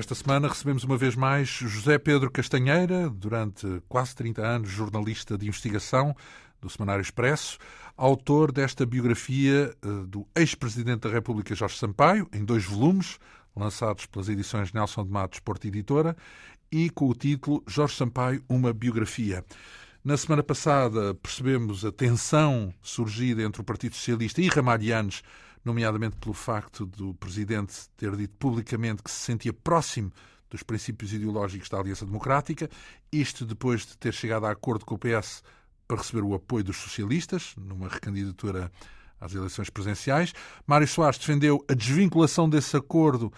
Esta 0.00 0.14
semana 0.14 0.48
recebemos 0.48 0.82
uma 0.82 0.96
vez 0.96 1.14
mais 1.14 1.46
José 1.46 1.98
Pedro 1.98 2.30
Castanheira, 2.30 3.10
durante 3.10 3.82
quase 3.86 4.14
30 4.14 4.40
anos 4.40 4.70
jornalista 4.70 5.36
de 5.36 5.46
investigação 5.46 6.16
do 6.58 6.70
Semanário 6.70 7.02
Expresso, 7.02 7.58
autor 7.98 8.50
desta 8.50 8.86
biografia 8.86 9.76
eh, 9.82 9.88
do 10.08 10.26
ex-presidente 10.34 11.00
da 11.00 11.10
República 11.10 11.54
Jorge 11.54 11.76
Sampaio, 11.76 12.26
em 12.32 12.42
dois 12.42 12.64
volumes, 12.64 13.18
lançados 13.54 14.06
pelas 14.06 14.30
edições 14.30 14.72
Nelson 14.72 15.04
de 15.04 15.10
Matos 15.10 15.38
Porta 15.40 15.68
Editora, 15.68 16.16
e 16.72 16.88
com 16.88 17.06
o 17.06 17.14
título 17.14 17.62
Jorge 17.66 17.94
Sampaio, 17.94 18.42
uma 18.48 18.72
biografia. 18.72 19.44
Na 20.02 20.16
semana 20.16 20.42
passada 20.42 21.12
percebemos 21.12 21.84
a 21.84 21.92
tensão 21.92 22.72
surgida 22.80 23.42
entre 23.42 23.60
o 23.60 23.64
Partido 23.64 23.94
Socialista 23.96 24.40
e 24.40 24.48
Ramalhianes 24.48 25.22
nomeadamente 25.64 26.16
pelo 26.16 26.34
facto 26.34 26.86
do 26.86 27.14
Presidente 27.14 27.74
ter 27.96 28.16
dito 28.16 28.34
publicamente 28.38 29.02
que 29.02 29.10
se 29.10 29.18
sentia 29.20 29.52
próximo 29.52 30.12
dos 30.48 30.62
princípios 30.62 31.12
ideológicos 31.12 31.68
da 31.68 31.78
Aliança 31.78 32.04
Democrática, 32.04 32.68
isto 33.12 33.46
depois 33.46 33.86
de 33.86 33.96
ter 33.96 34.12
chegado 34.12 34.46
a 34.46 34.50
acordo 34.50 34.84
com 34.84 34.96
o 34.96 34.98
PS 34.98 35.42
para 35.86 35.98
receber 35.98 36.22
o 36.22 36.34
apoio 36.34 36.64
dos 36.64 36.76
socialistas, 36.76 37.54
numa 37.56 37.88
recandidatura 37.88 38.70
às 39.20 39.34
eleições 39.34 39.70
presidenciais. 39.70 40.32
Mário 40.66 40.88
Soares 40.88 41.18
defendeu 41.18 41.64
a 41.68 41.74
desvinculação 41.74 42.48
desse 42.48 42.76
acordo, 42.76 43.32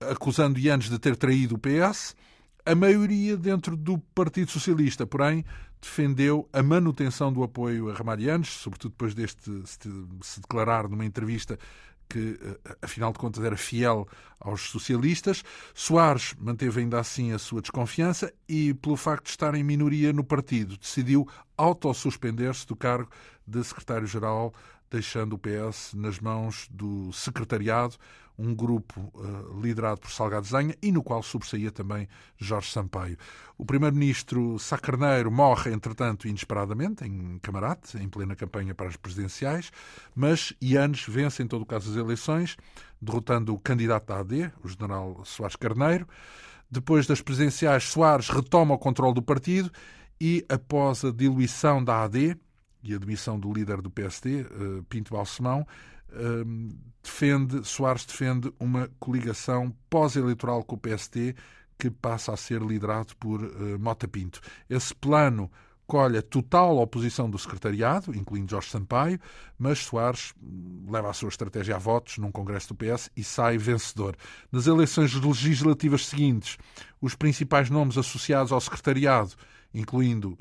acusando 0.00 0.58
Yanes 0.58 0.90
de 0.90 0.98
ter 0.98 1.16
traído 1.16 1.54
o 1.54 1.58
PS. 1.58 2.16
A 2.64 2.76
maioria 2.76 3.36
dentro 3.36 3.76
do 3.76 3.98
Partido 3.98 4.50
Socialista, 4.52 5.04
porém, 5.04 5.44
defendeu 5.80 6.48
a 6.52 6.62
manutenção 6.62 7.32
do 7.32 7.42
apoio 7.42 7.90
a 7.90 7.94
Ramalhianes, 7.94 8.50
sobretudo 8.50 8.92
depois 8.92 9.14
deste 9.14 9.50
se 9.66 10.40
declarar 10.40 10.88
numa 10.88 11.04
entrevista 11.04 11.58
que, 12.08 12.38
eh, 12.40 12.76
afinal 12.80 13.12
de 13.12 13.18
contas, 13.18 13.42
era 13.42 13.56
fiel 13.56 14.06
aos 14.38 14.60
socialistas. 14.70 15.42
Soares 15.74 16.34
manteve 16.38 16.80
ainda 16.80 17.00
assim 17.00 17.32
a 17.32 17.38
sua 17.38 17.60
desconfiança 17.60 18.32
e, 18.48 18.72
pelo 18.74 18.96
facto 18.96 19.24
de 19.24 19.30
estar 19.30 19.56
em 19.56 19.64
minoria 19.64 20.12
no 20.12 20.22
partido, 20.22 20.76
decidiu 20.76 21.26
autossuspender-se 21.56 22.64
do 22.66 22.76
cargo 22.76 23.10
de 23.44 23.64
secretário-geral, 23.64 24.52
deixando 24.88 25.32
o 25.32 25.38
PS 25.38 25.94
nas 25.94 26.20
mãos 26.20 26.68
do 26.70 27.12
secretariado, 27.12 27.96
um 28.42 28.54
grupo 28.54 29.00
uh, 29.14 29.60
liderado 29.60 30.00
por 30.00 30.10
Salgado 30.10 30.46
Zenha 30.46 30.74
e 30.82 30.90
no 30.90 31.02
qual 31.02 31.22
sobressaía 31.22 31.70
também 31.70 32.08
Jorge 32.36 32.70
Sampaio. 32.70 33.16
O 33.56 33.64
primeiro-ministro 33.64 34.58
Sacarneiro 34.58 35.30
morre, 35.30 35.72
entretanto, 35.72 36.26
inesperadamente, 36.26 37.04
em 37.04 37.38
Camarate, 37.38 37.96
em 37.98 38.08
plena 38.08 38.34
campanha 38.34 38.74
para 38.74 38.88
as 38.88 38.96
presidenciais, 38.96 39.70
mas 40.14 40.52
Ianes 40.60 41.06
vence, 41.08 41.42
em 41.42 41.46
todo 41.46 41.64
caso, 41.64 41.90
as 41.90 41.96
eleições, 41.96 42.56
derrotando 43.00 43.54
o 43.54 43.58
candidato 43.58 44.06
da 44.06 44.18
AD, 44.18 44.50
o 44.64 44.68
general 44.68 45.22
Soares 45.24 45.56
Carneiro. 45.56 46.08
Depois 46.68 47.06
das 47.06 47.20
presidenciais, 47.20 47.84
Soares 47.84 48.28
retoma 48.28 48.74
o 48.74 48.78
controle 48.78 49.14
do 49.14 49.22
partido 49.22 49.70
e, 50.20 50.44
após 50.48 51.04
a 51.04 51.12
diluição 51.12 51.82
da 51.84 52.02
AD 52.02 52.36
e 52.82 52.94
a 52.94 52.98
demissão 52.98 53.38
do 53.38 53.52
líder 53.52 53.80
do 53.80 53.90
PSD, 53.90 54.40
eh, 54.40 54.46
Pinto 54.88 55.14
Balsemão, 55.14 55.66
defende, 57.02 57.64
Soares 57.66 58.04
defende 58.04 58.52
uma 58.58 58.88
coligação 59.00 59.74
pós-eleitoral 59.90 60.64
com 60.64 60.76
o 60.76 60.78
PST 60.78 61.34
que 61.78 61.90
passa 61.90 62.32
a 62.32 62.36
ser 62.36 62.62
liderado 62.62 63.16
por 63.16 63.42
uh, 63.42 63.78
Mota 63.78 64.06
Pinto. 64.06 64.40
Esse 64.70 64.94
plano 64.94 65.50
colhe 65.84 66.16
a 66.16 66.22
total 66.22 66.78
oposição 66.78 67.28
do 67.28 67.38
secretariado, 67.38 68.16
incluindo 68.16 68.52
Jorge 68.52 68.70
Sampaio, 68.70 69.18
mas 69.58 69.80
Soares 69.80 70.32
hum, 70.40 70.86
leva 70.88 71.10
a 71.10 71.12
sua 71.12 71.28
estratégia 71.28 71.74
a 71.74 71.78
votos 71.78 72.18
num 72.18 72.30
congresso 72.30 72.68
do 72.68 72.76
PS 72.76 73.10
e 73.16 73.24
sai 73.24 73.58
vencedor. 73.58 74.16
Nas 74.50 74.66
eleições 74.66 75.12
legislativas 75.14 76.06
seguintes, 76.06 76.56
os 77.00 77.14
principais 77.14 77.68
nomes 77.68 77.98
associados 77.98 78.52
ao 78.52 78.60
secretariado, 78.60 79.32
incluindo 79.74 80.38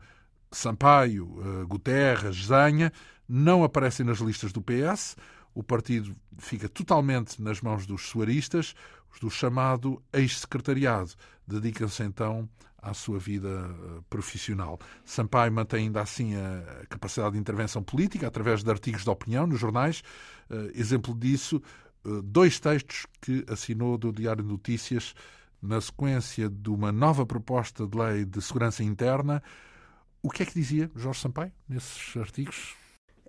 Sampaio, 0.51 1.25
uh, 1.25 1.67
Guterres, 1.67 2.45
Zanha, 2.45 2.93
não 3.27 3.63
aparecem 3.63 4.05
nas 4.05 4.19
listas 4.19 4.51
do 4.51 4.61
PS 4.61 5.15
o 5.53 5.63
partido 5.63 6.15
fica 6.37 6.69
totalmente 6.69 7.41
nas 7.41 7.61
mãos 7.61 7.85
dos 7.85 8.07
suaristas, 8.07 8.73
os 9.13 9.19
do 9.19 9.29
chamado 9.29 10.01
ex-secretariado. 10.13 11.11
Dedicam-se 11.45 12.03
então 12.03 12.49
à 12.81 12.93
sua 12.93 13.19
vida 13.19 13.49
eh, 13.49 14.01
profissional. 14.09 14.79
Sampaio 15.05 15.51
mantém 15.51 15.85
ainda 15.85 16.01
assim 16.01 16.35
a 16.35 16.85
capacidade 16.87 17.33
de 17.33 17.39
intervenção 17.39 17.83
política 17.83 18.27
através 18.27 18.63
de 18.63 18.71
artigos 18.71 19.03
de 19.03 19.09
opinião 19.09 19.45
nos 19.45 19.59
jornais. 19.59 20.01
Eh, 20.49 20.71
exemplo 20.75 21.13
disso, 21.13 21.61
eh, 22.05 22.09
dois 22.23 22.59
textos 22.59 23.05
que 23.21 23.45
assinou 23.47 23.97
do 23.97 24.11
Diário 24.11 24.43
de 24.43 24.49
Notícias 24.49 25.13
na 25.61 25.79
sequência 25.79 26.49
de 26.49 26.69
uma 26.69 26.91
nova 26.91 27.25
proposta 27.25 27.85
de 27.85 27.95
lei 27.97 28.25
de 28.25 28.41
segurança 28.41 28.83
interna. 28.83 29.43
O 30.23 30.29
que 30.29 30.41
é 30.41 30.45
que 30.45 30.53
dizia 30.53 30.89
Jorge 30.95 31.19
Sampaio 31.19 31.51
nesses 31.69 32.17
artigos? 32.17 32.80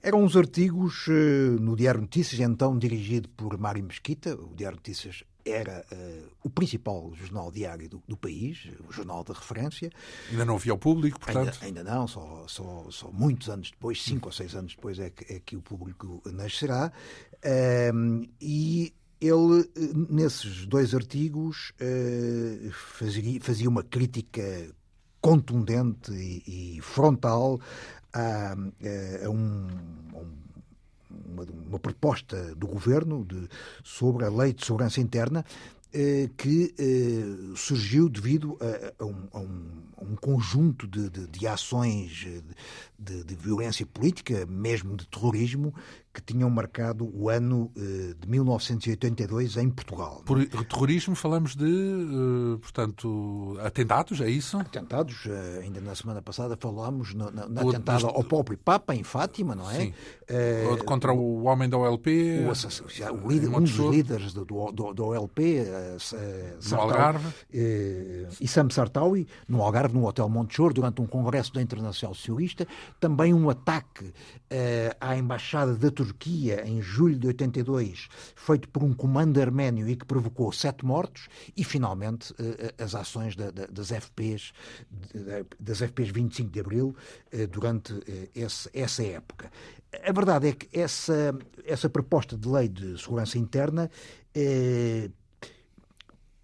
Eram 0.04 0.24
uns 0.24 0.36
artigos 0.36 1.06
uh, 1.06 1.12
no 1.60 1.76
Diário 1.76 2.00
Notícias, 2.00 2.40
então 2.40 2.76
dirigido 2.76 3.28
por 3.28 3.56
Mário 3.56 3.84
Mesquita. 3.84 4.34
O 4.34 4.52
Diário 4.52 4.76
Notícias 4.76 5.22
era 5.44 5.84
uh, 5.92 6.28
o 6.42 6.50
principal 6.50 7.12
jornal 7.14 7.52
diário 7.52 7.88
do, 7.88 8.02
do, 8.08 8.16
país, 8.16 8.68
o 8.88 8.92
jornal 8.92 9.22
de 9.22 9.30
referência. 9.30 9.92
Ainda 10.28 10.44
não 10.44 10.56
havia 10.56 10.74
o 10.74 10.78
público, 10.78 11.20
portanto? 11.20 11.56
Ainda, 11.62 11.80
ainda 11.80 11.94
não, 11.94 12.08
só, 12.08 12.44
só, 12.48 12.86
só, 12.90 13.12
muitos 13.12 13.48
anos 13.48 13.70
depois, 13.70 14.02
cinco 14.02 14.28
ou 14.28 14.32
seis 14.32 14.56
anos 14.56 14.74
depois, 14.74 14.98
é 14.98 15.10
que, 15.10 15.32
é 15.32 15.38
que 15.38 15.54
o 15.54 15.62
público 15.62 16.20
nascerá. 16.26 16.90
Uh, 17.36 18.28
e 18.40 18.92
ele, 19.20 19.70
nesses 20.10 20.66
dois 20.66 20.96
artigos, 20.96 21.72
uh, 21.80 22.72
fazia, 22.72 23.40
fazia 23.40 23.68
uma 23.68 23.84
crítica 23.84 24.42
contundente 25.20 26.10
e, 26.12 26.76
e 26.76 26.80
frontal 26.80 27.60
a, 28.12 28.54
a, 29.24 29.28
um, 29.30 29.68
uma, 31.10 31.44
uma, 31.68 31.78
proposta 31.78 32.54
do 32.54 32.66
governo 32.66 33.24
de, 33.24 33.48
sobre 33.82 34.24
a 34.24 34.30
lei 34.30 34.52
de 34.52 34.64
segurança 34.64 35.00
interna 35.00 35.44
eh, 35.92 36.30
que 36.36 36.74
eh, 36.78 37.54
surgiu 37.54 38.08
devido 38.08 38.56
a, 38.98 39.04
um, 39.04 39.28
a, 39.32 39.38
um, 39.40 39.66
a 39.98 40.04
um, 40.04 40.16
conjunto 40.16 40.86
de, 40.86 41.10
de, 41.10 41.26
de 41.26 41.46
ações 41.46 42.26
de, 43.02 43.24
de, 43.24 43.34
violência 43.34 43.84
política, 43.84 44.46
mesmo 44.46 44.96
de 44.96 45.06
terrorismo, 45.06 45.74
que 46.12 46.20
tinham 46.20 46.50
marcado 46.50 47.10
o 47.14 47.30
ano 47.30 47.72
uh, 47.74 48.14
de 48.14 48.28
1982 48.28 49.56
em 49.56 49.70
Portugal. 49.70 50.22
Por 50.26 50.44
terrorismo 50.46 51.14
falamos 51.14 51.56
de, 51.56 51.64
uh, 51.64 52.58
portanto, 52.58 53.56
atentados, 53.62 54.20
é 54.20 54.28
isso? 54.28 54.58
Atentados, 54.58 55.24
uh, 55.24 55.60
ainda 55.62 55.80
na 55.80 55.94
semana 55.94 56.20
passada 56.20 56.56
falámos 56.56 57.14
no, 57.14 57.30
no, 57.30 57.48
no 57.48 57.68
atentado 57.70 58.06
ao 58.06 58.22
próprio 58.22 58.58
Papa 58.58 58.94
em 58.94 59.02
Fátima, 59.02 59.54
não 59.54 59.70
é? 59.70 59.74
Sim. 59.74 59.94
Contra 60.86 61.12
o 61.12 61.44
homem 61.44 61.68
da 61.68 61.76
OLP. 61.76 62.40
O, 62.40 63.24
o 63.24 63.28
líder, 63.28 63.48
um 63.48 63.60
dos 63.60 63.72
líderes 63.72 64.32
do, 64.32 64.44
do, 64.44 64.94
do 64.94 65.04
OLP, 65.04 65.66
no 66.70 66.80
Algarve. 66.80 67.28
e 67.52 68.48
Sam 68.48 68.70
Sartawi, 68.70 69.26
no 69.46 69.62
Algarve, 69.62 69.94
no 69.94 70.06
Hotel 70.06 70.28
Montechor, 70.28 70.72
durante 70.72 71.02
um 71.02 71.06
congresso 71.06 71.52
da 71.52 71.60
Internacional 71.60 72.14
Socialista. 72.14 72.66
Também 73.00 73.34
um 73.34 73.48
ataque 73.50 74.12
à 75.00 75.16
Embaixada 75.16 75.74
da 75.74 75.90
Turquia, 75.90 76.66
em 76.66 76.80
julho 76.80 77.18
de 77.18 77.26
82, 77.28 78.08
feito 78.36 78.68
por 78.68 78.82
um 78.82 78.92
comando 78.92 79.40
arménio 79.40 79.88
e 79.88 79.96
que 79.96 80.04
provocou 80.04 80.52
sete 80.52 80.84
mortos, 80.84 81.28
e 81.56 81.64
finalmente 81.64 82.34
eh, 82.38 82.74
as 82.82 82.94
ações 82.94 83.34
das 83.36 83.90
FPs, 83.90 84.52
das 85.58 85.78
FPs 85.78 86.10
25 86.10 86.50
de 86.50 86.60
Abril, 86.60 86.96
eh, 87.30 87.46
durante 87.46 87.94
esse, 88.34 88.68
essa 88.72 89.02
época. 89.02 89.50
A 90.04 90.12
verdade 90.12 90.48
é 90.48 90.52
que 90.52 90.68
essa, 90.78 91.34
essa 91.64 91.88
proposta 91.88 92.36
de 92.36 92.48
lei 92.48 92.68
de 92.68 92.98
segurança 93.00 93.38
interna 93.38 93.90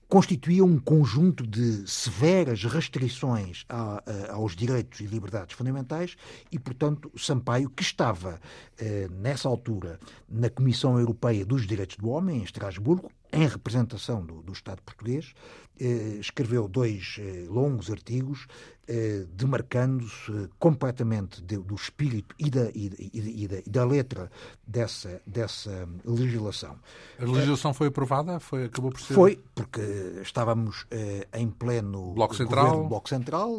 constituía 0.08 0.64
um 0.64 0.78
conjunto 0.78 1.46
de 1.46 1.88
severas 1.88 2.64
restrições 2.64 3.64
a, 3.68 4.02
a, 4.04 4.32
aos 4.32 4.56
direitos 4.56 5.00
e 5.00 5.06
liberdades 5.06 5.54
fundamentais 5.54 6.16
e, 6.50 6.58
portanto, 6.58 7.12
Sampaio, 7.16 7.68
que 7.68 7.82
estava 7.82 8.40
eh, 8.78 9.06
nessa 9.10 9.48
altura 9.48 10.00
na 10.28 10.48
Comissão 10.48 10.98
Europeia 10.98 11.44
dos 11.44 11.66
Direitos 11.66 11.96
do 11.96 12.08
Homem, 12.08 12.38
em 12.38 12.42
Estrasburgo, 12.42 13.10
em 13.32 13.46
representação 13.46 14.24
do, 14.24 14.42
do 14.42 14.52
Estado 14.52 14.82
português, 14.82 15.34
eh, 15.80 16.18
escreveu 16.20 16.66
dois 16.66 17.16
eh, 17.20 17.46
longos 17.48 17.90
artigos 17.90 18.46
eh, 18.88 19.26
demarcando-se 19.32 20.48
completamente 20.58 21.42
de, 21.42 21.58
do 21.58 21.74
espírito 21.74 22.34
e 22.38 22.50
da, 22.50 22.70
e, 22.70 22.90
e, 23.14 23.44
e, 23.44 23.46
da, 23.46 23.56
da, 23.66 23.84
letra 23.84 24.30
dessa, 24.66 25.20
dessa 25.26 25.86
legislação. 26.04 26.76
A 27.18 27.24
legislação 27.24 27.74
foi 27.74 27.88
aprovada? 27.88 28.40
Foi, 28.40 28.64
acabou 28.64 28.90
por 28.90 29.00
ser... 29.00 29.14
Foi, 29.14 29.38
porque 29.54 29.82
estávamos 30.22 30.86
eh, 30.90 31.28
em 31.34 31.50
pleno 31.50 32.14
Bloco 32.14 32.34
Central. 32.34 32.88
Bloco 32.88 33.08
Central 33.08 33.58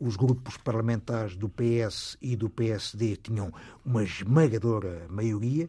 os 0.00 0.16
grupos 0.16 0.56
parlamentares 0.56 1.36
do 1.36 1.48
PS 1.48 2.16
e 2.22 2.36
do 2.36 2.48
PSD 2.48 3.16
tinham 3.16 3.52
uma 3.84 4.04
esmagadora 4.04 5.06
maioria 5.10 5.68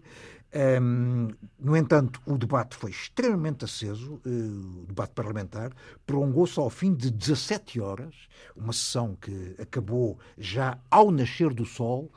Um, 0.52 1.28
no 1.60 1.78
entanto, 1.78 2.20
o 2.26 2.38
debate 2.38 2.76
foi 2.76 2.90
extremamente 2.90 3.66
aceso, 3.66 4.20
uh, 4.26 4.82
o 4.84 4.86
debate 4.88 5.14
parlamentar, 5.14 5.72
prolongou-se 6.06 6.60
ao 6.60 6.70
fim 6.70 6.94
de 6.94 7.12
17 7.12 7.80
horas, 7.80 8.16
uma 8.56 8.74
sessão 8.74 9.16
que 9.16 9.56
acabou 9.60 10.18
já 10.38 10.80
ao 10.90 11.12
nascer 11.12 11.54
do 11.54 11.66
sol. 11.66 12.12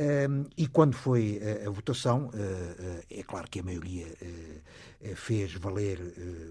Um, 0.00 0.44
e 0.56 0.68
quando 0.68 0.94
foi 0.94 1.40
a, 1.42 1.68
a 1.68 1.70
votação, 1.70 2.26
uh, 2.26 2.28
uh, 2.28 3.02
é 3.10 3.22
claro 3.22 3.48
que 3.50 3.60
a 3.60 3.62
maioria 3.64 4.06
fez 5.14 5.54
valer 5.54 6.00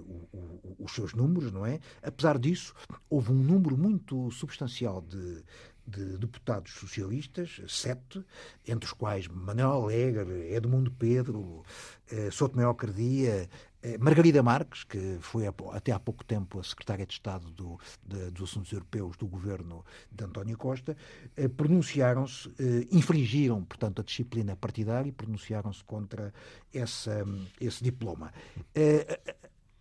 o, 0.05 0.37
o, 0.37 0.75
os 0.79 0.93
seus 0.93 1.13
números, 1.13 1.51
não 1.51 1.65
é? 1.65 1.79
Apesar 2.01 2.37
disso, 2.37 2.73
houve 3.09 3.31
um 3.31 3.35
número 3.35 3.77
muito 3.77 4.31
substancial 4.31 5.01
de, 5.01 5.43
de 5.87 6.17
deputados 6.17 6.73
socialistas, 6.73 7.61
sete, 7.67 8.23
entre 8.67 8.85
os 8.85 8.93
quais 8.93 9.27
Manuel 9.27 9.83
Alegre, 9.83 10.53
Edmundo 10.53 10.91
Pedro, 10.91 11.63
eh, 12.11 12.29
Souto 12.29 12.57
Cardia, 12.75 13.49
eh, 13.81 13.97
Margarida 13.97 14.43
Marques, 14.43 14.83
que 14.83 15.17
foi 15.21 15.45
até 15.47 15.93
há 15.93 15.99
pouco 15.99 16.25
tempo 16.25 16.59
a 16.59 16.63
secretária 16.63 17.05
de 17.05 17.13
Estado 17.13 17.49
do, 17.51 17.79
de, 18.05 18.31
dos 18.31 18.49
Assuntos 18.49 18.71
Europeus 18.71 19.15
do 19.15 19.27
governo 19.27 19.85
de 20.11 20.25
António 20.25 20.57
Costa, 20.57 20.97
eh, 21.37 21.47
pronunciaram-se, 21.47 22.49
eh, 22.59 22.87
infringiram, 22.91 23.63
portanto, 23.63 24.01
a 24.01 24.03
disciplina 24.03 24.57
partidária 24.57 25.07
e 25.07 25.13
pronunciaram-se 25.13 25.83
contra 25.85 26.33
essa, 26.73 27.25
esse 27.61 27.81
diploma. 27.81 28.33
Eh, 28.75 29.19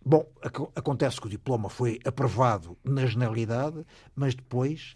Bom, 0.09 0.25
acontece 0.73 1.19
que 1.19 1.27
o 1.27 1.29
diploma 1.29 1.69
foi 1.69 1.99
aprovado 2.05 2.77
na 2.81 3.05
generalidade, 3.05 3.85
mas 4.15 4.33
depois 4.33 4.95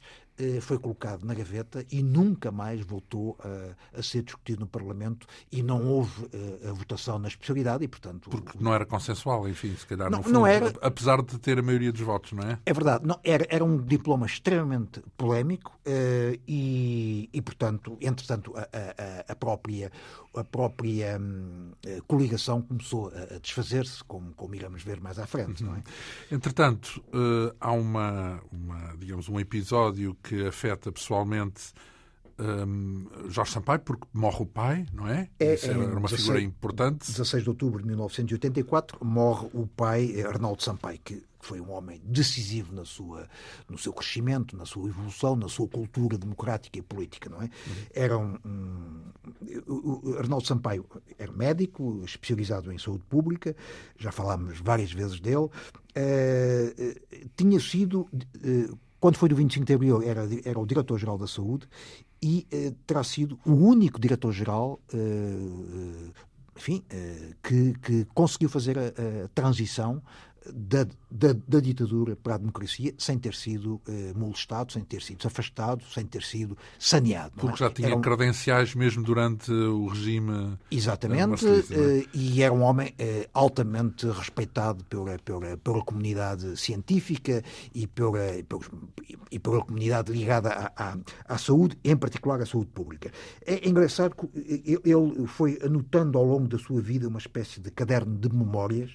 foi 0.61 0.79
colocado 0.79 1.23
na 1.23 1.33
gaveta 1.33 1.85
e 1.91 2.01
nunca 2.01 2.51
mais 2.51 2.81
voltou 2.81 3.37
a, 3.39 3.99
a 3.99 4.03
ser 4.03 4.23
discutido 4.23 4.61
no 4.61 4.67
Parlamento 4.67 5.27
e 5.51 5.61
não 5.61 5.85
houve 5.87 6.25
a, 6.33 6.37
eh, 6.65 6.69
a 6.69 6.73
votação 6.73 7.19
na 7.19 7.27
especialidade 7.27 7.83
e, 7.83 7.87
portanto... 7.87 8.29
Porque 8.29 8.57
não 8.59 8.73
era 8.73 8.85
consensual, 8.85 9.47
enfim, 9.47 9.75
se 9.75 9.85
calhar, 9.85 10.09
não, 10.09 10.23
fundo, 10.23 10.33
não 10.33 10.47
era... 10.47 10.73
apesar 10.81 11.21
de 11.21 11.37
ter 11.37 11.59
a 11.59 11.61
maioria 11.61 11.91
dos 11.91 12.01
votos, 12.01 12.31
não 12.31 12.43
é? 12.43 12.59
É 12.65 12.73
verdade. 12.73 13.05
Não, 13.05 13.19
era, 13.23 13.45
era 13.49 13.63
um 13.63 13.77
diploma 13.77 14.25
extremamente 14.25 15.01
polémico 15.17 15.71
uh, 15.85 16.39
e, 16.47 17.29
e, 17.31 17.41
portanto, 17.41 17.97
entretanto, 18.01 18.53
a, 18.55 18.61
a, 18.61 19.31
a 19.31 19.35
própria, 19.35 19.91
a 20.35 20.43
própria 20.43 21.19
um, 21.19 21.71
coligação 22.07 22.61
começou 22.61 23.09
a, 23.09 23.37
desfazer-se, 23.39 24.03
como, 24.03 24.33
como 24.33 24.55
iremos 24.55 24.83
ver 24.83 24.99
mais 25.01 25.19
à 25.19 25.25
frente, 25.25 25.63
não 25.63 25.73
é? 25.73 25.77
Uhum. 25.77 25.83
Entretanto, 26.31 27.03
uh, 27.09 27.55
há 27.59 27.71
uma, 27.71 28.41
uma, 28.51 28.95
digamos, 28.97 29.27
um 29.29 29.39
episódio 29.39 30.15
que 30.21 30.45
afeta 30.45 30.91
pessoalmente 30.91 31.73
um, 32.41 33.07
Jorge 33.29 33.51
Sampaio, 33.51 33.79
porque 33.81 34.07
morre 34.13 34.41
o 34.41 34.45
pai, 34.45 34.85
não 34.93 35.07
é? 35.07 35.29
é 35.39 35.53
Isso 35.53 35.69
era 35.69 35.77
uma 35.77 36.01
16, 36.01 36.21
figura 36.21 36.41
importante. 36.41 37.07
16 37.07 37.43
de 37.43 37.49
outubro 37.49 37.81
de 37.81 37.87
1984 37.87 39.05
morre 39.05 39.47
o 39.53 39.67
pai 39.67 40.21
Arnaldo 40.23 40.63
Sampaio, 40.63 40.99
que 41.03 41.23
foi 41.39 41.59
um 41.59 41.71
homem 41.71 42.01
decisivo 42.03 42.73
na 42.73 42.85
sua, 42.85 43.27
no 43.67 43.77
seu 43.77 43.93
crescimento, 43.93 44.55
na 44.55 44.65
sua 44.65 44.89
evolução, 44.89 45.35
na 45.35 45.47
sua 45.47 45.67
cultura 45.67 46.17
democrática 46.17 46.79
e 46.79 46.81
política, 46.81 47.29
não 47.29 47.41
é? 47.41 47.49
Era 47.93 48.17
um, 48.17 48.37
um 48.45 49.01
o 49.67 50.15
Arnaldo 50.17 50.47
Sampaio 50.47 50.85
era 51.17 51.31
médico, 51.31 52.03
especializado 52.05 52.71
em 52.71 52.77
saúde 52.77 53.03
pública, 53.09 53.55
já 53.97 54.11
falámos 54.11 54.59
várias 54.59 54.91
vezes 54.91 55.19
dele, 55.19 55.45
uh, 55.45 55.51
tinha 57.35 57.59
sido 57.59 58.01
uh, 58.11 58.79
quando 59.01 59.17
foi 59.17 59.27
do 59.27 59.35
25 59.35 59.65
de 59.65 59.73
abril, 59.73 60.01
era, 60.03 60.21
era 60.45 60.59
o 60.59 60.65
diretor-geral 60.65 61.17
da 61.17 61.27
Saúde 61.27 61.67
e 62.21 62.47
eh, 62.51 62.71
terá 62.85 63.03
sido 63.03 63.37
o 63.43 63.51
único 63.51 63.99
diretor-geral 63.99 64.79
eh, 64.93 64.97
eh 64.97 66.31
enfim, 66.53 66.83
que, 67.41 67.73
que, 67.81 68.05
conseguiu 68.13 68.47
fazer 68.49 68.77
a, 68.77 68.87
a 69.23 69.27
transição 69.33 70.03
da, 70.49 70.87
da, 71.09 71.35
da, 71.47 71.59
ditadura 71.59 72.15
para 72.15 72.35
a 72.35 72.37
democracia 72.37 72.93
sem 72.97 73.17
ter 73.17 73.35
sido 73.35 73.79
eh, 73.87 74.11
molestado, 74.15 74.71
sem 74.71 74.83
ter 74.83 75.01
sido 75.01 75.25
afastado, 75.27 75.83
sem 75.93 76.05
ter 76.05 76.23
sido 76.23 76.57
saneado. 76.79 77.33
Porque 77.37 77.63
é? 77.63 77.67
já 77.67 77.73
tinha 77.73 77.95
um... 77.95 78.01
credenciais 78.01 78.73
mesmo 78.73 79.03
durante 79.03 79.51
o 79.51 79.87
regime. 79.87 80.57
Exatamente, 80.71 81.45
é? 81.45 82.05
e 82.13 82.41
era 82.41 82.53
um 82.53 82.61
homem 82.61 82.93
eh, 82.97 83.29
altamente 83.33 84.07
respeitado 84.07 84.83
pela, 84.85 85.17
pela, 85.19 85.57
pela 85.57 85.83
comunidade 85.83 86.57
científica 86.57 87.43
e 87.73 87.85
pela, 87.85 88.19
e 89.29 89.39
pela 89.39 89.63
comunidade 89.63 90.11
ligada 90.11 90.49
à, 90.49 90.71
à, 90.75 90.97
à, 91.27 91.37
saúde, 91.37 91.77
em 91.83 91.95
particular 91.95 92.41
à 92.41 92.45
saúde 92.45 92.71
pública. 92.73 93.11
É 93.45 93.67
engraçado 93.67 94.15
que 94.15 94.81
ele 94.83 95.27
foi 95.27 95.59
anotando 95.63 96.17
ao 96.17 96.25
longo 96.25 96.47
da 96.47 96.57
sua 96.57 96.81
vida 96.81 97.07
uma 97.07 97.19
espécie 97.19 97.59
de 97.59 97.69
caderno 97.69 98.17
de 98.17 98.29
memórias 98.29 98.91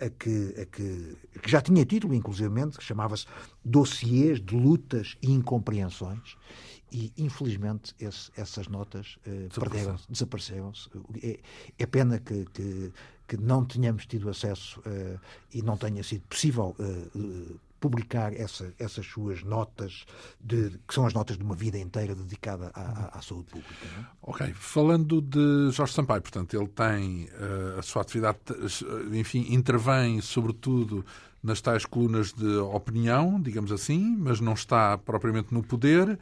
a 0.00 0.08
que, 0.10 0.54
a 0.60 0.66
que, 0.66 1.16
que 1.42 1.50
já 1.50 1.60
tinha 1.60 1.84
título, 1.84 2.14
inclusivamente, 2.14 2.78
que 2.78 2.84
chamava-se 2.84 3.26
Dossiês 3.64 4.40
de 4.40 4.54
Lutas 4.54 5.16
e 5.22 5.32
Incompreensões. 5.32 6.36
E, 6.92 7.12
infelizmente, 7.18 7.94
esse, 7.98 8.30
essas 8.36 8.68
notas 8.68 9.18
perderam 9.52 9.96
desapareceram-se. 10.08 10.88
É, 11.22 11.40
é, 11.78 11.86
pena 11.86 12.20
que, 12.20 12.46
que, 12.54 12.92
que, 13.26 13.36
não 13.36 13.64
tenhamos 13.64 14.06
tido 14.06 14.30
acesso 14.30 14.80
uh, 14.80 15.18
e 15.52 15.62
não 15.62 15.76
tenha 15.76 16.02
sido 16.04 16.22
possível 16.28 16.76
uh, 16.78 17.60
publicar 17.80 18.32
essa, 18.32 18.72
essas 18.78 19.06
suas 19.06 19.42
notas, 19.42 20.04
de, 20.40 20.78
que 20.86 20.94
são 20.94 21.06
as 21.06 21.14
notas 21.14 21.36
de 21.36 21.42
uma 21.42 21.54
vida 21.54 21.78
inteira 21.78 22.14
dedicada 22.14 22.70
à, 22.74 22.80
à, 22.80 23.18
à 23.18 23.22
saúde 23.22 23.50
pública. 23.50 23.86
É? 23.98 24.04
Ok. 24.22 24.52
Falando 24.54 25.20
de 25.20 25.70
Jorge 25.70 25.92
Sampaio, 25.92 26.22
portanto, 26.22 26.56
ele 26.56 26.68
tem 26.68 27.24
uh, 27.24 27.78
a 27.78 27.82
sua 27.82 28.02
atividade, 28.02 28.38
enfim, 29.12 29.46
intervém 29.50 30.20
sobretudo 30.20 31.04
nas 31.42 31.60
tais 31.60 31.84
colunas 31.84 32.32
de 32.32 32.56
opinião, 32.56 33.40
digamos 33.40 33.70
assim, 33.70 34.16
mas 34.18 34.40
não 34.40 34.54
está 34.54 34.98
propriamente 34.98 35.54
no 35.54 35.62
poder. 35.62 36.18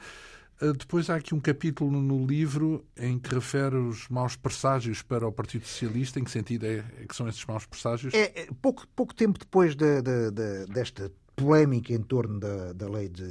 Uh, 0.61 0.73
depois 0.73 1.11
há 1.11 1.16
aqui 1.16 1.34
um 1.34 1.40
capítulo 1.40 1.90
no 1.90 2.26
livro 2.26 2.84
em 2.96 3.18
que 3.18 3.34
refere 3.34 3.76
os 3.76 4.08
maus 4.08 4.37
presságios 4.37 5.02
para 5.02 5.26
o 5.26 5.32
Partido 5.32 5.66
Socialista. 5.66 6.20
Em 6.20 6.25
que 6.25 6.30
sentido 6.30 6.66
é, 6.66 6.84
é 7.00 7.06
que 7.08 7.16
são 7.16 7.28
esses 7.28 7.44
maus 7.46 7.66
presságios? 7.66 8.12
É, 8.14 8.42
é 8.42 8.49
pouco, 8.61 8.87
pouco 8.94 9.14
tempo 9.14 9.38
depois 9.38 9.75
de, 9.75 10.02
de, 10.02 10.30
de, 10.30 10.66
desta 10.66 11.11
polémica 11.34 11.92
em 11.92 12.02
torno 12.02 12.38
da, 12.38 12.72
da 12.72 12.88
lei 12.88 13.08
de, 13.08 13.26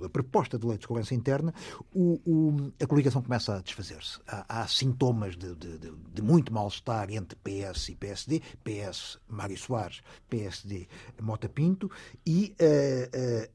da 0.00 0.08
proposta 0.08 0.58
de 0.58 0.66
lei 0.66 0.76
de 0.76 0.84
segurança 0.84 1.14
interna, 1.14 1.54
o, 1.92 2.20
o, 2.24 2.72
a 2.80 2.86
coligação 2.86 3.22
começa 3.22 3.56
a 3.56 3.60
desfazer-se. 3.60 4.20
Há, 4.26 4.62
há, 4.62 4.66
sintomas 4.66 5.36
de, 5.36 5.54
de, 5.54 5.78
de 6.12 6.22
muito 6.22 6.52
mal-estar 6.52 7.10
entre 7.10 7.36
PS 7.36 7.90
e 7.90 7.94
PSD, 7.94 8.42
PS 8.62 9.18
Mário 9.28 9.56
Soares, 9.56 10.00
PSD 10.28 10.86
Mota 11.20 11.48
Pinto, 11.48 11.90
e 12.26 12.54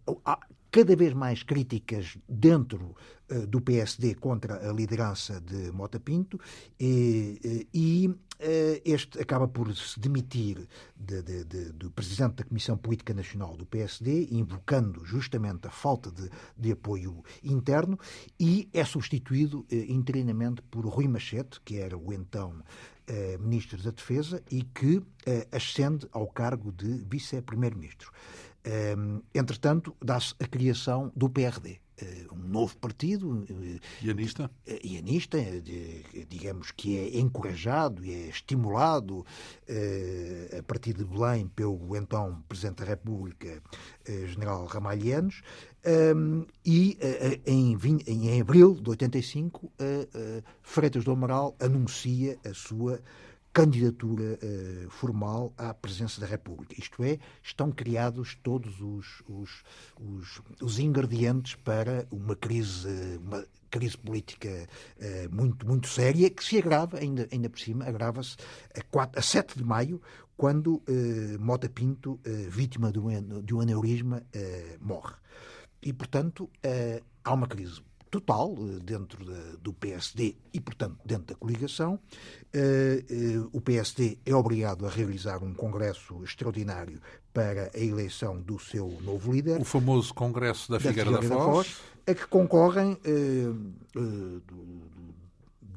uh, 0.07 0.11
uh, 0.11 0.21
há 0.25 0.39
cada 0.71 0.95
vez 0.95 1.13
mais 1.13 1.43
críticas 1.43 2.17
dentro 2.27 2.95
uh, 3.29 3.47
do 3.47 3.61
PSD 3.61 4.15
contra 4.15 4.69
a 4.69 4.73
liderança 4.73 5.39
de 5.41 5.71
Mota 5.71 5.99
Pinto 5.99 6.39
e, 6.79 7.67
e 7.73 8.09
eh, 8.41 8.81
este 8.85 9.19
acaba 9.19 9.49
por 9.49 9.75
se 9.75 9.99
demitir 9.99 10.65
de, 10.95 11.21
de, 11.21 11.43
de, 11.43 11.73
do 11.73 11.91
presidente 11.91 12.35
da 12.35 12.45
Comissão 12.45 12.77
Política 12.77 13.13
Nacional 13.13 13.57
do 13.57 13.65
PSD, 13.65 14.29
invocando 14.31 15.03
justamente 15.03 15.67
a 15.67 15.69
falta 15.69 16.09
de, 16.57 16.71
apoio 16.71 17.21
interno, 17.43 17.99
e 18.39 18.69
é 18.73 18.85
substituído 18.85 19.65
eh, 19.69 19.85
interinamente 19.89 20.61
por 20.61 20.85
Rui 20.85 21.07
Machete, 21.09 21.59
que 21.65 21.77
era 21.77 21.97
o 21.97 22.13
então 22.13 22.63
eh, 23.07 23.37
Ministro 23.39 23.81
da 23.83 23.91
Defesa 23.91 24.41
e 24.49 24.63
que 24.63 25.01
ascende 25.51 26.07
ao 26.11 26.27
cargo 26.27 26.71
de 26.71 27.03
Vice-Primeiro-Ministro. 27.09 28.11
Entretanto, 29.33 29.95
dá-se 30.03 30.33
a 30.39 30.47
criação 30.47 31.11
do 31.15 31.29
PRD. 31.29 31.79
Eh, 32.01 32.25
um 32.31 32.47
novo 32.47 32.77
partido. 32.77 33.45
Eh, 33.49 33.79
ianista? 34.01 34.49
Eh, 34.65 34.79
ianista, 34.83 35.37
digamos 36.29 36.71
que 36.71 36.97
é 36.97 37.19
encorajado 37.19 38.03
e 38.05 38.11
é 38.11 38.29
estimulado 38.29 39.25
a 40.57 40.63
partir 40.63 40.93
de 40.93 41.03
Belém 41.03 41.47
pelo 41.47 41.95
então 41.95 42.43
Presidente 42.47 42.77
da 42.77 42.85
República, 42.85 43.61
General 44.05 44.65
Ramalhianos, 44.65 45.41
e 46.65 46.97
em, 47.45 47.77
em 48.07 48.41
abril 48.41 48.75
de 48.75 48.89
85, 48.89 49.71
Freitas 50.61 51.03
do 51.03 51.11
Amaral 51.11 51.55
anuncia 51.59 52.37
a 52.45 52.53
sua 52.53 52.99
candidatura 53.53 54.37
uh, 54.41 54.89
formal 54.89 55.53
à 55.57 55.73
presença 55.73 56.21
da 56.21 56.27
República. 56.27 56.75
Isto 56.77 57.03
é, 57.03 57.19
estão 57.41 57.71
criados 57.71 58.35
todos 58.43 58.79
os, 58.79 59.23
os, 59.27 59.63
os, 59.99 60.41
os 60.61 60.79
ingredientes 60.79 61.55
para 61.55 62.07
uma 62.11 62.35
crise, 62.35 62.87
uma 63.23 63.45
crise 63.69 63.97
política 63.97 64.49
uh, 64.97 65.35
muito, 65.35 65.67
muito 65.67 65.87
séria, 65.87 66.29
que 66.29 66.43
se 66.43 66.57
agrava, 66.57 66.99
ainda, 66.99 67.27
ainda 67.31 67.49
por 67.49 67.59
cima, 67.59 67.85
agrava-se 67.85 68.37
a, 68.75 69.19
a 69.19 69.21
7 69.21 69.57
de 69.57 69.63
maio, 69.63 70.01
quando 70.37 70.75
uh, 70.75 70.83
Mota 71.39 71.67
Pinto, 71.67 72.19
vítima 72.49 72.91
de 72.91 72.99
um, 72.99 73.41
de 73.41 73.53
um 73.53 73.61
aneurisma, 73.61 74.23
morre. 74.79 75.15
E, 75.81 75.91
portanto, 75.91 76.49
há 77.23 77.33
uma 77.33 77.47
crise 77.47 77.81
total 78.09 78.55
dentro 78.83 79.23
do 79.61 79.73
PSD 79.73 80.35
e, 80.53 80.59
portanto, 80.59 80.97
dentro 81.05 81.27
da 81.27 81.35
coligação. 81.35 81.99
O 83.51 83.61
PSD 83.61 84.17
é 84.25 84.35
obrigado 84.35 84.85
a 84.85 84.89
realizar 84.89 85.43
um 85.43 85.53
congresso 85.53 86.23
extraordinário 86.23 86.99
para 87.33 87.71
a 87.73 87.79
eleição 87.79 88.41
do 88.41 88.59
seu 88.59 88.97
novo 89.01 89.31
líder. 89.31 89.59
O 89.61 89.63
famoso 89.63 90.13
Congresso 90.13 90.71
da 90.71 90.79
Figueira 90.79 91.11
da, 91.11 91.19
da, 91.19 91.27
Foz. 91.27 91.67
Foz. 91.67 91.81
A 92.07 92.13
que 92.15 92.25
concorrem 92.25 92.97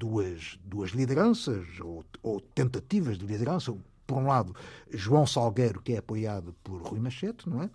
duas, 0.03 0.59
duas 0.65 0.91
lideranças, 0.91 1.65
ou, 1.81 2.05
ou 2.23 2.41
tentativas 2.41 3.17
de 3.17 3.25
liderança, 3.25 3.73
por 4.05 4.19
um 4.19 4.27
lado, 4.27 4.55
João 4.91 5.27
Salgueiro, 5.27 5.81
que 5.81 5.93
é 5.93 5.99
apoiado 5.99 6.55
por 6.65 6.83
Rui 6.83 6.99
Machete, 6.99 7.49
não 7.49 7.62
é? 7.62 7.71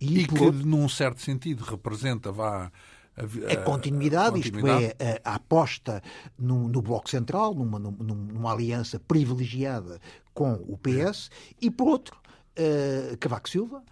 E, 0.00 0.20
e 0.20 0.26
que, 0.26 0.42
outro... 0.42 0.66
num 0.66 0.88
certo 0.88 1.20
sentido, 1.20 1.62
representa, 1.62 2.32
vá. 2.32 2.72
A, 3.16 3.22
a, 3.22 3.52
a, 3.54 3.56
continuidade, 3.62 4.40
isto 4.40 4.66
é, 4.66 5.20
a, 5.24 5.32
a 5.32 5.34
aposta 5.36 6.02
no, 6.38 6.68
no, 6.68 6.82
Bloco 6.82 7.08
Central, 7.08 7.54
numa, 7.54 7.78
numa, 7.78 8.52
aliança 8.52 9.00
privilegiada 9.00 9.98
com 10.34 10.52
o 10.52 10.76
PS, 10.76 11.30
e 11.60 11.70
por 11.70 11.88
outro, 11.88 12.18
uh, 12.58 13.16
Cavaco 13.18 13.48
Silva, 13.48 13.82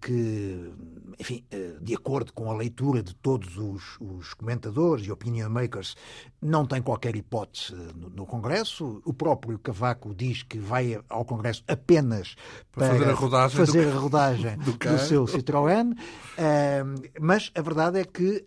que, 0.00 0.72
enfim, 1.18 1.44
eh, 1.50 1.76
de 1.80 1.94
acordo 1.94 2.32
com 2.32 2.50
a 2.50 2.54
leitura 2.54 3.02
de 3.02 3.14
todos 3.14 3.56
os, 3.56 3.96
os 4.00 4.34
comentadores 4.34 5.06
e 5.06 5.12
opinion 5.12 5.48
makers, 5.48 5.96
não 6.40 6.66
tem 6.66 6.80
qualquer 6.80 7.14
hipótese 7.14 7.74
no, 7.94 8.10
no, 8.10 8.26
Congresso. 8.26 9.02
O 9.04 9.12
próprio 9.12 9.58
Cavaco 9.58 10.14
diz 10.14 10.42
que 10.42 10.58
vai 10.58 11.00
ao 11.08 11.24
Congresso 11.24 11.62
apenas 11.68 12.34
para, 12.72 12.88
para 12.88 12.98
fazer 12.98 13.10
a 13.10 13.14
rodagem, 13.14 13.56
fazer 13.56 13.90
do, 13.90 13.96
a 13.96 14.00
rodagem 14.00 14.58
do, 14.58 14.72
do, 14.78 14.98
seu 14.98 15.24
Citroën. 15.26 15.92
Uh, 15.92 17.10
mas 17.20 17.50
a 17.54 17.62
verdade 17.62 18.00
é 18.00 18.04
que 18.04 18.46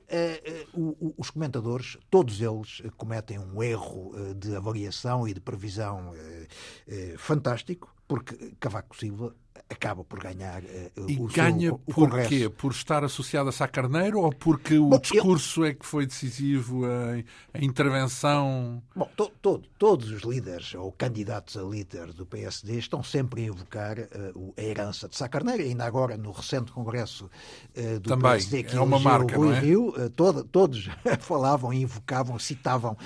uh, 0.74 1.14
os 1.18 1.30
comentadores, 1.30 1.98
todos 2.10 2.42
eles, 2.42 2.82
cometem 2.98 3.40
um 3.40 3.62
erro 3.62 4.14
de 4.36 4.56
avaliação 4.56 5.28
e 5.28 5.34
de 5.34 5.40
previsão 5.40 6.14
fantástico, 7.18 7.94
porque 8.08 8.56
Cavaco 8.60 8.96
Silva 8.96 9.36
acaba 9.70 10.04
por 10.04 10.20
ganhar 10.20 10.62
uh, 10.62 11.10
e 11.10 11.20
o 11.20 11.28
ganha 11.28 11.70
seu, 11.70 11.74
o 11.74 11.94
por 11.94 12.10
Congresso. 12.10 12.30
quê? 12.30 12.50
Por 12.50 12.72
estar 12.72 13.04
associado 13.04 13.50
a 13.50 13.52
Sá 13.52 13.68
Carneiro 13.68 14.20
ou 14.20 14.32
porque 14.32 14.78
o 14.78 14.90
Bom, 14.90 15.00
discurso 15.00 15.64
é 15.64 15.74
que 15.74 15.86
foi 15.86 16.06
decisivo, 16.06 16.86
a, 16.86 17.58
a 17.58 17.64
intervenção? 17.64 18.82
Bom, 18.96 19.10
to, 19.16 19.32
to, 19.42 19.62
todos 19.78 20.12
os 20.12 20.22
líderes 20.22 20.76
ou 20.76 20.92
candidatos 20.92 21.58
a 21.58 21.64
líder 21.64 22.14
do 22.14 22.26
PSD 22.26 22.78
estão 22.78 23.04
sempre 23.04 23.42
a 23.42 23.46
invocar 23.46 24.00
uh, 24.00 24.54
a 24.58 24.62
herança 24.62 25.08
de 25.08 25.16
Sá 25.16 25.28
Carneiro, 25.28 25.64
ainda 25.64 25.86
agora 25.86 26.18
no 26.18 26.32
recente 26.32 26.72
Congresso 26.72 27.26
uh, 27.26 28.00
do 28.00 28.10
Também, 28.10 28.32
PSD 28.32 28.64
que 28.64 28.76
é 28.76 28.82
uma 28.82 29.00
marca, 29.00 29.36
Rui 29.36 29.56
é? 29.56 29.60
Rio, 29.60 29.94
todo, 30.16 30.44
todos 30.44 30.88
falavam, 31.22 31.74
invocavam, 31.74 32.38
citavam 32.38 32.98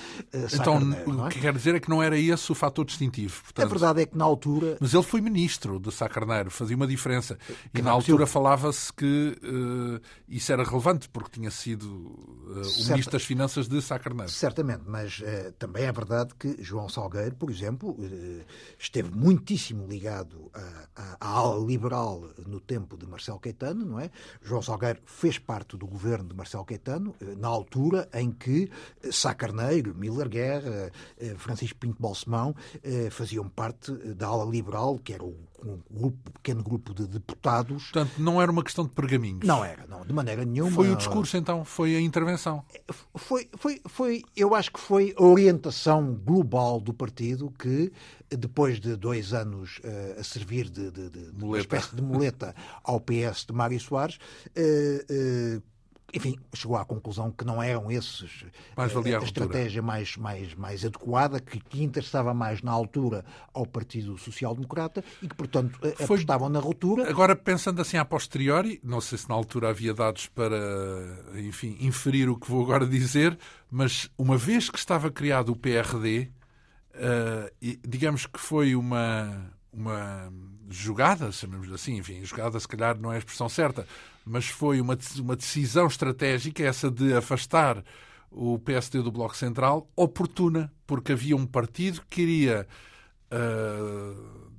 Sá 0.50 0.58
então, 0.62 0.74
Carneiro. 0.74 1.12
Então, 1.12 1.26
o 1.26 1.30
que 1.30 1.40
quer 1.40 1.54
dizer 1.54 1.76
é 1.76 1.80
que 1.80 1.90
não 1.90 2.04
era 2.04 2.18
esse 2.18 2.52
o 2.52 2.56
fator 2.56 2.86
distintivo. 2.86 3.42
Portanto... 3.44 3.66
A 3.66 3.70
verdade 3.70 4.02
é 4.02 4.06
que 4.06 4.18
na 4.18 4.26
altura... 4.26 4.78
Mas 4.80 4.94
ele 4.94 5.04
foi 5.04 5.22
ministro 5.22 5.80
de 5.80 5.92
Sá 5.92 6.10
Carneiro, 6.10 6.52
fazia 6.58 6.76
uma 6.76 6.88
diferença. 6.88 7.38
E 7.74 7.82
na 7.82 7.92
altura 7.92 8.26
falava-se 8.26 8.92
que 8.94 9.38
uh, 9.44 10.02
isso 10.28 10.52
era 10.52 10.64
relevante, 10.64 11.08
porque 11.10 11.40
tinha 11.40 11.52
sido 11.52 11.86
uh, 11.86 12.62
o 12.62 12.90
Ministro 12.90 13.12
das 13.12 13.24
Finanças 13.24 13.68
de 13.68 13.82
Sá 13.82 14.00
Carneiro. 14.00 14.32
Certamente, 14.32 14.84
mas 14.86 15.20
uh, 15.20 15.52
também 15.54 15.84
é 15.84 15.92
verdade 15.92 16.34
que 16.38 16.62
João 16.62 16.90
Salgueiro, 16.90 17.36
por 17.36 17.50
exemplo, 17.50 17.98
esteve 18.80 19.12
muitíssimo 19.12 19.88
ligado 19.88 20.52
à, 20.96 21.18
à, 21.20 21.30
ala 21.30 21.66
liberal 21.66 22.30
no 22.46 22.60
tempo 22.60 22.98
de 22.98 23.06
Marcelo 23.06 23.40
Caetano, 23.40 23.86
não 23.86 24.00
é? 24.00 24.10
João 24.42 24.62
Salgueiro 24.62 25.00
fez 25.06 25.38
parte 25.38 25.78
do 25.78 25.88
governo 25.88 26.30
de 26.30 26.36
Marcelo 26.36 26.66
Caetano 26.66 27.16
na 27.38 27.48
altura 27.48 28.10
em 28.14 28.32
que 28.32 28.70
Sá 29.12 29.34
Carneiro, 29.34 29.96
Miller 29.96 30.30
Guerra, 30.30 30.92
Francisco 31.38 31.78
Pinto 31.80 32.02
Balsemão 32.02 32.56
faziam 33.12 33.48
parte 33.48 33.92
da 33.92 34.28
ala 34.28 34.46
liberal, 34.46 34.98
que 35.00 35.14
era 35.14 35.24
o 35.24 35.36
um 35.64 35.80
grupo, 35.90 36.32
pequeno 36.32 36.64
grupo 36.64 36.94
de 36.94 37.08
deputados. 37.08 37.84
Portanto, 37.92 38.14
não 38.18 38.42
era 38.42 38.52
uma 38.52 38.64
questão 38.64 38.86
de 38.86 38.92
pergaminhos. 38.92 39.46
Não 39.46 39.64
era, 39.64 39.86
não, 39.88 40.06
de 40.06 40.14
maneira 40.14 40.46
nenhuma. 40.46 40.72
Foi 40.72 40.92
o 40.92 40.96
discurso, 40.96 41.38
então? 41.38 41.66
Foi 41.66 41.96
a 41.96 42.02
intervenção? 42.02 42.64
Foi, 43.16 43.50
foi, 43.58 43.82
foi, 43.86 44.24
eu 44.36 44.54
acho 44.54 44.72
que 44.72 44.80
foi 44.80 45.14
a 45.18 45.24
orientação 45.24 46.14
global 46.14 46.80
do 46.80 46.94
partido 46.94 47.52
que, 47.58 47.92
depois 48.30 48.80
de 48.80 48.96
dois 48.96 49.34
anos 49.34 49.80
uh, 49.80 50.20
a 50.20 50.24
servir 50.24 50.70
de, 50.70 50.92
de, 50.92 51.10
de 51.10 51.44
uma 51.44 51.60
espécie 51.60 51.96
de 51.96 52.02
muleta 52.02 52.56
ao 52.84 53.00
PS 53.00 53.46
de 53.46 53.54
Mário 53.54 53.80
Soares, 53.80 54.18
uh, 54.56 55.58
uh, 55.58 55.64
enfim, 56.14 56.38
chegou 56.54 56.78
à 56.78 56.86
conclusão 56.86 57.32
que 57.32 57.44
não 57.44 57.62
eram 57.62 57.92
esses 57.92 58.46
mais 58.78 58.96
a, 58.96 59.00
a 59.00 59.24
estratégia 59.24 59.82
mais, 59.82 60.16
mais, 60.16 60.54
mais 60.56 60.86
adequada, 60.86 61.40
que, 61.40 61.60
que, 61.60 61.84
interessava 61.84 62.34
mais 62.34 62.62
na 62.62 62.72
altura 62.72 63.26
ao 63.54 63.66
Partido 63.66 64.18
Social 64.18 64.56
Democrata 64.56 65.04
e 65.22 65.28
que, 65.28 65.36
portanto, 65.36 65.78
Foi... 65.80 66.06
apostavam 66.06 66.48
na 66.48 66.60
ruptura. 66.60 67.10
Agora, 67.10 67.36
pensando 67.36 67.82
assim 67.82 67.98
a 67.98 68.06
posteriori, 68.06 68.80
não 68.84 69.02
sei 69.02 69.18
se 69.18 69.28
na 69.28 69.36
altura 69.36 69.70
havia 69.70 69.94
dados 69.94 70.28
para, 70.28 70.58
enfim, 71.36 71.78
inferir 71.82 72.30
o 72.30 72.38
que 72.38 72.50
vou 72.50 72.64
agora 72.64 72.86
dizer, 72.86 73.38
mas 73.70 74.10
uma 74.18 74.38
vez 74.38 74.70
que 74.70 74.80
estava 74.80 75.12
criado 75.12 75.52
o 75.52 75.56
PRD, 75.58 76.30
uh, 76.96 77.78
digamos 77.86 78.26
que 78.26 78.40
foi 78.40 78.76
uma, 78.76 79.52
uma 79.74 80.32
jogada, 80.70 81.32
chamemos 81.34 81.72
assim, 81.72 81.98
enfim, 81.98 82.24
jogada 82.24 82.58
se 82.60 82.68
calhar 82.68 82.98
não 82.98 83.12
é 83.12 83.16
a 83.16 83.20
expressão 83.20 83.50
certa, 83.50 83.86
mas 84.28 84.48
foi 84.48 84.82
uma, 84.82 84.98
uma 85.20 85.36
decisão 85.36 85.88
estratégica, 85.88 86.64
essa 86.64 86.92
de 86.92 87.14
afastar 87.14 87.84
o 88.30 88.60
PSD 88.60 89.02
do 89.02 89.12
Bloco 89.12 89.36
Central, 89.36 89.90
oportuna, 89.96 90.72
porque 90.86 91.14
havia 91.14 91.36
um 91.36 91.46
partido 91.46 92.02
que 92.02 92.18
queria 92.18 92.68
uh, 93.32 94.50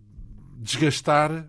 desgastar 0.57 1.49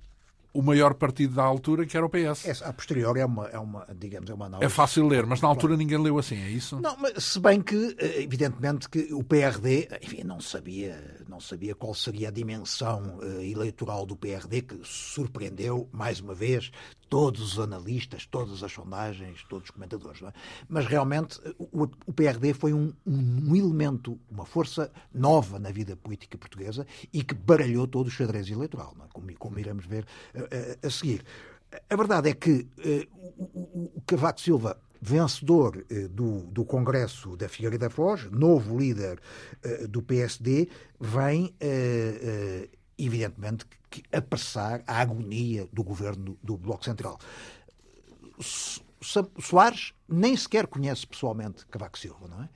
o 0.52 0.62
maior 0.62 0.96
partido 0.96 1.36
da 1.36 1.44
altura, 1.44 1.86
que 1.86 1.96
era 1.96 2.06
o 2.06 2.10
PS. 2.10 2.46
É, 2.46 2.68
a 2.68 2.74
posteriori 2.74 3.20
é 3.20 3.26
uma, 3.26 3.48
é 3.48 3.60
uma, 3.60 3.86
digamos, 3.98 4.30
é 4.30 4.34
uma 4.34 4.48
análise. 4.48 4.66
É 4.66 4.70
fácil 4.70 5.08
ler, 5.08 5.26
mas 5.26 5.42
na 5.42 5.48
altura 5.48 5.78
ninguém 5.78 5.98
leu 5.98 6.18
assim, 6.18 6.36
é 6.36 6.50
isso? 6.50 6.80
Não, 6.80 6.98
mas 6.98 7.24
se 7.24 7.40
bem 7.40 7.62
que, 7.62 7.96
eh, 8.00 8.24
evidentemente, 8.24 8.90
que 8.90 9.14
o 9.14 9.24
PRD, 9.24 9.88
enfim, 10.02 10.24
não 10.24 10.42
sabia, 10.42 11.24
não 11.28 11.40
sabia 11.40 11.76
qual 11.76 11.94
seria 11.94 12.30
a 12.30 12.32
dimensão 12.32 13.20
uh, 13.20 13.42
eleitoral 13.42 14.06
do 14.06 14.16
PRD, 14.16 14.64
que 14.64 14.80
surpreendeu, 14.84 15.88
mais 15.92 16.20
uma 16.20 16.34
vez, 16.34 16.72
todos 17.10 17.42
os 17.42 17.60
analistas, 17.60 18.26
todas 18.26 18.64
as 18.64 18.72
sondagens, 18.72 19.44
todos 19.50 19.66
os 19.66 19.72
comentadores. 19.72 20.22
É? 20.22 20.32
Mas 20.68 20.86
realmente 20.86 21.40
o, 21.58 21.84
o 22.06 22.14
PRD 22.14 22.54
foi 22.54 22.72
um, 22.72 22.94
um, 23.06 23.56
elemento, 23.56 24.20
uma 24.30 24.46
força 24.46 24.92
nova 25.14 25.58
na 25.58 25.72
vida 25.72 25.96
política 25.96 26.38
portuguesa 26.38 26.86
e 27.12 27.24
que 27.24 27.34
baralhou 27.34 27.88
todo 27.88 28.08
o 28.08 28.12
xadrez 28.12 28.50
eleitoral, 28.50 28.96
é? 29.04 29.08
como, 29.12 29.34
como, 29.36 29.60
iremos 29.60 29.86
ver 29.86 30.06
a, 30.36 30.40
eh, 30.56 30.78
a, 30.84 30.88
a, 30.88 30.90
seguir. 30.90 31.26
A 31.90 31.96
verdade 31.96 32.30
é 32.30 32.34
que 32.34 32.68
uh, 32.78 33.08
o, 33.38 33.92
o, 33.98 34.02
Cavaco 34.06 34.42
Silva 34.42 34.80
vencedor 35.02 35.78
uh, 35.78 36.08
do, 36.10 36.42
do 36.48 36.66
Congresso 36.66 37.36
da 37.36 37.50
Figueira 37.50 37.78
da 37.78 37.90
Foz, 37.90 38.30
novo 38.32 38.78
líder 38.78 39.20
uh, 39.66 39.88
do 39.88 40.02
PSD, 40.02 40.70
vem 41.00 41.54
evidentemente, 43.00 43.66
que 43.90 44.04
apressar 44.12 44.84
a 44.86 45.02
agonia 45.02 45.68
do 45.72 45.84
governo 45.84 46.38
do 46.44 46.58
Bloco 46.58 46.86
Central. 46.86 47.18
Soares 49.40 49.94
nem 50.08 50.36
sequer 50.36 50.68
conhece 50.68 51.08
pessoalmente 51.08 51.66
Cavaco 51.68 51.98
Silva, 51.98 52.28
não 52.28 52.44
é? 52.44 52.50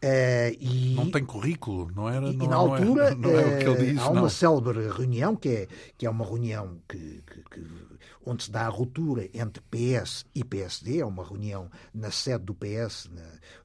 Uh, 0.00 0.56
e, 0.60 0.94
não 0.94 1.10
tem 1.10 1.24
currículo, 1.24 1.90
não 1.92 2.08
era? 2.08 2.28
E, 2.28 2.36
não, 2.36 2.44
e 2.44 2.48
na 2.48 2.56
altura 2.56 3.14
não 3.16 3.30
é, 3.30 3.32
não 3.32 3.40
é 3.40 3.44
o 3.44 3.58
que 3.58 3.64
ele 3.64 3.92
diz, 3.92 4.00
há 4.00 4.10
uma 4.10 4.30
célebre 4.30 4.88
reunião 4.88 5.34
que 5.34 5.48
é, 5.48 5.68
que 5.96 6.06
é 6.06 6.10
uma 6.10 6.24
reunião 6.24 6.78
que, 6.88 7.20
que, 7.26 7.42
que, 7.50 7.66
onde 8.24 8.44
se 8.44 8.50
dá 8.50 8.66
a 8.66 8.68
ruptura 8.68 9.28
entre 9.34 9.60
PS 9.62 10.24
e 10.32 10.44
PSD, 10.44 11.00
é 11.00 11.04
uma 11.04 11.24
reunião 11.24 11.68
na 11.92 12.12
sede 12.12 12.44
do 12.44 12.54
PS, 12.54 13.10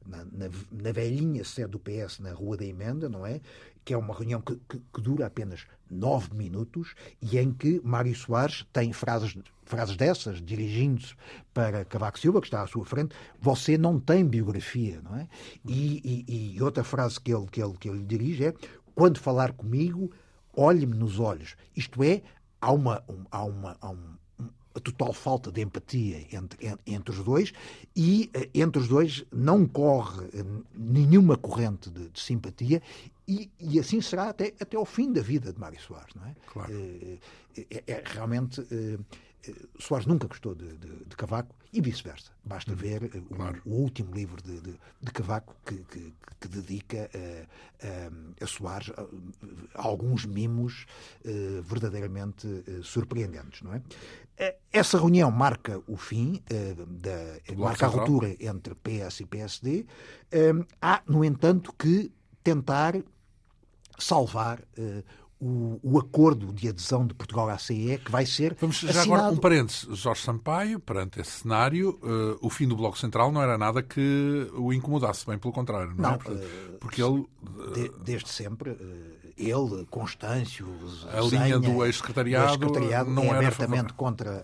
na, 0.08 0.26
na, 0.26 0.50
na 0.72 0.92
velhinha 0.92 1.44
sede 1.44 1.70
do 1.70 1.80
PS 1.80 2.18
na 2.20 2.34
Rua 2.34 2.58
da 2.58 2.66
Emenda, 2.66 3.08
não 3.08 3.28
é? 3.28 3.40
Que 3.86 3.94
é 3.94 3.98
uma 3.98 4.14
reunião 4.14 4.42
que, 4.42 4.56
que 4.68 5.02
dura 5.02 5.26
apenas 5.26 5.66
nove 5.90 6.34
minutos 6.34 6.94
e 7.22 7.38
em 7.38 7.52
que 7.52 7.82
Mário 7.84 8.16
Soares 8.16 8.66
tem 8.74 8.92
frases, 8.92 9.36
frases 9.66 9.96
dessas, 9.96 10.42
dirigindo-se 10.42 11.14
para 11.54 11.86
Cavaco 11.86 12.20
Silva, 12.20 12.42
que 12.42 12.48
está 12.48 12.62
à 12.62 12.68
sua 12.68 12.86
frente, 12.86 13.16
você 13.40 13.78
não 13.78 14.00
tem 14.00 14.26
biografia, 14.26 15.02
não 15.02 15.16
é? 15.16 15.28
E, 15.66 16.26
e, 16.28 16.56
e 16.56 16.62
outra 16.64 16.84
frase 16.84 17.20
que 17.20 17.34
ele, 17.34 17.48
que, 17.48 17.62
ele, 17.62 17.74
que 17.78 17.90
ele 17.90 18.04
dirige 18.04 18.46
é 18.46 18.54
quando 18.96 19.20
falar 19.20 19.54
comigo, 19.54 20.12
olhe-me 20.56 20.96
nos 20.96 21.20
olhos. 21.20 21.56
Isto 21.76 22.04
é, 22.04 22.22
há 22.62 22.72
uma, 22.72 23.04
um, 23.10 23.24
há 23.32 23.44
uma, 23.44 23.78
há 23.82 23.90
um, 23.90 24.16
a 24.76 24.80
total 24.80 25.14
falta 25.14 25.52
de 25.52 25.62
empatia 25.62 26.26
entre, 26.32 26.78
entre 26.86 27.12
os 27.12 27.24
dois 27.24 27.54
e 27.96 28.30
eh, 28.34 28.50
entre 28.56 28.82
os 28.82 28.88
dois 28.88 29.24
não 29.32 29.68
corre 29.68 30.26
eh, 30.34 30.44
nenhuma 30.74 31.38
corrente 31.38 31.92
de, 31.92 32.10
de 32.10 32.20
simpatia 32.20 32.82
e, 33.28 33.52
e, 33.60 33.80
assim 33.80 34.02
será 34.02 34.30
até, 34.30 34.54
até 34.60 34.76
ao 34.76 34.86
fim 34.86 35.12
da 35.12 35.22
vida 35.22 35.54
de 35.54 35.60
Mário 35.60 35.80
Soares, 35.80 36.14
não 36.16 36.26
é? 36.26 36.36
Claro. 36.48 36.74
É, 36.74 37.20
é, 37.58 37.84
é 37.88 38.04
realmente 38.06 38.62
Soares 39.78 40.06
nunca 40.08 40.28
gostou 40.28 40.56
de, 40.56 40.78
de, 40.78 41.06
de 41.06 41.16
Cavaco 41.18 41.54
e 41.72 41.82
vice-versa. 41.82 42.32
Basta 42.44 42.72
hum, 42.72 42.76
ver 42.76 43.04
o, 43.04 43.36
claro. 43.36 43.62
o, 43.66 43.72
último 43.76 44.14
livro 44.14 44.42
de, 44.42 44.62
de 44.62 45.12
Cavaco 45.12 45.56
que, 45.66 45.76
que, 45.84 46.14
que 46.40 46.48
dedica 46.48 47.10
a, 47.82 48.44
a 48.44 48.48
Soares 48.48 48.92
alguns 49.74 50.26
mimos 50.26 50.86
verdadeiramente 51.64 52.48
surpreendentes, 52.84 53.62
não 53.62 53.74
é? 53.74 53.82
Essa 54.72 54.98
reunião 54.98 55.30
marca 55.30 55.82
o 55.88 55.98
fim, 55.98 56.42
da, 56.88 57.56
marca 57.56 57.86
a 57.86 57.90
ruptura 57.90 58.36
entre 58.40 58.76
PS 58.76 59.22
e 59.22 59.26
PSD. 59.26 59.86
há, 60.82 61.04
no 61.08 61.24
entanto, 61.24 61.74
que 61.78 62.12
tentar 62.44 62.96
salvar 63.98 64.60
uh, 64.78 65.04
o, 65.40 65.80
o, 65.84 66.00
acordo 66.00 66.54
de 66.54 66.70
adesão 66.70 67.06
de 67.06 67.14
Portugal 67.14 67.50
à 67.50 67.58
CE, 67.58 68.00
que 68.04 68.12
vai 68.12 68.26
ser. 68.26 68.56
Vamos 68.60 68.78
já 68.78 68.90
assinado... 68.90 69.14
agora 69.14 69.34
um 69.34 69.38
parênteses. 69.38 69.98
Jorge 69.98 70.22
Sampaio, 70.22 70.80
perante 70.80 71.20
esse 71.20 71.42
cenário, 71.42 72.00
uh, 72.02 72.38
o 72.42 72.50
fim 72.50 72.68
do 72.68 72.76
Bloco 72.76 72.98
Central 72.98 73.32
não 73.32 73.42
era 73.42 73.58
nada 73.58 73.84
que 73.84 74.50
o 74.54 74.72
incomodasse, 74.72 75.26
bem 75.26 75.38
pelo 75.38 75.54
contrário, 75.54 75.94
não, 75.98 76.12
é? 76.12 76.18
não 76.18 76.36
é? 76.36 76.78
Porque 76.80 77.04
uh, 77.04 77.28
ele. 77.42 77.74
De, 77.74 77.92
desde 78.04 78.30
sempre 78.30 78.78
ele, 79.38 79.86
Constâncio, 79.90 80.68
a 81.12 81.22
linha 81.22 81.60
do 81.60 81.86
ex-secretariado 81.86 83.10
não 83.10 83.24
é 83.24 83.30
era 83.30 83.38
abertamente 83.40 83.94
contra 83.94 84.44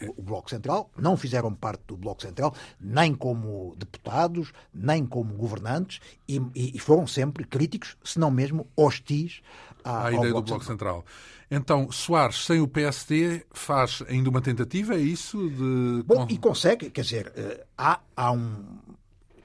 uh, 0.00 0.06
uh, 0.08 0.14
o 0.16 0.22
Bloco 0.22 0.48
Central, 0.48 0.90
não 0.96 1.16
fizeram 1.16 1.52
parte 1.54 1.82
do 1.86 1.96
Bloco 1.96 2.22
Central, 2.22 2.54
nem 2.80 3.14
como 3.14 3.74
deputados, 3.76 4.52
nem 4.72 5.04
como 5.04 5.34
governantes, 5.34 6.00
e, 6.28 6.40
e 6.54 6.78
foram 6.78 7.06
sempre 7.06 7.44
críticos, 7.44 7.96
se 8.04 8.18
não 8.18 8.30
mesmo 8.30 8.66
hostis 8.76 9.42
à, 9.84 10.06
à 10.06 10.12
ideia 10.12 10.30
Bloco 10.30 10.46
do 10.46 10.50
Bloco 10.50 10.64
Central. 10.64 10.96
Central. 10.96 11.04
Então, 11.50 11.92
Soares, 11.92 12.46
sem 12.46 12.60
o 12.60 12.66
PSD, 12.66 13.44
faz 13.52 14.02
ainda 14.08 14.30
uma 14.30 14.40
tentativa, 14.40 14.94
é 14.94 15.00
isso? 15.00 15.36
De... 15.50 16.02
Bom, 16.06 16.26
e 16.30 16.38
consegue, 16.38 16.88
quer 16.88 17.02
dizer, 17.02 17.26
uh, 17.28 17.62
há, 17.76 18.00
há 18.16 18.32
um 18.32 18.64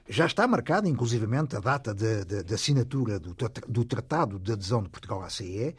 já 0.08 0.26
está 0.26 0.46
marcada, 0.46 0.88
inclusivamente, 0.88 1.54
a 1.56 1.60
data 1.60 1.94
de 1.94 2.54
assinatura 2.54 3.18
do, 3.18 3.36
do, 3.68 3.84
Tratado 3.84 4.38
de 4.38 4.52
Adesão 4.52 4.82
de 4.82 4.88
Portugal 4.88 5.22
à 5.22 5.28
CE. 5.28 5.74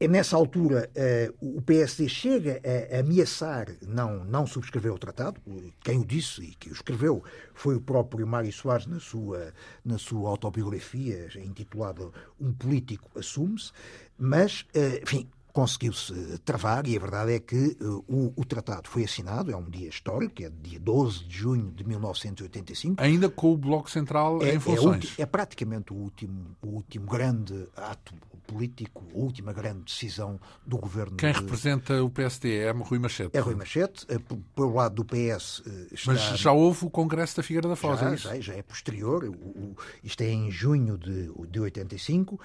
É 0.00 0.06
nessa 0.06 0.36
altura, 0.36 0.88
uh, 0.94 1.56
o 1.58 1.60
PSD 1.60 2.08
chega 2.08 2.60
a, 2.62 3.00
ameaçar 3.00 3.66
não, 3.82 4.24
não 4.24 4.46
subscrever 4.46 4.92
o 4.92 4.98
tratado. 4.98 5.40
Quem 5.80 5.98
o 5.98 6.04
disse 6.04 6.40
e 6.40 6.54
que 6.54 6.68
o 6.68 6.72
escreveu 6.72 7.24
foi 7.52 7.74
o 7.74 7.80
próprio 7.80 8.24
Mário 8.24 8.52
Soares 8.52 8.86
na 8.86 9.00
sua, 9.00 9.52
na 9.84 9.98
sua 9.98 10.30
autobiografia, 10.30 11.28
intitulada 11.36 12.10
Um 12.40 12.52
Político 12.52 13.10
Assume-se. 13.18 13.72
Mas, 14.16 14.60
uh, 14.76 15.02
enfim, 15.02 15.28
conseguiu-se 15.58 16.38
travar 16.44 16.86
e 16.86 16.96
a 16.96 17.00
verdade 17.00 17.32
é 17.32 17.40
que 17.40 17.76
uh, 17.80 18.04
o, 18.06 18.32
o, 18.36 18.44
tratado 18.44 18.88
foi 18.88 19.02
assinado, 19.02 19.50
é 19.50 19.56
um 19.56 19.68
dia 19.68 19.88
histórico, 19.88 20.40
é 20.40 20.48
dia 20.48 20.78
12 20.78 21.24
de 21.24 21.36
junho 21.36 21.72
de 21.72 21.82
1985. 21.82 23.02
Ainda 23.02 23.28
com 23.28 23.54
o 23.54 23.56
Bloco 23.56 23.90
Central 23.90 24.40
é, 24.40 24.54
em 24.54 24.60
funções. 24.60 25.18
É, 25.18 25.22
é, 25.22 25.26
praticamente 25.26 25.92
o 25.92 25.96
último, 25.96 26.56
o 26.62 26.68
último 26.68 27.06
grande 27.06 27.66
ato 27.76 28.14
político, 28.48 29.04
a 29.14 29.18
última 29.18 29.52
grande 29.52 29.84
decisão 29.84 30.40
do 30.66 30.78
governo. 30.78 31.16
Quem 31.16 31.32
de... 31.32 31.38
representa 31.38 32.02
o 32.02 32.08
PSD 32.08 32.60
é 32.60 32.70
Rui 32.70 32.98
Machete. 32.98 33.36
É 33.36 33.40
Rui 33.40 33.54
Machete. 33.54 34.06
Eh, 34.08 34.18
pelo 34.54 34.74
lado 34.74 34.94
do 34.94 35.04
PS. 35.04 35.62
Eh, 35.66 35.94
está... 35.94 36.12
Mas 36.12 36.38
já 36.38 36.50
houve 36.50 36.86
o 36.86 36.90
Congresso 36.90 37.36
da 37.36 37.42
Figueira 37.42 37.68
da 37.68 37.76
Foz, 37.76 38.00
já, 38.00 38.10
é 38.10 38.14
isso? 38.14 38.28
Já, 38.28 38.40
já 38.40 38.54
é 38.54 38.62
posterior. 38.62 39.24
O, 39.24 39.32
o, 39.32 39.76
isto 40.02 40.22
é 40.22 40.30
em 40.30 40.50
junho 40.50 40.96
de, 40.96 41.30
de 41.50 41.60
85. 41.60 42.34
Uh, 42.36 42.38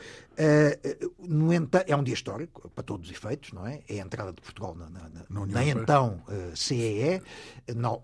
no 1.19 1.53
entanto, 1.53 1.85
é 1.87 1.95
um 1.95 2.03
dia 2.03 2.13
histórico, 2.13 2.69
para 2.69 2.83
todos 2.83 3.02
os 3.03 3.11
efeitos, 3.11 3.51
não 3.51 3.67
é? 3.67 3.81
É 3.87 3.99
a 3.99 4.03
entrada 4.03 4.31
de 4.31 4.41
Portugal 4.41 4.75
na, 4.75 4.89
na, 4.89 5.09
na, 5.29 5.45
na 5.45 5.65
então 5.65 6.21
uh, 6.27 6.55
CEE. 6.55 7.21
Não, 7.75 8.01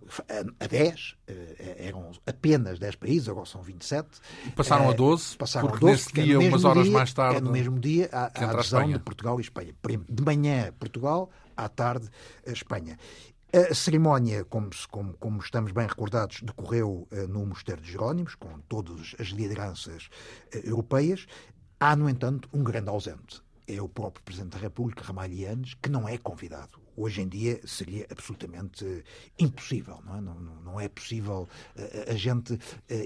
a 0.60 0.68
10, 0.68 1.12
uh, 1.12 1.34
eram 1.78 2.12
apenas 2.26 2.80
10 2.80 2.96
países, 2.96 3.30
agora 3.30 3.46
são 3.46 3.62
27. 3.62 4.08
E 4.48 4.52
passaram 4.52 4.90
a 4.90 4.94
12, 4.94 5.38
passaram 5.38 5.68
porque 5.70 5.86
a 5.86 5.90
12, 5.90 6.04
nesse 6.04 6.14
dia, 6.14 6.40
umas 6.40 6.64
horas 6.64 6.84
dia, 6.84 6.94
mais 6.94 7.14
tarde. 7.14 7.38
É 7.38 7.42
no 7.42 7.52
mesmo 7.52 7.80
dia 7.80 8.10
a, 8.12 8.26
a 8.26 8.52
adesão 8.52 8.88
de 8.88 9.00
Portugal 9.00 9.40
e 9.40 9.42
Espanha. 9.42 9.74
De 10.10 10.24
manhã, 10.24 10.72
Portugal, 10.78 11.30
à 11.56 11.68
tarde, 11.68 12.10
a 12.46 12.52
Espanha. 12.52 12.98
A 13.52 13.74
cerimónia, 13.74 14.46
como, 14.46 14.70
como, 14.92 15.14
como, 15.16 15.40
estamos 15.40 15.72
bem 15.72 15.88
recordados, 15.88 16.42
decorreu 16.42 17.08
uh, 17.12 17.28
no 17.28 17.46
Mosteiro 17.48 17.82
de 17.82 17.92
Jerónimos, 17.92 18.36
com 18.36 18.60
todas 18.68 19.16
as 19.20 19.30
lideranças 19.30 20.10
uh, 20.54 20.58
europeias. 20.58 21.26
Há, 21.80 21.96
no 21.96 22.08
entanto, 22.08 22.48
um 22.54 22.64
grande 22.64 22.90
ausente. 22.90 23.42
É 23.72 23.82
o 23.82 23.88
próprio 23.88 24.24
Presidente 24.24 24.54
da 24.54 24.58
República, 24.58 25.04
Ramalhianes, 25.04 25.76
que 25.76 25.90
não 25.90 26.10
é 26.10 26.18
convidado 26.18 26.80
hoje 27.00 27.22
em 27.22 27.28
dia 27.30 27.62
seria 27.66 28.06
absolutamente 28.12 29.06
impossível. 29.40 30.02
Não 30.06 30.18
é, 30.18 30.22
não, 30.22 30.36
não 30.36 30.80
é 30.82 30.90
possível 30.90 31.48
uh, 31.76 32.12
a 32.12 32.14
gente 32.16 32.54
uh, 32.54 32.60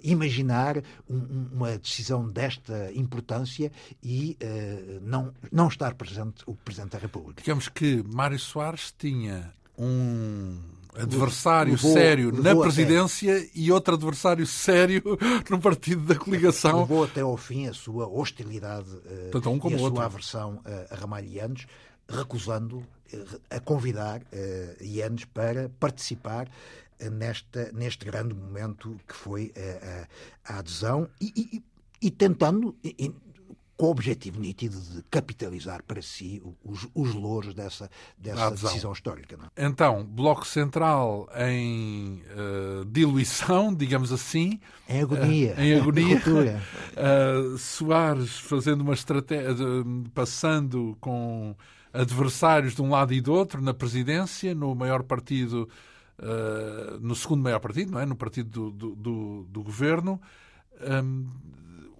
imaginar 0.03 0.77
um, 1.07 1.49
uma 1.53 1.77
decisão 1.77 2.27
desta 2.27 2.91
importância 2.93 3.71
e 4.01 4.37
não, 5.01 5.33
não 5.51 5.67
estar 5.67 5.93
presente 5.93 6.43
o 6.47 6.55
Presidente 6.55 6.93
da 6.93 6.97
República. 6.97 7.41
Digamos 7.43 7.69
que 7.69 8.03
Mário 8.03 8.39
Soares 8.39 8.93
tinha 8.97 9.53
um 9.77 10.59
adversário 10.95 11.73
levou, 11.73 11.93
sério 11.93 12.25
levou 12.31 12.43
na 12.43 12.61
presidência 12.61 13.37
até, 13.37 13.49
e 13.55 13.71
outro 13.71 13.95
adversário 13.95 14.45
sério 14.45 15.01
no 15.49 15.59
partido 15.59 16.01
da 16.01 16.15
coligação. 16.15 16.81
Levou 16.81 17.03
até 17.03 17.21
ao 17.21 17.37
fim 17.37 17.67
a 17.67 17.73
sua 17.73 18.07
hostilidade 18.07 18.89
Tanto 19.31 19.49
um 19.49 19.59
como 19.59 19.75
e 19.75 19.79
a 19.79 19.81
outro. 19.81 19.95
sua 19.95 20.05
aversão 20.05 20.61
a, 20.65 20.93
a 20.93 20.97
Ramalhianos, 20.97 21.65
recusando 22.07 22.83
a 23.49 23.59
convidar 23.59 24.21
uh, 24.21 24.83
Ianes 24.83 25.25
para 25.25 25.69
participar 25.79 26.49
nesta, 27.11 27.71
neste 27.71 28.05
grande 28.05 28.33
momento 28.33 28.99
que 29.07 29.15
foi 29.15 29.53
uh, 29.55 30.07
a 30.45 30.59
adesão 30.59 31.07
e, 31.19 31.33
e, 31.35 31.63
e 32.07 32.11
tentando, 32.11 32.75
e, 32.83 33.13
com 33.75 33.87
o 33.87 33.89
objetivo 33.89 34.39
nítido 34.39 34.79
de 34.79 35.03
capitalizar 35.09 35.83
para 35.83 36.01
si 36.01 36.41
os, 36.63 36.87
os 36.93 37.13
louros 37.13 37.53
dessa, 37.53 37.89
dessa 38.17 38.51
decisão 38.51 38.91
histórica. 38.91 39.37
É? 39.55 39.65
Então, 39.65 40.05
Bloco 40.05 40.45
Central 40.45 41.27
em 41.35 42.21
uh, 42.21 42.85
diluição, 42.85 43.73
digamos 43.73 44.11
assim. 44.11 44.59
Em 44.87 45.01
agonia. 45.01 45.55
Uh, 45.57 45.61
em 45.61 45.75
agonia. 45.75 46.21
uh, 47.53 47.57
Soares 47.57 48.37
fazendo 48.39 48.81
uma 48.81 48.93
estratégia, 48.93 49.55
passando 50.13 50.95
com 51.01 51.55
adversários 51.91 52.75
de 52.75 52.81
um 52.81 52.89
lado 52.89 53.13
e 53.13 53.21
do 53.21 53.33
outro 53.33 53.61
na 53.61 53.73
presidência, 53.73 54.53
no 54.55 54.73
maior 54.73 55.03
partido, 55.03 55.69
no 56.99 57.13
segundo 57.13 57.43
maior 57.43 57.59
partido, 57.59 57.91
não 57.91 57.99
é? 57.99 58.05
no 58.05 58.15
partido 58.15 58.71
do, 58.71 58.95
do, 58.95 59.43
do 59.43 59.63
governo. 59.63 60.19
Um, 60.81 61.27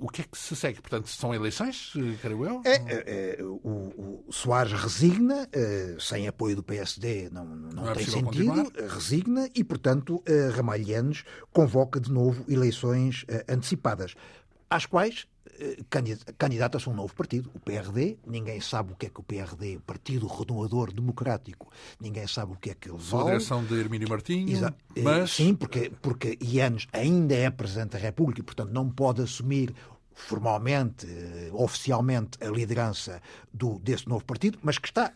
o 0.04 0.10
que 0.10 0.22
é 0.22 0.26
que 0.26 0.38
se 0.38 0.54
segue? 0.54 0.82
Portanto, 0.82 1.08
são 1.08 1.34
eleições, 1.34 1.94
creio 2.22 2.46
eu? 2.46 2.62
É, 2.66 2.76
é, 2.76 3.38
é 3.40 3.44
o, 3.44 4.26
o, 4.26 4.26
Soares 4.30 4.74
resigna, 4.74 5.48
uh, 5.48 6.02
sem 6.02 6.28
apoio 6.28 6.58
do 6.58 6.64
PSD 6.64 7.30
não, 7.32 7.46
não, 7.46 7.70
não 7.70 7.90
é 7.90 7.94
tem 7.94 8.06
sentido, 8.06 8.54
continuar. 8.54 8.90
resigna 8.90 9.50
e, 9.56 9.64
portanto, 9.64 10.22
uh, 10.28 10.52
Ramalhianos 10.54 11.24
convoca 11.54 12.02
de 12.02 12.12
novo 12.12 12.44
eleições 12.50 13.24
uh, 13.24 13.54
antecipadas, 13.54 14.14
às 14.70 14.86
quais 14.86 15.26
eh, 15.60 15.78
candidata-se 16.38 16.90
um 16.90 16.94
novo 16.94 17.14
partido, 17.14 17.50
o 17.54 17.60
PRD. 17.60 18.18
Ninguém 18.26 18.60
sabe 18.60 18.94
o 18.94 18.96
que 18.96 19.06
é 19.06 19.10
que 19.10 19.20
o 19.20 19.24
PRD, 19.24 19.80
Partido 19.86 20.26
Renovador 20.28 20.92
Democrático, 20.92 21.70
ninguém 22.00 22.26
sabe 22.28 22.54
o 22.54 22.56
que 22.56 22.72
é 22.72 22.74
que 22.74 22.90
ele 22.90 22.98
vale. 22.98 23.24
A 23.24 23.28
direção 23.34 23.64
de 23.64 23.76
Hermínio 23.76 24.08
Exa 24.50 24.74
eh, 24.96 25.02
mas... 25.02 25.32
Sim, 25.32 25.54
porque, 25.54 25.92
porque 26.02 26.38
Ianes 26.42 26.88
ainda 26.92 27.36
é 27.36 27.50
Presidente 27.50 27.92
da 27.92 28.00
República 28.00 28.40
e, 28.40 28.44
portanto, 28.44 28.72
não 28.72 28.90
pode 28.90 29.22
assumir 29.22 29.74
formalmente, 30.14 31.06
eh, 31.08 31.50
oficialmente, 31.54 32.38
a 32.44 32.48
liderança 32.48 33.22
do, 33.54 33.80
desse 33.80 34.08
novo 34.08 34.24
partido, 34.26 34.60
mas 34.62 34.78
que 34.78 34.88
está 34.88 35.14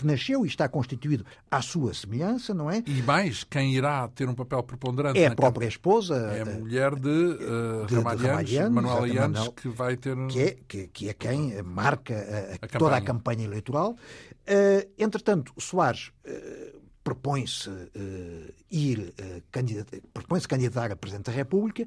que 0.00 0.06
nasceu 0.06 0.46
e 0.46 0.48
está 0.48 0.66
constituído 0.66 1.26
à 1.50 1.60
sua 1.60 1.92
semelhança, 1.92 2.54
não 2.54 2.70
é? 2.70 2.82
E 2.86 3.02
mais, 3.02 3.44
quem 3.44 3.74
irá 3.74 4.08
ter 4.08 4.26
um 4.26 4.34
papel 4.34 4.62
preponderante 4.62 5.18
é 5.20 5.26
a 5.26 5.34
própria 5.34 5.66
esposa, 5.66 6.16
é 6.16 6.40
a 6.40 6.44
mulher 6.46 6.94
de, 6.94 7.08
uh, 7.08 7.86
de, 7.86 7.94
Ramalhianos, 7.96 8.70
Manuela 8.72 9.06
Yanes, 9.06 9.48
que 9.48 9.68
vai 9.68 9.98
ter 9.98 10.16
que 10.28 10.40
é 10.40 10.56
que, 10.66 10.86
que 10.88 11.08
é 11.10 11.12
quem 11.12 11.62
marca 11.62 12.14
a, 12.14 12.64
a, 12.64 12.68
toda 12.78 12.96
a 12.96 13.00
campanha 13.02 13.44
eleitoral. 13.44 13.90
Uh, 13.90 14.88
entretanto, 14.98 15.52
Soares 15.58 16.12
uh, 16.24 16.79
propõe-se 17.02 17.68
uh, 17.68 18.54
ir 18.70 18.98
uh, 18.98 19.42
candidatar, 19.50 19.98
propõe-se 20.12 20.46
candidatar 20.46 20.92
a 20.92 20.96
Presidente 20.96 21.26
da 21.26 21.32
República 21.32 21.86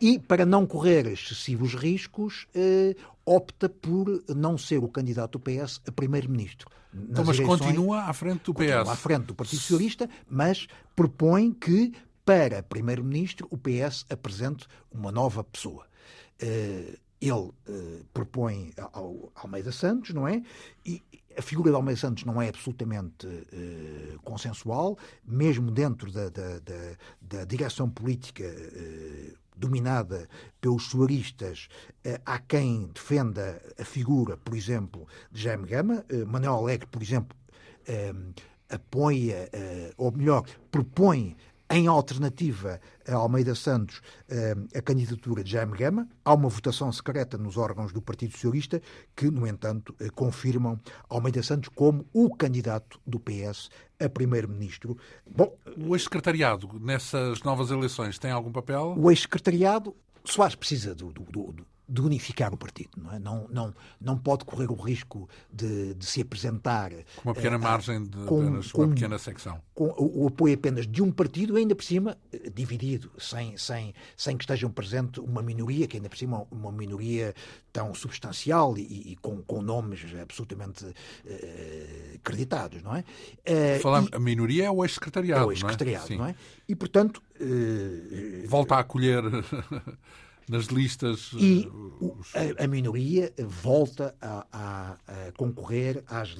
e, 0.00 0.18
para 0.18 0.46
não 0.46 0.66
correr 0.66 1.06
excessivos 1.06 1.74
riscos, 1.74 2.46
uh, 2.54 2.94
opta 3.26 3.68
por 3.68 4.24
não 4.28 4.56
ser 4.56 4.78
o 4.78 4.88
candidato 4.88 5.38
do 5.38 5.40
PS 5.40 5.80
a 5.86 5.92
Primeiro-Ministro. 5.92 6.70
Então, 6.94 7.24
mas 7.24 7.36
eleições, 7.36 7.60
continua 7.60 8.02
à 8.02 8.12
frente 8.12 8.44
do 8.44 8.54
PS. 8.54 8.88
À 8.88 8.96
frente 8.96 9.26
do 9.26 9.34
Partido 9.34 9.60
Socialista, 9.60 10.08
mas 10.28 10.66
propõe 10.96 11.52
que, 11.52 11.92
para 12.24 12.62
Primeiro-Ministro, 12.62 13.46
o 13.50 13.58
PS 13.58 14.06
apresente 14.08 14.66
uma 14.90 15.10
nova 15.10 15.42
pessoa. 15.42 15.86
Ele 17.20 17.50
propõe 18.12 18.72
ao 18.76 19.32
Almeida 19.34 19.72
Santos, 19.72 20.14
não 20.14 20.28
é? 20.28 20.42
E 20.86 21.02
A 21.36 21.42
figura 21.42 21.70
de 21.70 21.76
Almeida 21.76 22.00
Santos 22.00 22.24
não 22.24 22.40
é 22.40 22.48
absolutamente 22.48 23.26
uh, 23.26 24.18
consensual, 24.22 24.96
mesmo 25.24 25.70
dentro 25.70 26.10
da, 26.12 26.28
da, 26.28 26.58
da, 26.60 26.96
da 27.20 27.44
direção 27.44 27.90
política 27.90 28.44
uh, 28.44 29.36
dominada 29.56 30.28
pelos 30.60 30.84
suaristas, 30.84 31.68
uh, 32.06 32.20
há 32.24 32.38
quem 32.38 32.90
defenda 32.94 33.60
a 33.78 33.84
figura, 33.84 34.36
por 34.36 34.54
exemplo, 34.56 35.06
de 35.30 35.42
Jaime 35.42 35.66
Gama. 35.66 36.04
Manuel 36.26 36.54
Alegre, 36.54 36.86
por 36.86 37.02
exemplo, 37.02 37.36
apoia, 38.68 39.50
ou 39.96 40.10
melhor, 40.10 40.44
propõe 40.70 41.36
em 41.70 41.86
alternativa 41.86 42.80
a 43.06 43.14
Almeida 43.14 43.54
Santos, 43.54 44.00
eh, 44.28 44.54
a 44.74 44.82
candidatura 44.82 45.42
de 45.42 45.50
Jaime 45.50 45.76
Gama. 45.76 46.08
Há 46.24 46.34
uma 46.34 46.48
votação 46.48 46.90
secreta 46.92 47.38
nos 47.38 47.56
órgãos 47.56 47.92
do 47.92 48.02
Partido 48.02 48.32
Socialista 48.32 48.80
que, 49.16 49.30
no 49.30 49.46
entanto, 49.46 49.94
eh, 50.00 50.08
confirmam 50.10 50.78
Almeida 51.08 51.42
Santos 51.42 51.70
como 51.74 52.06
o 52.12 52.34
candidato 52.34 53.00
do 53.06 53.18
PS 53.18 53.70
a 54.00 54.08
primeiro-ministro. 54.08 54.96
Bom, 55.26 55.56
o 55.76 55.94
ex-secretariado 55.94 56.68
nessas 56.80 57.42
novas 57.42 57.70
eleições 57.70 58.18
tem 58.18 58.30
algum 58.30 58.52
papel? 58.52 58.94
O 58.96 59.10
ex-secretariado 59.10 59.94
Soares 60.24 60.54
precisa 60.54 60.94
do, 60.94 61.12
do, 61.12 61.22
do, 61.24 61.66
de 61.86 62.00
unificar 62.00 62.52
o 62.54 62.56
partido. 62.56 62.90
Não, 62.96 63.12
é? 63.12 63.18
não, 63.18 63.46
não, 63.50 63.74
não 64.00 64.16
pode 64.16 64.44
correr 64.44 64.70
o 64.70 64.74
risco 64.74 65.28
de, 65.52 65.94
de 65.94 66.06
se 66.06 66.22
apresentar. 66.22 66.90
Com 67.16 67.28
uma 67.28 67.34
pequena 67.34 67.56
uh, 67.56 67.60
margem, 67.60 68.04
de 68.04 68.16
com, 68.24 68.40
apenas 68.40 68.72
com, 68.72 68.82
uma 68.82 68.94
pequena 68.94 69.18
secção. 69.18 69.60
Com 69.74 69.84
o, 69.84 70.24
o, 70.24 70.28
apoio 70.28 70.54
apenas 70.54 70.86
de 70.86 71.02
um 71.02 71.12
partido, 71.12 71.56
ainda 71.56 71.74
por 71.74 71.84
cima 71.84 72.16
eh, 72.32 72.50
dividido, 72.54 73.10
sem, 73.18 73.56
sem, 73.58 73.92
sem 74.16 74.36
que 74.36 74.44
estejam 74.44 74.70
presente 74.70 75.20
uma 75.20 75.42
minoria, 75.42 75.86
que 75.86 75.96
ainda 75.96 76.08
por 76.08 76.16
cima 76.16 76.46
uma 76.50 76.72
minoria 76.72 77.34
tão 77.72 77.92
substancial 77.94 78.78
e, 78.78 79.12
e 79.12 79.16
com, 79.20 79.42
com 79.42 79.60
nomes 79.60 80.00
absolutamente 80.20 80.84
uh, 80.86 80.94
acreditados, 82.16 82.82
não 82.82 82.96
é? 82.96 83.00
Uh, 83.46 84.10
e, 84.10 84.16
a 84.16 84.18
minoria 84.18 84.66
é 84.66 84.70
o 84.70 84.82
ex-secretariado. 84.84 85.42
É 85.42 85.46
o 85.46 85.52
ex-secretariado, 85.52 86.08
não, 86.10 86.14
é? 86.14 86.18
não 86.18 86.26
é? 86.28 86.34
E, 86.66 86.74
portanto. 86.74 87.22
Volta 88.46 88.76
a 88.76 88.78
acolher 88.78 89.22
nas 90.48 90.66
listas. 90.66 91.30
E 91.34 91.68
eh, 92.34 92.54
a, 92.58 92.64
a 92.64 92.66
minoria 92.66 93.32
volta 93.38 94.14
a, 94.20 94.46
a, 94.52 94.92
a 94.92 95.32
concorrer, 95.36 96.02
às, 96.06 96.36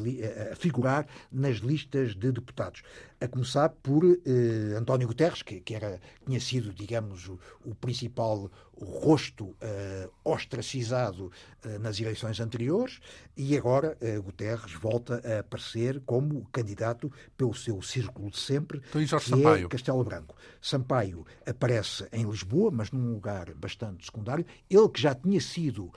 a 0.53 0.57
figurar 0.57 1.07
nas 1.31 1.59
listas 1.59 2.15
de 2.15 2.33
deputados. 2.33 2.83
A 3.25 3.29
começar 3.29 3.71
por 3.71 4.05
eh, 4.05 4.77
António 4.77 5.09
Guterres, 5.09 5.41
que, 5.41 5.59
que, 5.59 5.75
era, 5.75 5.99
tinha 6.27 6.39
sido, 6.39 6.75
digamos, 6.75 7.27
o, 7.27 7.39
o 7.65 7.75
principal 7.75 8.51
rosto 8.79 9.55
eh, 9.61 10.09
ostracizado 10.25 11.31
eh, 11.65 11.79
nas 11.79 12.01
eleições 12.01 12.41
anteriores, 12.41 13.01
e 13.37 13.57
agora 13.57 13.97
eh, 14.01 14.19
Guterres 14.19 14.73
volta 14.75 15.23
a 15.25 15.41
aparecer 15.41 16.01
como 16.05 16.45
candidato 16.53 17.11
pelo 17.37 17.55
seu 17.55 17.81
círculo 17.83 18.31
de 18.31 18.39
sempre, 18.39 18.83
então, 18.95 19.19
que 19.19 19.29
Sampaio? 19.29 19.67
é 19.67 19.69
Castelo 19.69 20.05
Branco. 20.05 20.37
Sampaio 20.61 21.25
aparece 21.47 22.07
em 22.13 22.25
Lisboa, 22.29 22.71
mas 22.71 22.91
num 22.91 23.13
lugar 23.13 23.53
bastante 23.55 24.05
secundário. 24.05 24.45
Ele 24.69 24.89
que 24.89 25.01
já 25.01 25.15
tinha 25.15 25.41
sido 25.41 25.85
uh, 25.85 25.93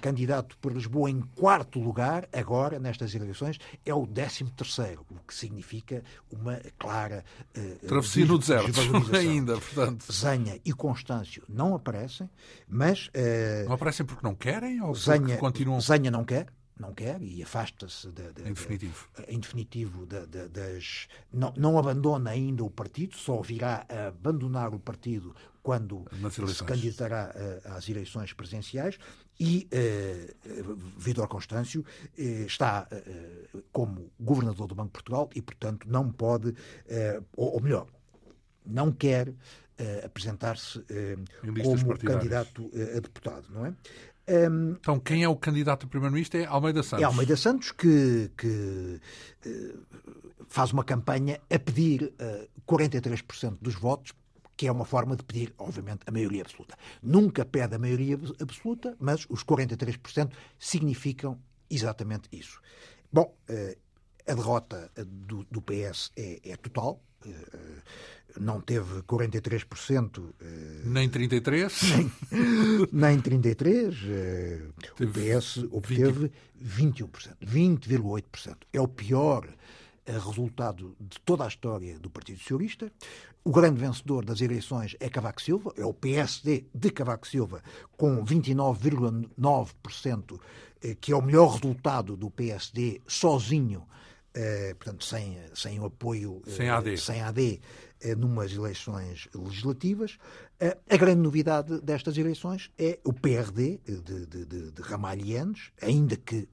candidato 0.00 0.56
por 0.58 0.72
Lisboa 0.72 1.10
em 1.10 1.20
quarto 1.20 1.78
lugar, 1.78 2.28
agora, 2.32 2.78
nestas 2.78 3.14
eleições, 3.14 3.58
é 3.84 3.94
o 3.94 4.06
décimo 4.06 4.50
terceiro, 4.50 5.04
o 5.10 5.18
que 5.26 5.34
significa 5.34 6.02
uma 6.30 6.39
clara... 6.78 7.24
Uh, 7.56 7.86
Travessia 7.86 8.26
no 8.26 8.38
deserto, 8.38 8.80
ainda, 9.16 9.54
portanto. 9.54 10.12
Zenha 10.12 10.60
e 10.64 10.72
Constâncio 10.72 11.42
não 11.48 11.74
aparecem, 11.74 12.28
mas... 12.68 13.08
Uh, 13.08 13.66
não 13.66 13.74
aparecem 13.74 14.06
porque 14.06 14.26
não 14.26 14.34
querem 14.34 14.80
ou 14.82 14.94
Zenha, 14.94 15.20
porque 15.20 15.36
continuam... 15.36 15.80
Zenha 15.80 16.10
não 16.10 16.24
quer, 16.24 16.46
não 16.78 16.94
quer 16.94 17.20
e 17.22 17.42
afasta-se 17.42 18.08
em 18.08 18.52
definitivo, 18.52 19.08
de, 19.16 19.34
em 19.34 19.38
definitivo 19.38 20.06
de, 20.06 20.26
de, 20.26 20.48
das 20.48 21.08
não, 21.32 21.52
não 21.56 21.78
abandona 21.78 22.30
ainda 22.30 22.64
o 22.64 22.70
partido, 22.70 23.16
só 23.16 23.40
virá 23.42 23.86
a 23.88 24.08
abandonar 24.08 24.74
o 24.74 24.80
partido 24.80 25.34
quando 25.62 26.06
se 26.32 26.64
candidatará 26.64 27.34
às 27.66 27.86
eleições 27.86 28.32
presidenciais 28.32 28.98
e 29.40 29.66
uh, 29.72 30.76
Vítor 30.98 31.26
Constâncio 31.26 31.80
uh, 31.80 32.22
está 32.46 32.86
uh, 32.92 33.62
como 33.72 34.12
governador 34.20 34.68
do 34.68 34.74
Banco 34.74 34.88
de 34.88 34.92
Portugal 34.92 35.30
e, 35.34 35.40
portanto, 35.40 35.86
não 35.88 36.12
pode, 36.12 36.54
ou, 37.34 37.54
ou, 37.54 37.60
melhor, 37.60 37.86
não 38.66 38.92
quer 38.92 39.32
apresentar-se 40.04 40.84
como 41.62 41.98
candidato 41.98 42.70
a 42.74 43.00
deputado, 43.00 43.46
não 43.50 43.64
é? 43.64 43.74
Um, 44.30 44.72
então, 44.72 45.00
quem 45.00 45.24
é 45.24 45.28
o 45.28 45.34
candidato 45.34 45.86
a 45.86 45.88
primeiro-ministro 45.88 46.38
é 46.38 46.44
Almeida 46.44 46.82
Santos. 46.84 47.02
É 47.02 47.04
Almeida 47.04 47.36
Santos 47.36 47.72
que, 47.72 48.30
que 48.36 49.00
uh, 49.46 49.78
faz 50.46 50.72
uma 50.72 50.84
campanha 50.84 51.40
a 51.50 51.58
pedir 51.58 52.04
uh, 52.04 52.48
43% 52.68 53.56
dos 53.60 53.74
votos 53.74 54.12
que 54.60 54.66
é 54.66 54.72
uma 54.72 54.84
forma 54.84 55.16
de 55.16 55.24
pedir, 55.24 55.54
obviamente, 55.56 56.02
a 56.06 56.10
maioria 56.10 56.42
absoluta. 56.42 56.76
Nunca 57.02 57.46
pede 57.46 57.76
a 57.76 57.78
maioria 57.78 58.20
absoluta, 58.38 58.94
mas 59.00 59.24
os 59.30 59.42
43% 59.42 60.30
significam 60.58 61.40
exatamente 61.70 62.28
isso. 62.30 62.60
Bom, 63.10 63.34
eh, 63.48 63.78
a 64.28 64.34
derrota 64.34 64.92
do, 65.02 65.46
do 65.50 65.62
PS 65.62 66.12
é, 66.14 66.40
é, 66.44 66.56
total. 66.58 67.02
Eh, 67.24 67.30
não 68.38 68.60
teve 68.60 69.00
43%. 69.04 70.34
Eh, 70.38 70.82
nem 70.84 71.08
33%? 71.08 72.10
Nem, 72.92 73.16
nem 73.16 73.18
33%. 73.18 74.74
O 75.00 75.06
PS 75.10 75.56
obteve 75.70 76.30
21%. 76.62 77.34
20,8%. 77.42 78.56
É 78.74 78.80
o 78.82 78.88
pior 78.88 79.48
resultado 80.18 80.94
de 81.00 81.18
toda 81.20 81.44
a 81.44 81.48
história 81.48 81.98
do 81.98 82.10
Partido 82.10 82.38
Socialista. 82.38 82.92
O 83.44 83.50
grande 83.50 83.80
vencedor 83.80 84.24
das 84.24 84.40
eleições 84.40 84.96
é 85.00 85.08
Cavaco 85.08 85.40
Silva, 85.40 85.72
é 85.76 85.84
o 85.84 85.94
PSD 85.94 86.66
de 86.74 86.90
Cavaco 86.90 87.26
Silva, 87.26 87.62
com 87.96 88.24
29,9%, 88.24 90.40
eh, 90.82 90.96
que 91.00 91.12
é 91.12 91.16
o 91.16 91.22
melhor 91.22 91.54
resultado 91.54 92.16
do 92.16 92.30
PSD 92.30 93.00
sozinho, 93.06 93.86
eh, 94.34 94.74
portanto, 94.74 95.04
sem, 95.04 95.38
sem 95.54 95.80
o 95.80 95.86
apoio 95.86 96.42
sem 96.46 96.68
AD, 96.68 96.92
eh, 96.92 96.96
sem 96.96 97.22
AD 97.22 97.60
eh, 98.02 98.14
numas 98.14 98.52
eleições 98.52 99.28
legislativas. 99.34 100.18
Eh, 100.58 100.76
a 100.88 100.96
grande 100.96 101.20
novidade 101.20 101.80
destas 101.80 102.16
eleições 102.16 102.70
é 102.78 102.98
o 103.04 103.12
PRD 103.12 103.78
de, 103.86 104.26
de, 104.26 104.46
de, 104.46 104.70
de 104.70 104.82
Ramalhianos, 104.82 105.70
ainda 105.82 106.16
que 106.16 106.48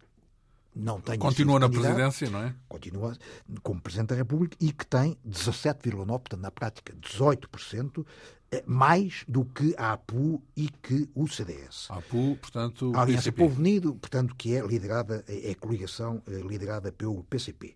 não 0.78 1.02
tenha 1.02 1.18
Continua 1.18 1.60
na 1.60 1.70
presidência, 1.70 2.30
não 2.30 2.44
é? 2.44 2.56
Continua 2.68 3.18
como 3.64 3.82
Presidente 3.82 4.10
da 4.10 4.16
República 4.16 4.56
e 4.60 4.72
que 4.72 4.86
tem 4.86 5.18
17,9%, 5.28 6.06
portanto, 6.08 6.38
na 6.38 6.52
prática, 6.52 6.94
18%, 6.94 8.06
eh, 8.52 8.64
mais 8.66 9.26
do 9.28 9.44
que 9.44 9.76
a 9.78 9.94
APU 9.94 10.42
e 10.56 10.70
que 10.70 11.10
o 11.14 11.28
CDS. 11.28 11.90
A 11.90 11.98
APU, 11.98 12.38
portanto, 12.38 12.94
a 12.96 13.02
Aliança 13.02 13.24
PCP. 13.24 13.38
Povo 13.38 13.60
Unido, 13.60 13.96
portanto, 13.96 14.36
que 14.36 14.56
é 14.56 14.66
liderada, 14.66 15.26
é 15.28 15.52
a 15.52 15.56
coligação 15.56 16.22
eh, 16.28 16.40
liderada 16.40 16.92
pelo 16.92 17.24
PCP. 17.26 17.76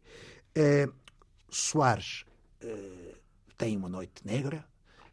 É, 0.56 0.84
eh, 0.84 0.90
Soares 1.50 2.24
é, 2.62 3.16
tem 3.58 3.76
uma 3.76 3.90
noite 3.90 4.26
negra, 4.26 4.66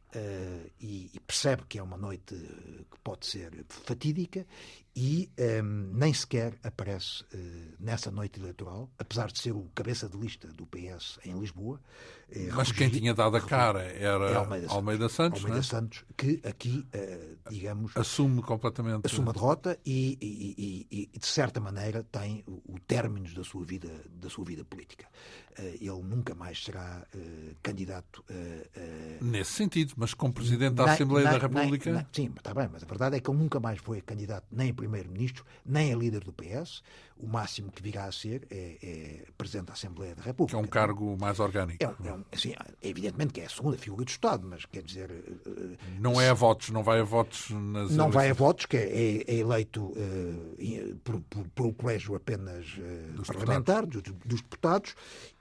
Uh, 0.08 0.70
e, 0.80 1.10
e, 1.12 1.20
percebe 1.20 1.64
que 1.68 1.78
é 1.78 1.82
uma 1.82 1.98
noite 1.98 2.34
que 2.34 2.98
pode 3.04 3.26
ser 3.26 3.52
fatídica 3.68 4.46
e 5.00 5.30
um, 5.38 5.42
ehm, 5.44 5.90
nem 5.92 6.12
sequer 6.12 6.58
aparece 6.60 7.22
uh, 7.32 7.36
nessa 7.78 8.10
noite 8.10 8.40
eleitoral, 8.40 8.90
apesar 8.98 9.30
de 9.30 9.38
ser 9.38 9.52
o 9.52 9.70
cabeça 9.72 10.08
de 10.08 10.18
lista 10.18 10.48
do 10.48 10.66
PS 10.66 11.20
em 11.24 11.38
Lisboa. 11.38 11.80
Uh, 12.28 12.52
Mas 12.56 12.72
quem 12.72 12.90
tinha 12.90 13.14
dado 13.14 13.36
a 13.36 13.40
cara 13.40 13.82
era 13.82 14.28
é 14.28 14.34
Almeida, 14.34 14.66
Santos, 14.66 14.74
Almeida 14.76 15.08
Santos, 15.08 15.38
Almeida 15.44 15.60
é? 15.60 15.62
Santos 15.62 16.04
que 16.16 16.40
aqui, 16.44 16.84
digamos... 17.48 17.96
Assume 17.96 18.42
completamente... 18.42 19.06
Assume 19.06 19.28
a 19.28 19.32
derrota 19.32 19.78
e, 19.86 20.18
e, 20.20 20.86
e, 20.90 21.08
e 21.14 21.18
de 21.18 21.26
certa 21.26 21.60
maneira, 21.60 22.02
tem 22.10 22.42
o, 22.48 22.74
o 22.74 22.80
término 22.80 23.32
da 23.32 23.44
sua 23.44 23.64
vida, 23.64 23.88
da 24.10 24.28
sua 24.28 24.44
vida 24.44 24.64
política. 24.64 25.06
ele 25.56 26.02
nunca 26.02 26.34
mais 26.34 26.64
será 26.64 27.06
candidato... 27.62 28.24
Nesse 29.20 29.52
sentido, 29.52 29.94
mas 29.96 30.12
como 30.12 30.32
Presidente 30.32 30.74
da 30.74 30.92
Assembleia 30.92 31.30
da 31.30 31.38
República. 31.38 32.04
sim, 32.12 32.32
está 32.36 32.52
bem, 32.52 32.68
mas 32.70 32.82
a 32.82 32.86
verdade 32.86 33.16
é 33.16 33.20
que 33.20 33.30
ele 33.30 33.38
nunca 33.38 33.60
mais 33.60 33.78
foi 33.78 34.00
candidato 34.00 34.46
nem 34.50 34.70
a 34.70 34.74
Primeiro-Ministro, 34.88 35.44
nem 35.64 35.92
a 35.92 35.96
líder 35.96 36.24
do 36.24 36.32
PS. 36.32 36.82
O 37.16 37.26
máximo 37.26 37.70
que 37.70 37.82
virá 37.82 38.04
a 38.04 38.12
ser 38.12 38.46
é, 38.50 38.78
é 38.82 39.24
Presidente 39.36 39.66
da 39.66 39.72
Assembleia 39.74 40.14
da 40.14 40.22
República. 40.22 40.56
Que 40.56 40.64
é 40.64 40.66
um 40.66 40.70
cargo 40.70 41.16
mais 41.20 41.38
orgânico. 41.38 41.84
É, 41.84 42.08
é, 42.08 42.12
um, 42.12 42.24
assim, 42.32 42.54
evidentemente 42.82 43.32
que 43.32 43.40
é 43.40 43.46
a 43.46 43.48
segunda 43.48 43.76
figura 43.76 44.04
do 44.04 44.08
Estado, 44.08 44.46
mas 44.46 44.64
quer 44.64 44.82
dizer. 44.82 45.10
Eh, 45.10 45.76
não 45.98 46.20
é 46.20 46.30
a 46.30 46.34
votos, 46.34 46.70
não 46.70 46.82
vai 46.82 47.00
a 47.00 47.04
votos 47.04 47.50
nas. 47.50 47.90
Não 47.90 48.06
eleições. 48.06 48.14
vai 48.14 48.30
a 48.30 48.34
votos, 48.34 48.66
que 48.66 48.76
é, 48.76 49.24
é 49.26 49.34
eleito 49.34 49.84
uh, 49.84 50.96
por, 51.02 51.20
por, 51.54 51.66
um 51.66 51.72
colégio 51.72 52.14
apenas 52.14 52.66
uh, 52.78 53.12
dos 53.12 53.26
parlamentar, 53.26 53.84
deputados. 53.84 54.02
Dos, 54.02 54.14
dos, 54.24 54.40
deputados, 54.40 54.94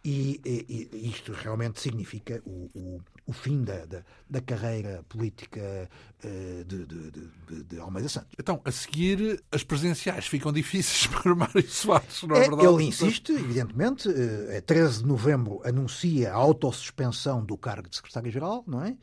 e, 0.04 0.42
e, 0.44 0.90
e, 0.92 1.10
isto 1.10 1.32
realmente 1.32 1.80
significa 1.80 2.42
o, 2.44 2.70
o 2.74 3.02
o 3.28 3.34
fim 3.34 3.62
da, 3.62 3.86
da, 3.86 4.04
da 4.30 4.42
carreira 4.42 5.04
política 5.10 5.90
uh, 6.24 6.64
de, 6.64 6.86
de, 6.86 7.12
de, 7.12 7.64
de, 7.66 7.80
Almeida 7.80 8.08
Santos. 8.08 8.30
Então, 8.40 8.62
a 8.64 8.72
seguir, 8.72 9.44
as 9.52 9.64
presenciais 9.64 10.26
ficam 10.26 10.52
difíceis 10.52 11.06
para 11.14 11.36
Mário 11.36 11.70
Soares, 11.70 12.24
não 12.24 12.36
é, 12.38 12.40
é 12.40 12.50
verdade? 12.50 12.66
Ele 12.66 12.84
insiste, 12.86 13.34
evidentemente, 13.34 14.08
uh, 14.08 14.62
13 14.66 15.00
de 15.00 15.06
novembro 15.06 15.62
anuncia 15.66 16.32
a 16.32 16.36
autossuspensão 16.36 17.44
do 17.44 17.58
cargo 17.58 17.90
de 17.90 17.98
secretário-geral, 17.98 18.64
não 18.66 18.82
é? 18.82 18.96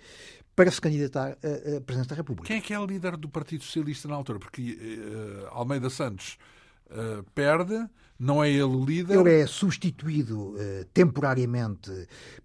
para 0.56 0.70
se 0.70 0.80
candidatar 0.80 1.36
a, 1.42 1.76
a 1.76 1.80
Presidente 1.80 2.08
da 2.08 2.14
República. 2.14 2.46
Quem 2.46 2.58
é 2.58 2.60
que 2.60 2.72
é 2.72 2.78
o 2.78 2.86
líder 2.86 3.16
do 3.16 3.28
Partido 3.28 3.64
Socialista 3.64 4.08
na 4.08 4.14
altura? 4.14 4.38
Porque 4.38 4.72
uh, 4.72 5.48
Almeida 5.50 5.90
Santos 5.90 6.38
uh, 6.86 7.22
perde, 7.34 7.74
não 8.24 8.42
é 8.42 8.50
ele 8.50 8.62
o 8.62 8.84
líder. 8.84 9.18
Ele 9.18 9.42
é 9.42 9.46
substituído 9.46 10.54
uh, 10.54 10.84
temporariamente 10.94 11.90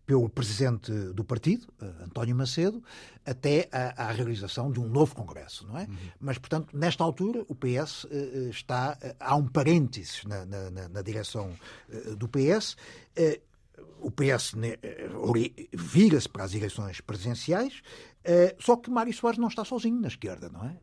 pelo 0.06 0.28
presidente 0.28 0.92
do 0.92 1.24
partido, 1.24 1.68
uh, 1.82 2.04
António 2.04 2.36
Macedo, 2.36 2.84
até 3.26 3.70
à, 3.72 4.10
à, 4.10 4.12
realização 4.12 4.70
de 4.72 4.80
um 4.80 4.90
novo 4.90 5.16
congresso, 5.16 5.66
não 5.66 5.78
é? 5.78 5.84
Uhum. 5.84 5.96
Mas, 6.20 6.38
portanto, 6.38 6.76
nesta 6.76 7.02
altura, 7.02 7.46
o 7.48 7.56
PS 7.56 8.04
uh, 8.04 8.50
está. 8.50 8.98
há 9.20 9.36
um 9.38 9.48
parênteses 9.48 10.26
na, 10.26 10.46
na, 10.46 10.90
na 10.90 11.02
direção 11.02 11.52
do 12.18 12.28
PS 12.28 12.76
o 14.02 14.12
PS 14.12 14.54
vira-se 15.74 16.30
para 16.30 16.44
as 16.44 16.54
eleições 16.54 17.02
presidenciais, 17.02 17.82
só 18.60 18.76
que 18.76 18.90
Mário 18.90 19.14
Soares 19.14 19.40
não 19.40 19.48
está 19.48 19.64
sozinho 19.64 20.00
na 20.00 20.08
esquerda, 20.08 20.50
não 20.50 20.66
é? 20.66 20.78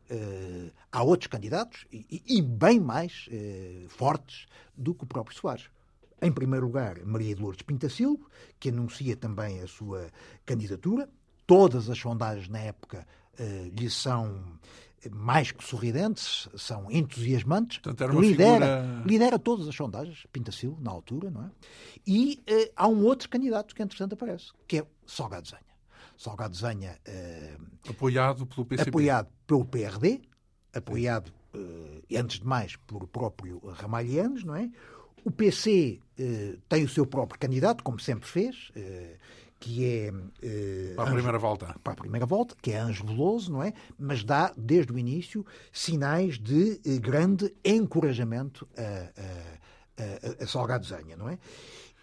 há 0.91 1.03
outros 1.03 1.27
candidatos 1.27 1.85
e, 1.91 2.23
e 2.27 2.41
bem 2.41 2.79
mais 2.79 3.29
fortes 3.89 4.47
do 4.75 4.93
que 4.93 5.03
o 5.03 5.07
próprio 5.07 5.37
Soares. 5.37 5.69
Em 6.21 6.31
primeiro 6.31 6.65
lugar, 6.65 7.03
Maria 7.05 7.35
de 7.35 7.41
Lourdes 7.41 7.61
Pintacilgo, 7.61 8.27
que 8.59 8.69
anuncia 8.69 9.15
também 9.15 9.61
a 9.61 9.67
sua 9.67 10.07
candidatura. 10.45 11.07
Todas 11.45 11.89
as 11.89 11.97
sondagens 11.97 12.49
na 12.49 12.59
época 12.59 13.07
uh, 13.39 13.79
lhe 13.79 13.89
são 13.89 14.59
mais 15.11 15.51
que 15.51 15.63
sorridentes, 15.63 16.49
são 16.57 16.91
entusiasmantes. 16.91 17.77
Portanto, 17.77 18.19
lidera, 18.19 18.81
figura... 18.81 19.03
lidera 19.05 19.39
todas 19.39 19.67
as 19.67 19.75
sondagens, 19.75 20.25
Pintacilgo, 20.33 20.81
na 20.81 20.89
altura, 20.89 21.29
não 21.29 21.43
é? 21.43 21.51
E 22.05 22.43
uh, 22.49 22.71
há 22.75 22.87
um 22.87 23.05
outro 23.05 23.29
candidato 23.29 23.75
que, 23.75 23.83
entretanto, 23.83 24.13
aparece, 24.13 24.51
que 24.67 24.79
é 24.79 24.87
Salgado 25.05 25.47
Zenha. 25.47 25.66
Salgado 26.17 26.55
Zenha... 26.55 26.97
Uh, 27.07 27.89
apoiado 27.89 28.45
pelo 28.45 28.65
PCP. 28.65 28.89
Apoiado 28.89 29.27
pelo 29.45 29.63
PRD, 29.63 30.21
apoiado 30.73 31.31
uh, 31.53 32.17
antes 32.17 32.39
de 32.39 32.45
mais, 32.45 32.75
por 32.75 33.03
o 33.03 33.07
próprio 33.07 33.61
Ramalhianos, 33.65 34.43
não 34.43 34.55
é? 34.55 34.69
O 35.23 35.31
PC 35.31 35.99
uh, 36.01 36.21
eh, 36.21 36.57
tem 36.67 36.83
o 36.83 36.89
seu 36.89 37.05
próprio 37.05 37.39
candidato, 37.39 37.83
como 37.83 37.99
sempre 37.99 38.27
fez, 38.27 38.71
que 39.59 39.85
é. 39.85 40.11
Para 40.95 41.09
a 41.09 41.13
primeira 41.13 41.37
volta. 41.37 41.75
Para 41.83 41.93
a 41.93 41.95
primeira 41.95 42.25
volta, 42.25 42.55
que 42.61 42.71
é 42.71 42.77
Anjo 42.77 43.05
Veloso, 43.05 43.51
não 43.51 43.61
é? 43.61 43.73
Mas 43.99 44.23
dá, 44.23 44.53
desde 44.55 44.93
o 44.93 44.97
início, 44.97 45.45
sinais 45.71 46.39
de 46.39 46.79
grande 46.99 47.53
encorajamento 47.63 48.67
a, 48.77 48.81
a, 50.01 50.41
a, 50.41 50.43
a 50.43 50.47
Salgado 50.47 50.85
Zenha, 50.85 51.17
não 51.17 51.27
é? 51.27 51.37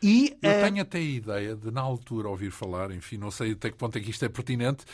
E, 0.04 0.36
Eu 0.42 0.60
tenho 0.60 0.82
até 0.82 0.98
a 0.98 1.00
ideia 1.00 1.56
de, 1.56 1.70
na 1.70 1.80
altura, 1.80 2.28
ouvir 2.28 2.50
falar, 2.50 2.90
enfim, 2.90 3.16
não 3.16 3.30
sei 3.30 3.52
até 3.52 3.70
que 3.70 3.76
ponto 3.78 3.96
é 3.96 4.00
que 4.02 4.10
isto 4.10 4.22
é 4.22 4.28
pertinente, 4.28 4.84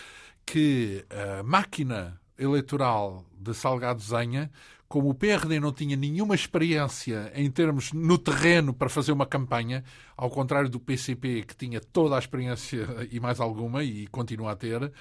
que 0.46 1.05
a 1.11 1.42
máquina 1.42 2.20
eleitoral 2.38 3.27
de 3.37 3.53
Salgado 3.53 4.01
Zenha, 4.01 4.49
como 4.87 5.11
o 5.11 5.14
PRD 5.14 5.59
não 5.59 5.73
tinha 5.73 5.96
nenhuma 5.96 6.37
experiência 6.37 7.33
em 7.35 7.51
termos 7.51 7.92
no 7.92 8.16
terreno 8.16 8.73
para 8.73 8.88
fazer 8.88 9.11
uma 9.11 9.27
campanha, 9.27 9.83
ao 10.16 10.31
contrário 10.31 10.70
do 10.70 10.79
PCP, 10.79 11.42
que 11.42 11.57
tinha 11.57 11.81
toda 11.81 12.14
a 12.14 12.18
experiência 12.20 12.87
e 13.11 13.18
mais 13.18 13.40
alguma, 13.40 13.83
e 13.83 14.07
continua 14.07 14.53
a 14.53 14.57
ter, 14.57 14.92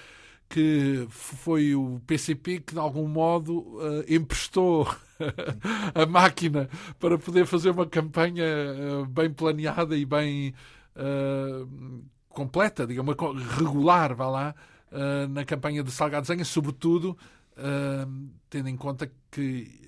que 0.48 1.06
foi 1.08 1.72
o 1.76 2.00
PCP 2.04 2.58
que, 2.60 2.74
de 2.74 2.80
algum 2.80 3.06
modo, 3.06 3.60
uh, 3.60 4.04
emprestou 4.08 4.92
a 5.94 6.06
máquina 6.06 6.68
para 6.98 7.18
poder 7.18 7.46
fazer 7.46 7.70
uma 7.70 7.86
campanha 7.86 8.44
uh, 8.44 9.06
bem 9.06 9.32
planeada 9.32 9.96
e 9.96 10.04
bem 10.04 10.54
uh, 10.96 12.02
completa, 12.28 12.86
digamos, 12.86 13.14
regular, 13.56 14.14
vá 14.14 14.28
lá, 14.28 14.54
uh, 14.92 15.28
na 15.28 15.44
campanha 15.44 15.82
de 15.82 15.90
Salgado 15.90 16.26
Zenha, 16.26 16.44
sobretudo 16.44 17.16
uh, 17.56 18.30
tendo 18.48 18.68
em 18.68 18.76
conta 18.76 19.10
que 19.30 19.78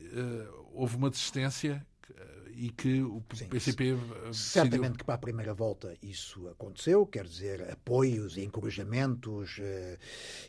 houve 0.75 0.97
uma 0.97 1.09
desistência 1.09 1.87
e 2.57 2.71
que 2.71 3.03
o 3.03 3.23
Sim, 3.35 3.49
PCP 3.49 3.97
certamente 4.33 4.99
que 4.99 5.05
para 5.05 5.15
a 5.15 5.19
primeira 5.19 5.55
volta 5.55 5.95
isso 6.03 6.49
aconteceu, 6.49 7.07
quer 7.07 7.25
dizer 7.27 7.71
apoios 7.71 8.37
e 8.37 8.45
encorajamentos 8.45 9.59
eh, 9.61 9.99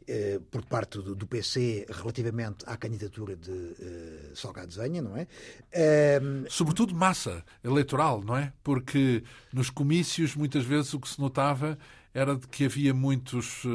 eh, 0.08 0.40
por 0.52 0.66
parte 0.66 1.00
do, 1.00 1.16
do, 1.16 1.28
PC 1.28 1.86
relativamente 1.90 2.64
à 2.68 2.78
candidatura 2.78 3.36
de 3.36 3.52
eh, 3.80 4.32
Salgado 4.36 4.72
Zenha, 4.72 5.02
não 5.02 5.18
é? 5.18 5.28
Ehm, 5.72 6.46
Sobretudo 6.50 6.96
massa 6.96 7.44
eleitoral, 7.64 8.24
não 8.24 8.38
é? 8.38 8.54
Porque 8.64 9.24
nos 9.52 9.70
comícios 9.70 10.36
muitas 10.36 10.64
vezes 10.64 10.94
o 10.94 11.00
que 11.00 11.10
se 11.10 11.20
notava 11.20 11.78
era 12.14 12.36
de 12.36 12.48
que 12.48 12.66
havia 12.66 12.94
muitos 12.94 13.64
uh, 13.66 13.70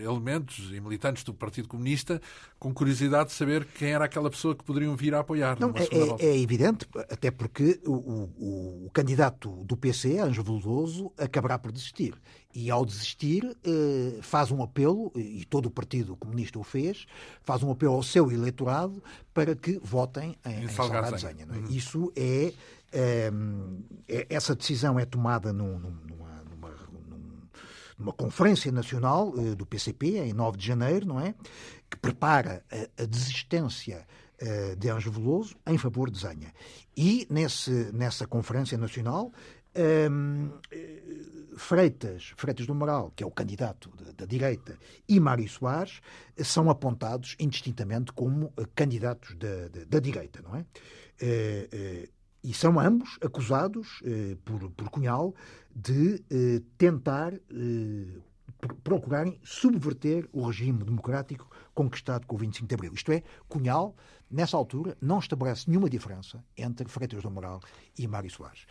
elementos 0.00 0.70
e 0.72 0.80
militantes 0.80 1.24
do 1.24 1.34
Partido 1.34 1.66
Comunista 1.66 2.20
com 2.58 2.72
curiosidade 2.72 3.30
de 3.30 3.34
saber 3.34 3.66
quem 3.66 3.92
era 3.92 4.04
aquela 4.04 4.30
pessoa 4.30 4.54
que 4.54 4.62
poderiam 4.62 4.94
vir 4.94 5.14
a 5.14 5.20
apoiar. 5.20 5.58
Não, 5.58 5.72
é, 5.74 6.24
é, 6.24 6.38
evidente, 6.38 6.86
até 7.10 7.30
porque 7.30 7.80
o, 7.84 7.92
o, 7.92 8.86
o, 8.86 8.90
candidato 8.92 9.50
do 9.64 9.76
PC, 9.76 10.18
Anjo 10.20 10.42
Veloso, 10.42 11.12
acabará 11.18 11.58
por 11.58 11.72
desistir. 11.72 12.14
E 12.54 12.70
ao 12.70 12.86
desistir, 12.86 13.44
uh, 13.44 14.22
faz 14.22 14.50
um 14.50 14.62
apelo, 14.62 15.12
e 15.16 15.44
todo 15.44 15.66
o 15.66 15.70
Partido 15.70 16.16
Comunista 16.16 16.58
o 16.58 16.64
fez, 16.64 17.04
faz 17.42 17.62
um 17.62 17.70
apelo 17.70 17.94
ao 17.94 18.02
seu 18.02 18.30
eleitorado 18.30 19.02
para 19.34 19.54
que 19.54 19.78
votem 19.82 20.38
em, 20.46 20.52
em, 20.52 20.64
em 20.64 20.68
Salgado 20.68 21.18
Zenha. 21.18 21.46
É? 21.50 21.56
Uhum. 21.56 21.64
Isso 21.68 22.12
é, 22.16 22.54
é, 22.92 23.30
é, 24.08 24.26
Essa 24.30 24.54
decisão 24.54 24.98
é 24.98 25.04
tomada 25.04 25.52
num, 25.52 25.78
numa 25.78 26.25
numa 27.98 28.12
conferência 28.12 28.70
nacional 28.70 29.28
uh, 29.30 29.54
do 29.56 29.66
PCP, 29.66 30.18
em 30.18 30.32
9 30.32 30.58
de 30.58 30.66
janeiro, 30.66 31.06
não 31.06 31.20
é? 31.20 31.34
Que 31.90 31.96
prepara 31.96 32.62
a, 32.70 33.02
a 33.02 33.06
desistência 33.06 34.06
uh, 34.42 34.76
de 34.76 34.88
Anjo 34.88 35.10
Veloso 35.10 35.56
em 35.66 35.78
favor 35.78 36.10
de 36.10 36.18
Zenha. 36.18 36.52
E 36.96 37.26
nesse, 37.30 37.70
nessa 37.92 38.26
conferência 38.26 38.78
nacional, 38.78 39.32
ehm, 39.74 40.48
eh, 40.70 41.02
Freitas, 41.58 42.32
Freitas 42.36 42.66
do 42.66 42.74
Moral, 42.74 43.12
que 43.14 43.22
é 43.22 43.26
o 43.26 43.30
candidato 43.30 43.90
da, 44.16 44.24
direita, 44.24 44.78
e 45.06 45.20
Mário 45.20 45.46
Soares 45.48 46.00
são 46.42 46.70
apontados 46.70 47.36
indistintamente 47.38 48.12
como 48.12 48.52
candidatos 48.74 49.34
da, 49.36 49.68
da, 49.68 49.84
da 49.86 50.00
direita, 50.00 50.40
não 50.42 50.56
é? 50.56 50.64
E 52.42 52.54
são 52.54 52.78
ambos 52.78 53.18
acusados 53.22 54.02
por, 54.44 54.70
por 54.70 54.88
Cunhal 54.90 55.34
de 55.76 56.24
eh, 56.30 56.62
tentar 56.78 57.34
eh, 57.34 58.20
procurarem 58.82 59.38
subverter 59.44 60.26
o 60.32 60.46
regime 60.46 60.82
democrático 60.82 61.50
conquistado 61.74 62.26
com 62.26 62.34
o 62.34 62.38
25 62.38 62.66
de 62.66 62.74
Abril. 62.74 62.94
Isto 62.94 63.12
é, 63.12 63.22
Cunhal, 63.46 63.94
nessa 64.30 64.56
altura, 64.56 64.96
não 65.02 65.18
estabelece 65.18 65.68
nenhuma 65.68 65.90
diferença 65.90 66.42
entre 66.56 66.88
Freitas 66.88 67.22
do 67.22 67.30
Moral 67.30 67.60
e 67.98 68.08
Mário 68.08 68.30
Soares. 68.30 68.66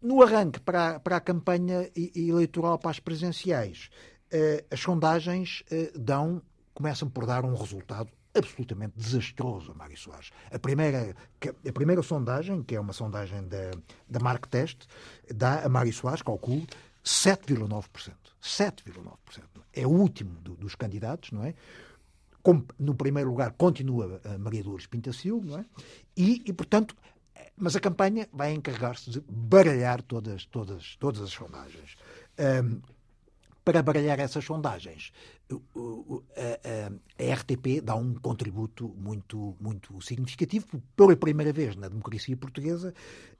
no 0.00 0.22
arranque 0.22 0.58
para 0.60 0.96
a, 0.96 1.00
para 1.00 1.16
a 1.16 1.20
campanha 1.20 1.90
eleitoral 1.94 2.78
para 2.78 2.90
as 2.90 2.98
presidenciais, 2.98 3.90
uh, 4.32 4.66
as 4.70 4.80
sondagens 4.80 5.62
uh, 5.70 5.98
dão, 5.98 6.42
começam 6.72 7.08
por 7.10 7.26
dar 7.26 7.44
um 7.44 7.54
resultado 7.54 8.10
absolutamente 8.34 8.94
desastroso 8.96 9.72
a 9.72 9.74
Mário 9.74 9.96
Soares. 9.96 10.30
A 10.50 10.58
primeira, 10.58 11.14
a 11.68 11.72
primeira 11.72 12.02
sondagem, 12.02 12.62
que 12.62 12.74
é 12.74 12.80
uma 12.80 12.92
sondagem 12.92 13.46
da, 13.46 13.70
da 14.08 14.20
Mark 14.20 14.46
Test, 14.46 14.86
dá 15.34 15.64
a 15.64 15.68
Mário 15.68 15.92
Soares, 15.92 16.22
calculo, 16.22 16.66
7,9%. 17.04 18.12
7,9%. 18.42 19.16
É 19.72 19.86
o 19.86 19.90
último 19.90 20.40
do, 20.40 20.54
dos 20.56 20.74
candidatos, 20.74 21.30
não 21.32 21.44
é? 21.44 21.54
No 22.78 22.94
primeiro 22.94 23.30
lugar 23.30 23.52
continua 23.52 24.20
a 24.24 24.36
Maria 24.36 24.64
Lourdes 24.64 24.86
Pintacilgo, 24.86 25.46
não 25.46 25.58
é? 25.58 25.64
E, 26.16 26.42
e 26.44 26.52
portanto, 26.52 26.96
mas 27.56 27.76
a 27.76 27.80
campanha 27.80 28.28
vai 28.32 28.52
encarregar-se 28.52 29.10
de 29.10 29.20
baralhar 29.28 30.02
todas, 30.02 30.44
todas, 30.46 30.96
todas 30.96 31.22
as 31.22 31.30
sondagens. 31.30 31.94
Um, 32.38 32.80
para 33.64 33.82
baralhar 33.82 34.18
essas 34.18 34.44
sondagens, 34.44 35.12
a, 35.50 37.34
RTP 37.34 37.80
dá 37.82 37.94
um 37.94 38.14
contributo 38.14 38.88
muito, 38.98 39.56
muito 39.60 40.00
significativo. 40.02 40.66
Pela 40.96 41.14
primeira 41.16 41.52
vez 41.52 41.76
na 41.76 41.88
democracia 41.88 42.36
portuguesa, 42.36 42.92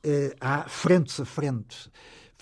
eh, 0.02 0.34
há 0.40 0.68
frentes 0.68 1.18
a 1.20 1.24
frente 1.24 1.90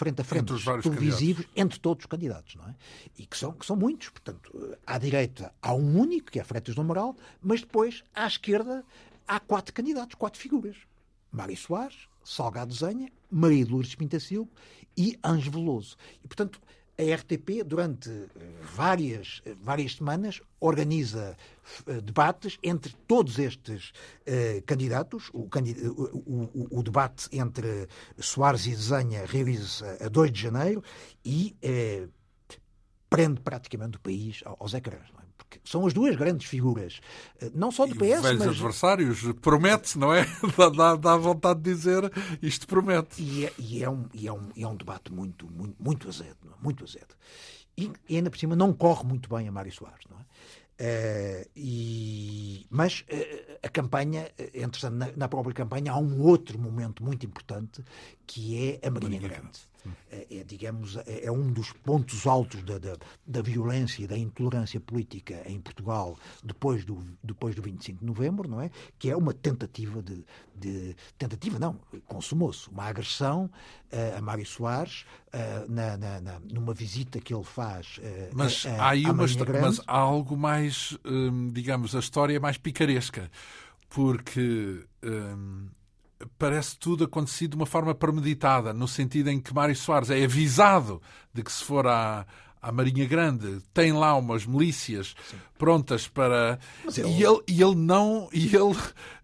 frente 0.00 0.22
a 0.22 0.24
frente 0.24 0.52
televisivos 0.82 1.46
entre 1.54 1.78
todos 1.78 2.04
os 2.04 2.06
candidatos, 2.06 2.54
não 2.54 2.66
é? 2.66 2.74
E 3.18 3.26
que 3.26 3.36
são, 3.36 3.52
que 3.52 3.66
são 3.66 3.76
muitos. 3.76 4.08
Portanto, 4.08 4.78
à 4.86 4.96
direita 4.96 5.52
há 5.60 5.74
um 5.74 5.98
único, 5.98 6.30
que 6.30 6.40
é 6.40 6.44
Freitas 6.44 6.74
do 6.74 6.82
Moral, 6.82 7.14
mas 7.42 7.60
depois, 7.60 8.02
à 8.14 8.26
esquerda, 8.26 8.82
há 9.28 9.38
quatro 9.38 9.74
candidatos, 9.74 10.14
quatro 10.14 10.40
figuras. 10.40 10.76
Mário 11.30 11.56
Soares, 11.56 12.08
Salgado 12.24 12.72
Zenha, 12.72 13.12
Maria 13.30 13.64
de 13.64 13.70
Lourdes 13.70 13.94
Pintacilgo 13.94 14.50
e 14.96 15.18
Anjo 15.22 15.50
Veloso. 15.50 15.96
E, 16.24 16.26
portanto, 16.26 16.60
a 17.00 17.16
RTP, 17.16 17.64
durante 17.64 18.10
várias, 18.74 19.42
várias 19.62 19.96
semanas, 19.96 20.40
organiza 20.60 21.36
debates 22.04 22.58
entre 22.62 22.94
todos 23.06 23.38
estes 23.38 23.92
candidatos. 24.66 25.30
O, 25.32 25.48
o, 25.48 26.78
o, 26.78 26.82
debate 26.82 27.28
entre 27.32 27.88
Soares 28.18 28.66
e 28.66 28.70
Desenha 28.70 29.24
realiza-se 29.24 29.84
a 30.04 30.08
2 30.08 30.30
de 30.30 30.42
janeiro 30.42 30.84
e 31.24 31.56
prende 33.08 33.40
praticamente 33.40 33.96
o 33.96 34.00
país 34.00 34.42
aos 34.44 34.74
ecrãs. 34.74 35.19
Porque 35.50 35.60
são 35.64 35.84
as 35.84 35.92
duas 35.92 36.14
grandes 36.14 36.46
figuras, 36.48 37.00
eh, 37.40 37.50
não 37.52 37.72
só 37.72 37.84
do 37.84 37.96
PS, 37.96 38.22
velhos 38.22 38.38
mas... 38.38 38.48
adversários, 38.48 39.32
promete, 39.40 39.98
não 39.98 40.14
é? 40.14 40.24
dá, 40.76 40.94
dá 40.94 41.16
vontade 41.16 41.60
de 41.60 41.74
dizer, 41.74 42.10
isto 42.40 42.68
promete. 42.68 43.20
E 43.20 43.46
é, 43.46 43.52
e 43.58 43.82
é, 43.82 43.90
um, 43.90 44.06
e 44.14 44.28
é, 44.28 44.32
um, 44.32 44.48
é 44.56 44.66
um 44.66 44.76
debate 44.76 45.12
muito, 45.12 45.50
muito, 45.50 45.74
muito 45.82 46.08
azedo, 46.08 46.36
é? 46.44 46.62
muito 46.62 46.84
azedo. 46.84 47.14
E, 47.76 47.90
e, 48.08 48.16
ainda 48.16 48.30
por 48.30 48.38
cima 48.38 48.54
não 48.54 48.72
corre 48.72 49.04
muito 49.04 49.28
bem 49.28 49.48
a 49.48 49.52
Mário 49.52 49.72
Soares, 49.72 50.04
não 50.08 50.18
é? 50.18 50.20
Uh, 50.80 51.50
e, 51.54 52.66
mas 52.70 53.00
uh, 53.00 53.58
a 53.62 53.68
campanha, 53.68 54.30
entretanto, 54.54 54.94
na, 54.94 55.10
na, 55.14 55.28
própria 55.28 55.52
campanha, 55.52 55.92
há 55.92 55.98
um 55.98 56.22
outro 56.22 56.58
momento 56.58 57.04
muito 57.04 57.26
importante 57.26 57.84
que 58.30 58.78
é 58.80 58.86
a 58.86 58.90
Marinha, 58.90 59.20
Marinha 59.20 59.40
Grande. 59.40 59.58
É, 60.08 60.26
é, 60.30 60.44
digamos, 60.44 60.96
é, 60.98 61.24
é, 61.24 61.32
um 61.32 61.50
dos 61.50 61.72
pontos 61.72 62.26
altos 62.26 62.62
da, 62.62 62.78
da, 62.78 62.96
da, 63.26 63.42
violência 63.42 64.04
e 64.04 64.06
da 64.06 64.16
intolerância 64.16 64.78
política 64.78 65.42
em 65.46 65.58
Portugal 65.58 66.16
depois 66.44 66.84
do, 66.84 67.02
depois 67.24 67.56
do 67.56 67.62
25 67.62 67.98
de 67.98 68.04
novembro, 68.04 68.48
não 68.48 68.60
é? 68.60 68.70
Que 68.98 69.10
é 69.10 69.16
uma 69.16 69.32
tentativa 69.32 70.00
de. 70.00 70.24
de 70.54 70.94
tentativa, 71.18 71.58
não, 71.58 71.80
consumou-se. 72.06 72.68
Uma 72.68 72.84
agressão 72.84 73.50
uh, 73.90 74.18
a 74.18 74.20
Mário 74.20 74.46
Soares 74.46 75.06
uh, 75.28 75.72
na, 75.72 75.96
na, 75.96 76.20
na, 76.20 76.40
numa 76.40 76.74
visita 76.74 77.18
que 77.18 77.34
ele 77.34 77.44
faz. 77.44 77.98
Uh, 77.98 78.30
mas, 78.34 78.66
a, 78.66 78.84
há 78.84 78.90
aí 78.90 79.04
uma 79.06 79.26
mas 79.60 79.80
há 79.86 79.98
algo 79.98 80.36
mais, 80.36 80.96
hum, 81.04 81.50
digamos, 81.52 81.96
a 81.96 81.98
história 81.98 82.38
mais 82.38 82.58
picaresca. 82.58 83.28
Porque. 83.88 84.84
Hum, 85.02 85.66
parece 86.38 86.76
tudo 86.76 87.04
acontecido 87.04 87.52
de 87.52 87.56
uma 87.56 87.66
forma 87.66 87.94
premeditada, 87.94 88.72
no 88.72 88.88
sentido 88.88 89.28
em 89.28 89.40
que 89.40 89.54
Mário 89.54 89.76
Soares 89.76 90.10
é 90.10 90.24
avisado 90.24 91.00
de 91.32 91.42
que 91.42 91.52
se 91.52 91.64
for 91.64 91.86
à, 91.86 92.26
à 92.60 92.72
Marinha 92.72 93.06
Grande, 93.06 93.60
tem 93.72 93.92
lá 93.92 94.14
umas 94.16 94.46
milícias 94.46 95.14
Sim. 95.30 95.36
Prontas 95.60 96.08
para. 96.08 96.58
Ele... 96.96 97.08
E, 97.10 97.22
ele, 97.22 97.42
e 97.46 97.62
ele 97.62 97.74
não. 97.74 98.30
E 98.32 98.46
ele 98.56 98.74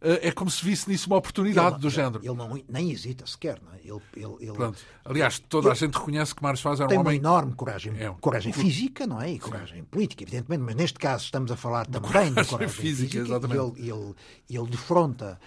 eh, 0.03 0.29
é 0.29 0.31
como 0.31 0.51
se 0.51 0.63
visse 0.63 0.89
nisso 0.91 1.07
uma 1.07 1.17
oportunidade 1.17 1.73
não, 1.73 1.81
do 1.81 1.89
género. 1.89 2.21
Ele 2.23 2.35
não, 2.35 2.63
nem 2.69 2.93
hesita 2.93 3.27
sequer. 3.27 3.59
Não 3.65 3.73
é? 3.73 3.77
ele, 3.83 4.01
ele, 4.15 4.51
ele... 4.51 4.75
Aliás, 5.03 5.39
toda 5.39 5.73
a 5.73 5.75
gente 5.75 5.95
reconhece 5.95 6.35
que 6.35 6.43
Mário 6.43 6.59
Soares 6.59 6.81
era 6.81 6.91
um 6.91 7.01
homem. 7.01 7.19
Tem 7.19 7.21
uma 7.21 7.37
enorme 7.37 7.55
coragem, 7.55 7.95
é. 7.99 8.15
coragem 8.21 8.53
física, 8.53 9.07
não 9.07 9.21
é? 9.21 9.33
E 9.33 9.39
coragem 9.39 9.79
Sim. 9.79 9.85
política, 9.85 10.23
evidentemente, 10.25 10.63
mas 10.63 10.75
neste 10.75 10.99
caso 10.99 11.25
estamos 11.25 11.51
a 11.51 11.57
falar 11.57 11.87
também 11.87 12.33
de 12.35 12.45
coragem 12.45 12.69
física. 12.69 12.69
física 12.69 13.19
exatamente. 13.19 13.81
Ele, 13.81 13.91
ele, 13.91 14.15
ele 14.51 14.67
defronta 14.67 15.39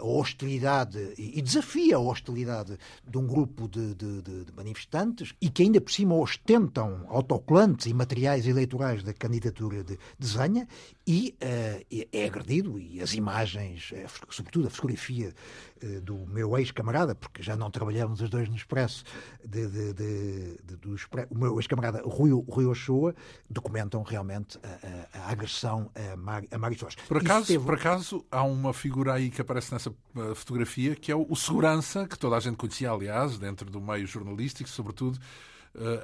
a 0.00 0.04
hostilidade 0.04 1.14
e 1.18 1.42
desafia 1.42 1.96
a 1.96 1.98
hostilidade 1.98 2.78
de 3.06 3.18
um 3.18 3.26
grupo 3.26 3.68
de, 3.68 3.94
de, 3.94 4.22
de, 4.22 4.52
manifestantes 4.54 5.34
e 5.40 5.50
que 5.50 5.62
ainda 5.64 5.80
por 5.80 5.90
cima 5.90 6.14
ostentam 6.14 7.04
autocolantes 7.08 7.86
e 7.86 7.94
materiais 7.94 8.46
eleitorais 8.46 9.02
da 9.02 9.12
candidatura 9.12 9.82
de, 9.82 9.91
de 10.18 10.26
Zanha 10.26 10.68
e 11.06 11.36
uh, 11.42 12.06
é 12.12 12.24
agredido 12.26 12.78
e 12.78 13.00
as 13.00 13.14
imagens, 13.14 13.90
eh, 13.92 14.06
sobretudo 14.28 14.68
a 14.68 14.70
fotografia 14.70 15.34
uh, 15.82 16.00
do 16.00 16.26
meu 16.26 16.56
ex-camarada, 16.56 17.14
porque 17.14 17.42
já 17.42 17.56
não 17.56 17.70
trabalhamos 17.70 18.20
os 18.20 18.30
dois 18.30 18.48
no 18.48 18.54
Expresso, 18.54 19.04
de, 19.44 19.66
de, 19.66 19.92
de, 19.92 20.76
do 20.76 20.94
Expresso, 20.94 21.28
o 21.30 21.38
meu 21.38 21.58
ex-camarada 21.58 22.02
Rui, 22.04 22.30
Rui 22.48 22.66
Ochoa, 22.66 23.14
documentam 23.50 24.02
realmente 24.02 24.58
a, 24.62 25.18
a, 25.18 25.22
a 25.24 25.32
agressão 25.32 25.90
a, 25.94 26.16
Mar, 26.16 26.44
a 26.50 26.58
Mário 26.58 26.78
Soares. 26.78 26.96
Por 27.08 27.16
acaso, 27.16 27.46
teve... 27.46 27.64
por 27.64 27.74
acaso, 27.74 28.24
há 28.30 28.42
uma 28.44 28.72
figura 28.72 29.14
aí 29.14 29.30
que 29.30 29.40
aparece 29.40 29.72
nessa 29.72 29.92
fotografia, 30.34 30.94
que 30.94 31.10
é 31.10 31.16
o, 31.16 31.26
o 31.28 31.34
segurança, 31.34 32.06
que 32.06 32.18
toda 32.18 32.36
a 32.36 32.40
gente 32.40 32.56
conhecia, 32.56 32.90
aliás, 32.90 33.38
dentro 33.38 33.68
do 33.70 33.80
meio 33.80 34.06
jornalístico, 34.06 34.68
sobretudo, 34.68 35.18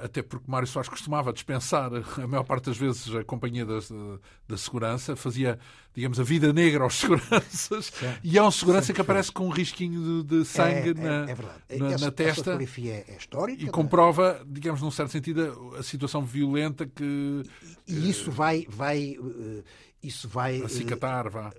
até 0.03 0.23
porque 0.23 0.49
Mário 0.49 0.67
Soares 0.67 0.89
costumava 0.89 1.31
dispensar 1.31 1.91
a 2.17 2.27
maior 2.27 2.43
parte 2.43 2.65
das 2.65 2.77
vezes 2.77 3.13
a 3.13 3.23
companhia 3.23 3.65
da, 3.65 3.79
da 4.47 4.57
segurança, 4.57 5.15
fazia, 5.15 5.59
digamos, 5.93 6.19
a 6.19 6.23
vida 6.23 6.51
negra 6.51 6.83
aos 6.83 6.95
seguranças, 6.99 7.85
Sim. 7.85 8.13
e 8.23 8.37
é 8.37 8.43
um 8.43 8.49
segurança 8.49 8.87
Sim, 8.87 8.93
que 8.93 9.01
aparece 9.01 9.31
com 9.31 9.45
um 9.45 9.51
risquinho 9.51 10.23
de, 10.23 10.39
de 10.39 10.45
sangue 10.45 10.89
é, 10.89 10.93
na, 10.93 11.29
é, 11.29 11.35
é 11.69 11.77
na, 11.77 11.91
essa, 11.91 12.05
na, 12.05 12.11
testa. 12.11 12.51
é 12.59 13.15
histórica, 13.17 13.63
e 13.63 13.67
é? 13.67 13.71
comprova, 13.71 14.43
digamos, 14.47 14.81
num 14.81 14.91
certo 14.91 15.11
sentido, 15.11 15.75
a 15.77 15.83
situação 15.83 16.23
violenta 16.23 16.87
que... 16.87 17.43
E, 17.87 17.93
e 17.93 18.09
isso 18.09 18.31
vai... 18.31 18.65
vai 18.67 19.17
uh, 19.19 19.63
isso 20.01 20.27
vai... 20.27 20.61
Acicatar, 20.63 21.29
vá 21.29 21.51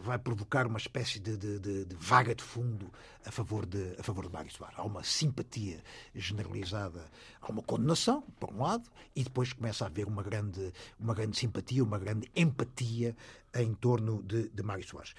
vai 0.00 0.18
provocar 0.18 0.66
uma 0.66 0.78
espécie 0.78 1.18
de, 1.18 1.36
de, 1.36 1.58
de, 1.58 1.84
de, 1.86 1.96
vaga 1.96 2.34
de 2.34 2.42
fundo 2.42 2.90
a 3.24 3.30
favor 3.30 3.64
de, 3.64 3.94
a 3.98 4.02
favor 4.02 4.26
de 4.26 4.32
Mário 4.32 4.52
Soares. 4.52 4.78
Há 4.78 4.84
uma 4.84 5.02
simpatia 5.02 5.82
generalizada, 6.14 7.04
há 7.40 7.50
uma 7.50 7.62
condenação, 7.62 8.22
por 8.38 8.50
um 8.50 8.62
lado, 8.62 8.88
e 9.16 9.24
depois 9.24 9.52
começa 9.52 9.84
a 9.84 9.86
haver 9.86 10.06
uma 10.06 10.22
grande, 10.22 10.72
uma 11.00 11.14
grande 11.14 11.38
simpatia, 11.38 11.82
uma 11.82 11.98
grande 11.98 12.30
empatia 12.36 13.16
em 13.54 13.72
torno 13.74 14.22
de, 14.22 14.48
de 14.48 14.62
Mário 14.62 14.86
Soares. 14.86 15.14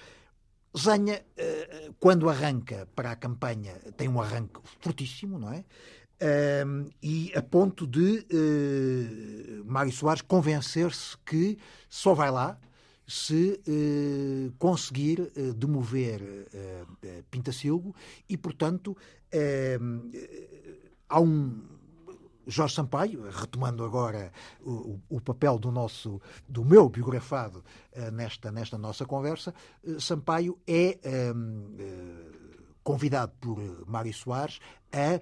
Zanha, 0.77 1.25
eh, 1.36 1.89
quando 1.99 2.29
arranca 2.29 2.88
para 2.95 3.12
a 3.12 3.15
campanha, 3.15 3.73
tem 3.97 4.08
um 4.08 4.21
arranque 4.21 4.60
fortíssimo, 4.79 5.39
não 5.39 5.51
é? 5.51 5.65
Um, 6.21 6.89
e 7.01 7.32
a 7.34 7.41
ponto 7.41 7.88
de 7.88 8.25
uh, 8.29 9.63
Mário 9.65 9.91
Soares 9.91 10.21
convencer-se 10.21 11.17
que 11.19 11.58
só 11.88 12.13
vai 12.13 12.29
lá 12.29 12.60
se 13.10 13.60
eh, 13.67 14.52
conseguir 14.60 15.32
eh, 15.36 15.52
demover 15.54 16.22
eh, 16.54 16.86
eh 17.02 17.24
Pintacilgo 17.30 17.95
e, 18.30 18.38
portanto, 18.38 18.95
eh, 19.32 19.80
há 21.10 21.19
um 21.19 21.60
Jorge 22.45 22.76
Sampaio, 22.76 23.30
retomando 23.30 23.84
agora 23.84 24.32
o, 24.62 25.00
o, 25.10 25.22
papel 25.22 25.58
do 25.60 25.72
nosso, 25.72 26.19
do 26.48 26.63
meu 26.65 26.89
biografado 26.89 27.63
nesta, 28.12 28.52
nesta 28.52 28.76
nossa 28.76 29.06
conversa, 29.06 29.54
Sampaio 30.00 30.58
é 30.65 30.98
convidado 32.82 33.34
por 33.39 33.88
Mário 33.88 34.12
Soares 34.12 34.60
a, 34.91 35.22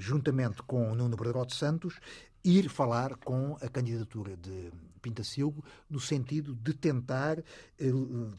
juntamente 0.00 0.64
com 0.64 0.96
Nuno 0.96 1.16
Bragato 1.16 1.54
Santos, 1.54 2.00
ir 2.42 2.68
falar 2.68 3.14
com 3.18 3.56
a 3.60 3.68
candidatura 3.68 4.36
de 4.36 4.72
Pintacilgo 5.06 5.64
no 5.88 6.00
sentido 6.00 6.52
de 6.56 6.74
tentar 6.74 7.38
eh, 7.38 7.92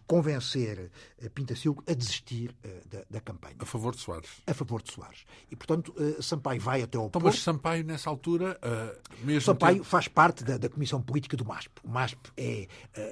convencer 0.05 0.91
eh, 1.19 1.29
Pintacilgo 1.29 1.81
a 1.87 1.93
desistir 1.93 2.53
eh, 2.61 2.81
da, 2.91 3.03
da, 3.09 3.21
campanha. 3.21 3.55
A 3.59 3.65
favor 3.65 3.95
de 3.95 4.01
Soares. 4.01 4.29
A 4.45 4.53
favor 4.53 4.81
de 4.81 4.91
Soares. 4.91 5.23
E, 5.49 5.55
portanto, 5.55 5.93
eh, 5.97 6.21
Sampaio 6.21 6.59
vai 6.59 6.81
até 6.81 6.97
ao 6.97 7.07
então, 7.07 7.21
Porto. 7.21 7.33
Mas 7.33 7.41
Sampaio, 7.41 7.85
nessa 7.85 8.09
altura, 8.09 8.59
uh, 8.61 9.25
mesmo... 9.25 9.41
Sampaio 9.41 9.83
faz 9.83 10.09
parte 10.09 10.43
da, 10.43 10.57
da, 10.57 10.67
Comissão 10.67 11.01
Política 11.01 11.37
do 11.37 11.45
MASP. 11.45 11.71
O 11.83 11.89
MASP 11.89 12.19
é 12.35 12.67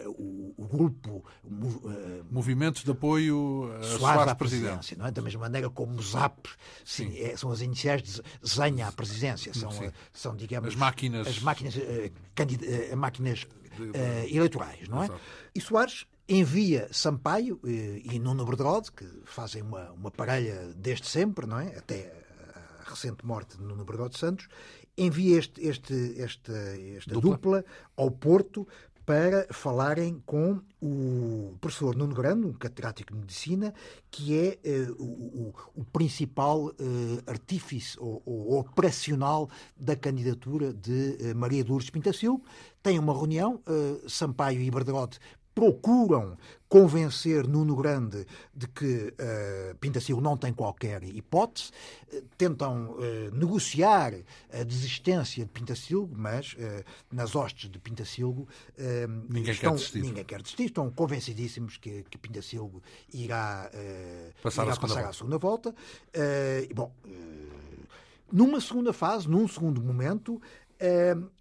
o, 0.07 0.53
o, 0.57 0.67
grupo... 0.67 1.23
Movimentos 2.29 2.83
de 2.83 2.91
apoio 2.91 3.71
a 3.77 3.83
Soares, 3.83 3.99
Soares 3.99 4.27
à 4.27 4.35
presidência. 4.35 4.97
Não 4.97 5.05
é? 5.05 5.11
Da 5.11 5.21
mesma 5.21 5.41
maneira 5.41 5.69
como 5.69 5.97
o 5.97 6.01
ZAP, 6.01 6.47
sim, 6.83 7.11
sim. 7.11 7.19
É, 7.19 7.37
são 7.37 7.51
as 7.51 7.61
iniciais 7.61 8.01
de 8.01 8.21
Zenha 8.45 8.87
à 8.87 8.91
presidência. 8.91 9.53
São, 9.53 9.71
são 10.11 10.35
digamos... 10.35 10.69
As 10.69 10.75
máquinas... 10.75 11.27
As 11.27 11.39
máquinas, 11.39 11.75
máquinas 12.97 13.44
uh, 13.79 14.35
eleitorais, 14.35 14.87
não 14.87 15.03
é? 15.03 15.05
Exato. 15.05 15.21
E 15.53 15.61
Soares 15.61 16.05
envia 16.27 16.87
Sampaio 16.91 17.59
uh, 17.63 17.67
e 17.67 18.19
Nuno 18.19 18.45
Bertrode, 18.45 18.91
que 18.91 19.05
fazem 19.25 19.61
uma, 19.61 19.91
uma 19.91 20.11
parelha 20.11 20.73
desde 20.75 21.07
sempre, 21.07 21.45
não 21.45 21.59
é? 21.59 21.77
Até 21.77 22.13
a 22.85 22.89
recente 22.89 23.25
morte 23.25 23.57
de 23.57 23.63
Nuno 23.63 23.83
Bertrode 23.85 24.17
Santos, 24.17 24.47
envia 24.97 25.37
este, 25.39 25.61
este, 25.61 25.93
este, 26.17 26.51
esta 26.97 27.13
dupla. 27.13 27.61
dupla 27.61 27.65
ao 27.97 28.11
Porto 28.11 28.67
para 29.05 29.45
falarem 29.51 30.21
com 30.25 30.59
o 30.81 31.55
professor 31.61 31.95
Nuno 31.95 32.15
Grande, 32.15 32.47
um 32.47 32.53
catedrático 32.53 33.13
de 33.13 33.19
medicina, 33.19 33.73
que 34.09 34.35
é 34.35 34.57
uh, 34.89 35.03
o, 35.03 35.53
o, 35.75 35.85
principal 35.85 36.65
uh, 36.65 36.73
artífice 37.27 37.97
ou, 37.99 38.21
ou, 38.25 38.59
operacional 38.59 39.49
da 39.77 39.95
candidatura 39.95 40.73
de 40.73 41.17
uh, 41.21 41.35
Maria 41.35 41.63
Lourdes 41.63 41.89
Pintacilgo. 41.89 42.43
Tem 42.81 42.99
uma 42.99 43.13
reunião, 43.13 43.61
Sampaio 44.07 44.61
e 44.61 44.69
Berdegote 44.69 45.19
procuram 45.55 46.37
convencer 46.67 47.47
Nuno 47.47 47.75
Grande 47.75 48.27
de 48.53 48.67
que 48.67 49.13
uh, 49.13 49.75
Pintacilgo 49.79 50.21
não 50.21 50.35
tem 50.35 50.51
qualquer 50.51 51.03
hipótese, 51.03 51.71
uh, 52.11 52.21
tentam 52.37 52.91
uh, 52.91 53.33
negociar 53.33 54.13
a 54.51 54.63
desistência 54.63 55.45
de 55.45 55.51
Pintacilgo, 55.51 56.13
mas 56.17 56.57
nas 57.09 57.35
hostes 57.35 57.69
de 57.69 57.79
Pintacilgo 57.79 58.47
ninguém, 59.29 59.53
estão, 59.53 59.71
quer 59.71 59.77
desistir. 59.77 60.01
ninguém 60.01 60.25
quer 60.25 60.41
desistir, 60.41 60.65
estão 60.65 60.91
convencidíssimos 60.91 61.77
que, 61.77 62.03
que 62.09 62.17
Pintacilgo 62.17 62.83
irá, 63.13 63.71
passar, 64.43 64.63
irá 64.63 64.71
a, 64.73 64.75
segunda 64.75 64.93
passar 64.95 65.13
segunda 65.13 65.37
volta. 65.37 65.75
bom, 66.73 66.91
Numa 68.31 68.59
segunda 68.59 68.91
fase, 68.91 69.29
num 69.29 69.47
segundo 69.47 69.79
momento, 69.79 70.41
eh, 70.41 70.64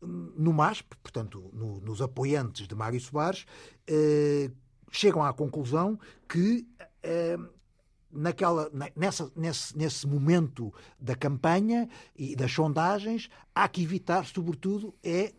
no 0.02 0.52
MASP, 0.52 0.94
portanto, 1.02 1.50
no, 1.52 1.80
nos 1.80 2.00
apoiantes 2.00 2.68
de 2.68 2.74
Mário 2.74 3.00
Soares, 3.00 3.44
eh, 3.86 4.50
chegam 4.90 5.22
à 5.22 5.32
conclusão 5.32 5.98
que 6.28 6.66
eh, 7.02 7.36
naquela, 8.14 8.70
nessa, 8.94 9.30
nesse, 9.34 9.76
nesse 9.76 10.06
momento 10.06 10.72
da 11.00 11.16
campanha 11.16 11.88
e 12.16 12.36
das 12.36 12.52
sondagens, 12.52 13.28
há 13.54 13.68
que 13.68 13.82
evitar, 13.82 14.24
sobretudo, 14.26 14.94
é 15.02 15.32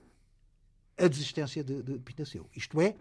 a 0.97 1.07
desistência 1.07 1.63
de, 1.63 1.81
de 1.81 1.99
Pintacilgo. 1.99 2.49
Isto 2.55 2.81
é, 2.81 2.95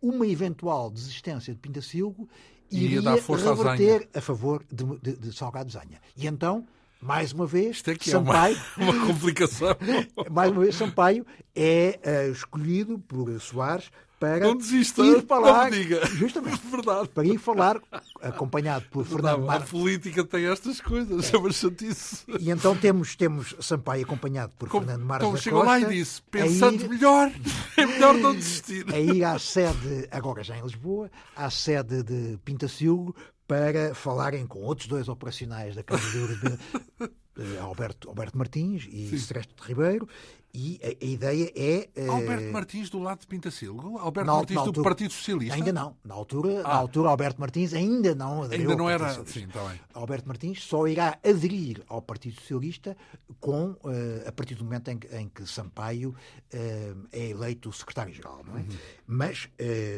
uma 0.00 0.26
eventual 0.26 0.90
desistência 0.90 1.54
de 1.54 1.60
Pintacilgo 1.60 2.28
iria, 2.70 2.98
iria 2.98 3.14
reverter 3.14 4.08
a 4.14 4.20
favor 4.20 4.64
de, 4.70 4.84
de, 4.98 5.16
de 5.16 5.32
Salgado 5.32 5.70
Zanha. 5.70 6.00
E 6.16 6.26
então 6.26 6.66
mais 7.04 7.32
uma 7.32 7.46
vez, 7.46 7.82
é 7.86 8.10
Sampaio, 8.10 8.56
é 8.56 8.82
uma, 8.82 8.92
uma 8.96 9.06
complicação. 9.06 9.76
mais 10.30 10.50
uma 10.50 10.62
vez, 10.62 10.74
Sampaio 10.74 11.26
é 11.54 12.00
uh, 12.02 12.32
escolhido 12.32 12.98
por 12.98 13.38
Soares 13.40 13.90
para 14.18 14.40
não 14.40 14.56
desista, 14.56 15.02
ir 15.02 15.22
falar, 15.26 15.70
não 15.70 15.78
diga. 15.78 16.06
justamente, 16.06 16.62
verdade. 16.70 17.08
para 17.08 17.26
ir 17.26 17.36
falar, 17.36 17.78
acompanhado 18.22 18.86
por 18.90 19.04
Fernando 19.04 19.44
Marques. 19.44 19.68
A 19.68 19.70
política 19.70 20.24
tem 20.24 20.46
estas 20.46 20.80
coisas, 20.80 21.32
é 21.32 21.36
uma 21.36 21.52
chatice. 21.52 22.24
E 22.40 22.50
então 22.50 22.74
temos, 22.74 23.14
temos 23.16 23.54
Sampaio 23.60 24.04
acompanhado 24.04 24.52
por 24.58 24.70
Como, 24.70 24.86
Fernando 24.86 25.04
Marques 25.04 25.28
Então 25.28 25.40
chegou 25.40 25.62
lá 25.62 25.78
e 25.78 25.86
disse, 25.86 26.22
pensando 26.22 26.84
ir, 26.84 26.88
melhor, 26.88 27.30
é 27.76 27.84
melhor 27.84 28.14
não 28.14 28.34
desistir. 28.34 28.86
A 28.90 28.98
ir 28.98 29.24
à 29.24 29.38
sede, 29.38 30.08
agora 30.10 30.42
já 30.42 30.56
em 30.56 30.62
Lisboa, 30.62 31.10
à 31.36 31.50
sede 31.50 32.02
de 32.02 32.38
Pintacilgo, 32.44 33.14
para 33.46 33.94
falarem 33.94 34.46
com 34.46 34.60
outros 34.60 34.88
dois 34.88 35.08
operacionais 35.08 35.74
da 35.74 35.82
candidatura 35.82 36.36
de 36.36 37.04
uh, 37.04 37.60
Alberto, 37.62 38.08
Alberto 38.08 38.38
Martins 38.38 38.88
e 38.90 39.18
Celeste 39.18 39.54
Ribeiro 39.60 40.08
e 40.54 40.80
a, 40.82 41.04
a 41.04 41.08
ideia 41.08 41.52
é. 41.56 41.88
Uh... 41.96 42.12
Alberto 42.12 42.52
Martins 42.52 42.88
do 42.88 43.00
lado 43.00 43.20
de 43.20 43.26
Pintacilgo? 43.26 43.98
Alberto 43.98 44.26
na, 44.26 44.34
Martins 44.34 44.54
na 44.54 44.60
altura, 44.60 44.74
do 44.74 44.84
Partido 44.84 45.12
Socialista? 45.12 45.54
Ainda 45.56 45.72
não. 45.72 45.96
Na 46.04 46.14
altura, 46.14 46.60
ah. 46.60 46.68
na 46.68 46.74
altura 46.74 47.08
Alberto 47.10 47.40
Martins 47.40 47.74
ainda 47.74 48.14
não 48.14 48.44
aderiu 48.44 48.70
Ainda 48.70 48.80
não 48.80 48.88
era. 48.88 49.12
Sim, 49.26 49.48
tá 49.48 49.64
bem. 49.64 49.80
Alberto 49.92 50.28
Martins 50.28 50.62
só 50.62 50.86
irá 50.86 51.18
aderir 51.24 51.82
ao 51.88 52.00
Partido 52.00 52.40
Socialista 52.40 52.96
com, 53.40 53.70
uh, 53.70 54.28
a 54.28 54.30
partir 54.30 54.54
do 54.54 54.62
momento 54.62 54.88
em 54.90 54.98
que, 54.98 55.16
em 55.16 55.28
que 55.28 55.44
Sampaio 55.44 56.10
uh, 56.10 57.08
é 57.10 57.30
eleito 57.30 57.72
secretário-geral. 57.72 58.44
É? 58.46 58.58
Uhum. 58.58 58.66
Mas, 59.06 59.48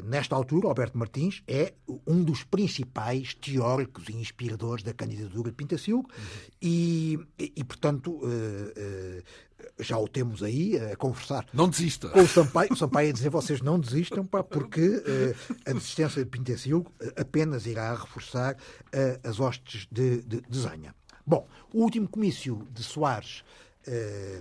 nesta 0.04 0.34
altura, 0.34 0.68
Alberto 0.68 0.96
Martins 0.96 1.42
é 1.46 1.74
um 2.06 2.22
dos 2.24 2.42
principais 2.42 3.34
teóricos 3.34 4.08
e 4.08 4.16
inspiradores 4.16 4.82
da 4.82 4.94
candidatura 4.94 5.50
de 5.50 5.56
Pintacilgo 5.56 6.08
uhum. 6.08 6.24
e, 6.60 7.18
e, 7.38 7.64
portanto, 7.64 8.20
já 9.78 9.98
o 9.98 10.08
temos 10.08 10.42
aí 10.42 10.78
a 10.78 10.96
conversar. 10.96 11.46
Não 11.52 11.68
desista. 11.68 12.08
Com 12.08 12.20
o 12.20 12.28
Sampaio, 12.28 12.72
o 12.72 12.76
Sampaio 12.76 13.10
a 13.10 13.12
dizer 13.12 13.30
vocês 13.30 13.60
não 13.60 13.78
desistam, 13.78 14.24
pá, 14.24 14.42
porque 14.42 14.86
uh, 14.86 15.54
a 15.66 15.72
desistência 15.72 16.24
de 16.24 16.30
Pintacilgo 16.30 16.90
apenas 17.16 17.66
irá 17.66 17.94
reforçar 17.94 18.54
uh, 18.54 19.28
as 19.28 19.40
hostes 19.40 19.86
de, 19.90 20.22
de, 20.22 20.40
de 20.40 20.58
Zanha. 20.58 20.94
Bom, 21.26 21.46
o 21.72 21.82
último 21.82 22.08
comício 22.08 22.66
de 22.72 22.82
Soares 22.82 23.42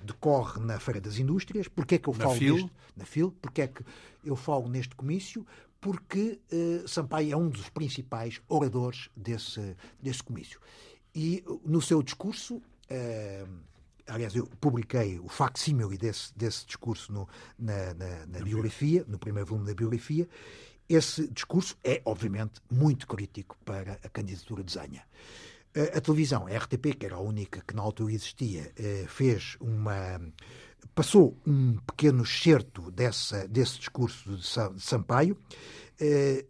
decorre 0.04 0.60
na 0.60 0.80
Feira 0.80 1.00
das 1.00 1.20
Indústrias. 1.20 1.68
Porquê 1.68 1.96
é 1.96 1.98
que 2.00 2.10
eu 2.10 2.14
falo 2.14 2.32
na 2.32 2.36
FIL? 2.36 2.56
Neste, 2.56 2.72
na 2.98 3.06
FIL? 3.06 3.32
Porquê 3.40 3.62
é 3.62 3.68
que 3.68 3.84
eu 4.24 4.36
falo 4.36 4.68
neste 4.68 4.96
comício? 4.96 5.46
Porque 5.80 6.40
Sampaio 6.88 7.34
é 7.34 7.38
um 7.38 7.48
dos 7.48 7.70
principais 7.70 8.42
oradores 8.48 9.08
desse, 9.16 9.76
desse 10.02 10.24
comício. 10.24 10.60
E 11.14 11.44
no 11.64 11.80
seu 11.80 12.02
discurso 12.02 12.60
aliás, 14.08 14.36
eu 14.36 14.48
publiquei 14.60 15.20
o 15.20 15.28
facsímile 15.28 15.98
desse, 15.98 16.36
desse 16.36 16.66
discurso 16.66 17.12
no, 17.12 17.28
na, 17.58 17.94
na, 17.94 18.26
na 18.28 18.40
biografia, 18.40 19.04
no 19.08 19.18
primeiro 19.18 19.48
volume 19.48 19.68
da 19.68 19.74
biografia. 19.74 20.28
Esse 20.88 21.28
discurso 21.28 21.76
é, 21.84 22.02
obviamente, 22.06 22.62
muito 22.70 23.08
crítico 23.08 23.58
para 23.66 24.00
a 24.04 24.10
candidatura 24.10 24.64
de 24.64 24.74
Zanha. 24.74 25.04
A, 25.76 25.98
a 25.98 26.02
televisão, 26.02 26.48
a 26.48 26.58
RTP, 26.58 26.96
que 26.98 27.06
era 27.06 27.16
a 27.16 27.20
única 27.20 27.62
que 27.62 27.76
na 27.76 27.82
altura 27.82 28.14
existia, 28.14 28.72
eh, 28.78 29.06
fez 29.08 29.58
uma 29.60 30.22
passou 30.94 31.38
um 31.46 31.76
pequeno 31.78 32.24
excerto 32.24 32.90
dessa, 32.92 33.48
desse 33.48 33.80
discurso 33.80 34.38
de 34.38 34.48
Sampaio, 34.82 35.38
eh, 36.00 36.46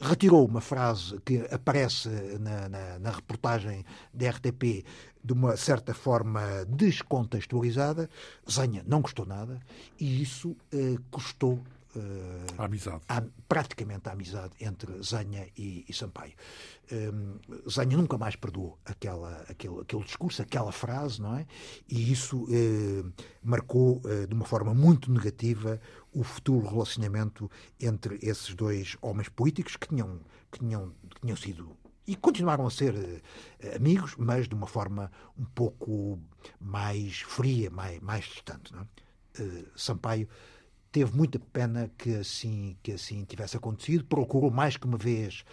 retirou 0.00 0.46
uma 0.46 0.60
frase 0.60 1.20
que 1.24 1.46
aparece 1.50 2.08
na, 2.40 2.68
na, 2.68 2.98
na, 2.98 3.10
reportagem 3.10 3.84
da 4.14 4.30
RTP 4.30 4.84
de 5.22 5.32
uma 5.32 5.56
certa 5.56 5.92
forma 5.92 6.40
descontextualizada. 6.66 8.08
Zenha 8.50 8.82
não 8.86 9.02
gostou 9.02 9.26
nada 9.26 9.60
e 9.98 10.22
isso 10.22 10.56
eh, 10.72 10.96
custou 11.10 11.60
a 12.58 12.64
amizade. 12.64 13.02
Praticamente 13.48 14.08
a 14.08 14.12
amizade 14.12 14.52
entre 14.60 15.02
Zanha 15.02 15.48
e, 15.56 15.84
e 15.88 15.92
Sampaio. 15.92 16.34
Um, 16.92 17.38
Zanha 17.68 17.96
nunca 17.96 18.16
mais 18.18 18.36
perdoou 18.36 18.78
aquela, 18.84 19.44
aquele, 19.48 19.80
aquele 19.80 20.04
discurso, 20.04 20.42
aquela 20.42 20.72
frase, 20.72 21.20
não 21.20 21.36
é? 21.36 21.46
E 21.88 22.12
isso 22.12 22.44
uh, 22.44 23.12
marcou 23.42 24.00
uh, 24.04 24.26
de 24.26 24.34
uma 24.34 24.44
forma 24.44 24.74
muito 24.74 25.10
negativa 25.10 25.80
o 26.12 26.22
futuro 26.22 26.66
relacionamento 26.66 27.50
entre 27.80 28.18
esses 28.22 28.54
dois 28.54 28.96
homens 29.00 29.28
políticos 29.28 29.76
que 29.76 29.88
tinham, 29.88 30.20
que 30.50 30.58
tinham, 30.58 30.92
que 31.10 31.20
tinham 31.20 31.36
sido 31.36 31.76
e 32.06 32.16
continuaram 32.16 32.66
a 32.66 32.70
ser 32.70 32.94
uh, 32.94 33.76
amigos, 33.76 34.16
mas 34.18 34.48
de 34.48 34.54
uma 34.54 34.66
forma 34.66 35.12
um 35.38 35.44
pouco 35.44 36.18
mais 36.60 37.20
fria, 37.20 37.70
mais, 37.70 38.00
mais 38.00 38.24
distante. 38.24 38.72
Não 38.72 38.82
é? 38.82 38.84
uh, 39.42 39.66
Sampaio 39.76 40.28
teve 40.92 41.16
muita 41.16 41.38
pena 41.38 41.90
que 41.96 42.16
assim, 42.16 42.76
que 42.82 42.92
assim 42.92 43.24
tivesse 43.24 43.56
acontecido, 43.56 44.04
procurou 44.04 44.50
mais 44.50 44.76
que 44.76 44.86
uma 44.86 44.98
vez 44.98 45.44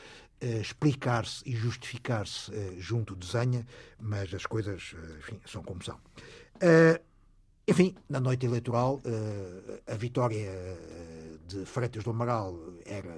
uh, 0.41 0.61
explicar-se 0.61 1.47
e 1.47 1.55
justificar-se 1.55 2.51
junto 2.79 3.15
de 3.15 3.25
Zanha, 3.25 3.65
mas 3.99 4.33
as 4.33 4.45
coisas 4.45 4.95
enfim, 5.19 5.39
são 5.45 5.63
como 5.63 5.83
são. 5.83 5.99
enfim, 7.67 7.95
na 8.09 8.19
noite 8.19 8.45
eleitoral, 8.45 9.01
a 9.85 9.95
vitória 9.95 10.49
de 11.47 11.65
Freitas 11.65 12.03
do 12.03 12.11
Amaral 12.11 12.57
era 12.85 13.15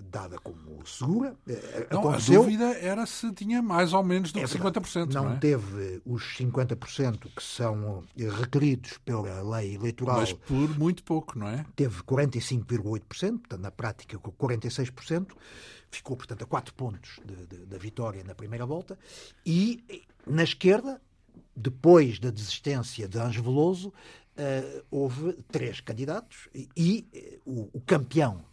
dada 0.00 0.38
como 0.38 0.86
segura. 0.86 1.36
Eh, 1.46 1.88
não, 1.90 2.00
Aconteceu, 2.00 2.40
a 2.40 2.44
dúvida 2.44 2.64
era 2.78 3.06
se 3.06 3.32
tinha 3.32 3.62
mais 3.62 3.92
ou 3.92 4.02
menos 4.02 4.32
do 4.32 4.38
é 4.38 4.44
que 4.44 4.48
50%. 4.48 5.12
Não, 5.12 5.24
não 5.24 5.32
é? 5.32 5.36
teve 5.38 6.02
os 6.04 6.22
50% 6.36 7.28
que 7.34 7.42
são 7.42 8.04
requeridos 8.16 8.98
pela 8.98 9.42
lei 9.58 9.74
eleitoral. 9.74 10.20
Mas 10.20 10.32
por 10.32 10.78
muito 10.78 11.02
pouco, 11.02 11.38
não 11.38 11.48
é? 11.48 11.64
Teve 11.76 12.02
45,8%, 12.02 13.00
portanto, 13.00 13.58
na 13.58 13.70
prática, 13.70 14.18
46%. 14.18 15.28
Ficou, 15.90 16.16
portanto, 16.16 16.42
a 16.42 16.46
4 16.46 16.72
pontos 16.74 17.18
da 17.66 17.76
vitória 17.76 18.22
na 18.22 18.34
primeira 18.34 18.64
volta. 18.64 18.96
E 19.44 20.04
na 20.24 20.44
esquerda, 20.44 21.00
depois 21.56 22.20
da 22.20 22.30
desistência 22.30 23.08
de 23.08 23.18
Anjo 23.18 23.42
Veloso, 23.42 23.92
houve 24.90 25.32
três 25.50 25.80
candidatos 25.80 26.48
e, 26.76 27.06
o 27.44 27.80
campeão 27.80 28.44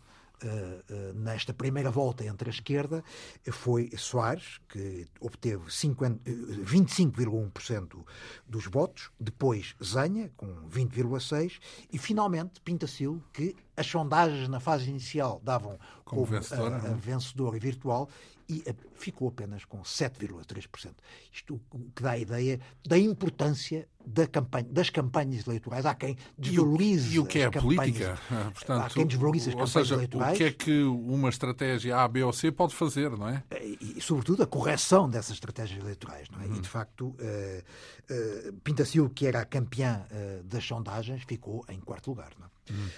Uh, 0.44 0.84
uh, 0.94 1.14
nesta 1.16 1.52
primeira 1.52 1.90
volta 1.90 2.24
entre 2.24 2.48
a 2.48 2.54
esquerda 2.54 3.04
foi 3.52 3.90
Soares, 3.98 4.62
que 4.70 5.08
obteve 5.20 5.66
25,1% 5.66 8.06
dos 8.48 8.68
votos, 8.68 9.10
depois 9.20 9.76
Zanha, 9.84 10.32
com 10.38 10.46
20,6%, 10.70 11.60
e 11.92 11.98
finalmente 11.98 12.62
Pintacil, 12.62 13.20
que 13.34 13.56
as 13.78 13.86
sondagens 13.86 14.50
na 14.50 14.60
fase 14.60 14.90
inicial 14.90 15.40
davam 15.44 15.78
como, 16.04 16.26
como 16.26 16.26
vencedora, 16.26 16.76
a, 16.76 16.92
a 16.92 16.94
vencedora 16.96 17.60
virtual 17.60 18.10
e 18.50 18.64
ficou 18.96 19.28
apenas 19.28 19.66
com 19.66 19.82
7,3%. 19.82 20.92
Isto 21.32 21.62
que 21.94 22.02
dá 22.02 22.12
a 22.12 22.18
ideia 22.18 22.60
da 22.88 22.98
importância 22.98 23.88
da 24.06 24.26
campanha, 24.26 24.68
das 24.70 24.90
campanhas 24.90 25.46
eleitorais. 25.46 25.86
Há 25.86 25.94
quem 25.94 26.18
desvalorize 26.38 27.16
e 27.16 27.20
o, 27.20 27.24
e 27.24 27.26
o 27.26 27.26
que 27.26 27.40
é 27.40 27.46
a 27.46 27.52
política? 27.52 28.18
Portanto, 28.54 28.82
há 28.86 28.90
quem 28.90 29.06
desvalorize 29.06 29.50
as 29.50 29.56
ou 29.56 29.66
campanhas 29.66 29.88
seja, 29.88 29.96
eleitorais. 29.96 30.34
O 30.34 30.38
que 30.38 30.44
é 30.46 30.52
que 30.52 30.84
uma 30.84 31.28
estratégia 31.28 31.98
A, 31.98 32.08
B 32.08 32.24
ou 32.24 32.32
C 32.32 32.50
pode 32.50 32.74
fazer, 32.74 33.12
não 33.12 33.28
é? 33.28 33.44
E, 33.62 33.96
e 33.98 34.02
sobretudo, 34.02 34.44
a 34.44 34.48
correção 34.48 35.10
dessas 35.10 35.34
estratégias 35.34 35.84
eleitorais. 35.84 36.30
Não 36.30 36.42
é? 36.42 36.46
Uhum. 36.46 36.56
E, 36.56 36.62
de 36.62 36.70
facto, 36.70 37.08
uh, 37.08 37.14
uh, 37.20 38.54
Pintacil, 38.64 39.10
que 39.10 39.28
era 39.28 39.42
a 39.42 39.46
campeã 39.46 40.06
uh, 40.10 40.44
das 40.44 40.64
sondagens, 40.64 41.24
ficou 41.28 41.66
em 41.68 41.82
quarto 41.82 42.12
lugar. 42.12 42.32
Não 42.40 42.46
é? 42.46 42.58
uhum. 42.72 42.90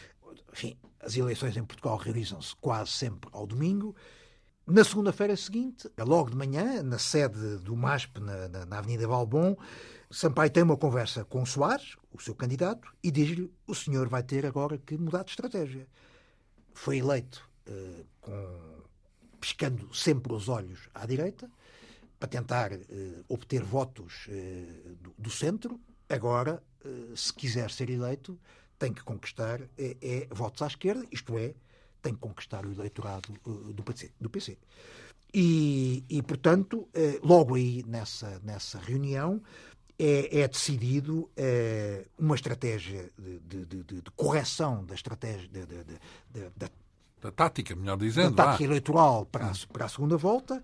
Enfim, 0.52 0.78
as 1.00 1.16
eleições 1.16 1.56
em 1.56 1.64
Portugal 1.64 1.98
realizam-se 1.98 2.56
quase 2.58 2.92
sempre 2.92 3.30
ao 3.34 3.46
domingo. 3.46 3.96
Na 4.66 4.84
segunda-feira 4.84 5.36
seguinte, 5.36 5.90
logo 5.98 6.30
de 6.30 6.36
manhã, 6.36 6.84
na 6.84 7.00
sede 7.00 7.58
do 7.58 7.76
MASP, 7.76 8.20
na, 8.20 8.48
na, 8.48 8.66
na 8.66 8.78
Avenida 8.78 9.08
Valbon, 9.08 9.56
Sampaio 10.12 10.50
tem 10.50 10.64
uma 10.64 10.78
conversa 10.78 11.24
com 11.24 11.46
Soares, 11.46 11.96
o 12.12 12.20
seu 12.20 12.34
candidato, 12.34 12.92
e 13.04 13.12
diz-lhe: 13.12 13.52
o 13.68 13.76
senhor 13.76 14.08
vai 14.10 14.24
ter 14.24 14.46
agora 14.46 14.78
que 14.78 14.98
mudar 14.98 15.24
de 15.24 15.32
estratégia. 15.32 15.88
Foi 16.74 16.98
eleito 16.98 17.48
uh, 17.68 18.06
com, 18.20 18.84
piscando 19.40 19.94
sempre 19.94 20.34
os 20.34 20.50
olhos 20.50 20.90
à 20.94 21.06
direita, 21.06 21.50
para 22.20 22.28
tentar 22.28 22.74
uh, 22.74 23.26
obter 23.28 23.64
votos 23.64 24.28
uh, 24.28 24.96
do, 24.96 25.14
do, 25.18 25.30
centro, 25.30 25.80
agora, 26.10 26.62
uh, 26.84 27.16
se 27.16 27.34
quiser 27.34 27.72
ser 27.72 27.90
eleito, 27.90 28.38
tem 28.80 28.94
que 28.94 29.04
conquistar 29.04 29.62
é, 29.78 29.98
é, 30.02 30.28
votos 30.32 30.62
à 30.62 30.68
esquerda, 30.68 31.06
isto 31.12 31.38
é, 31.38 31.54
tem 32.02 32.14
que 32.14 32.20
conquistar 32.20 32.66
o 32.66 32.72
eleitorado 32.72 33.34
do 33.74 33.84
PC. 33.84 34.12
Do 34.20 34.30
PC. 34.30 34.58
E, 35.34 36.04
e, 36.10 36.24
portanto, 36.24 36.88
logo 37.22 37.56
aí 37.56 37.84
nessa, 37.86 38.40
nessa 38.40 38.80
reunião, 38.80 39.44
é, 40.00 40.40
é 40.40 40.48
decidido 40.48 41.30
uma 42.18 42.36
estratégia 42.36 43.12
de, 43.20 43.66
de, 43.66 43.84
de, 43.84 44.02
de, 44.02 44.12
correção 44.16 44.86
da 44.86 44.96
estratégia 44.96 45.50
da, 46.56 46.70
da 47.22 47.32
tática, 47.32 47.76
melhor 47.76 47.98
dizendo. 47.98 48.34
Da 48.34 48.46
tática 48.46 48.64
eleitoral 48.64 49.26
para 49.26 49.48
a, 49.48 49.54
para 49.72 49.86
a 49.86 49.90
segunda 49.90 50.16
volta, 50.16 50.64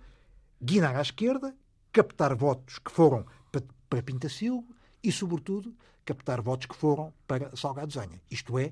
guinar 0.62 0.96
à 0.96 1.02
esquerda, 1.02 1.54
captar 1.92 2.34
votos 2.34 2.80
que 2.80 2.92
foram 2.92 3.26
para, 3.52 3.62
para 3.90 4.02
Pintacilgo 4.02 4.74
e, 5.04 5.12
sobretudo, 5.12 5.76
captar 6.06 6.42
votos 6.42 6.68
que 6.68 6.76
foram 6.76 7.12
para 7.28 7.56
Salgado 7.56 7.92
Zenha. 7.92 8.22
Isto 8.30 8.58
é, 8.60 8.72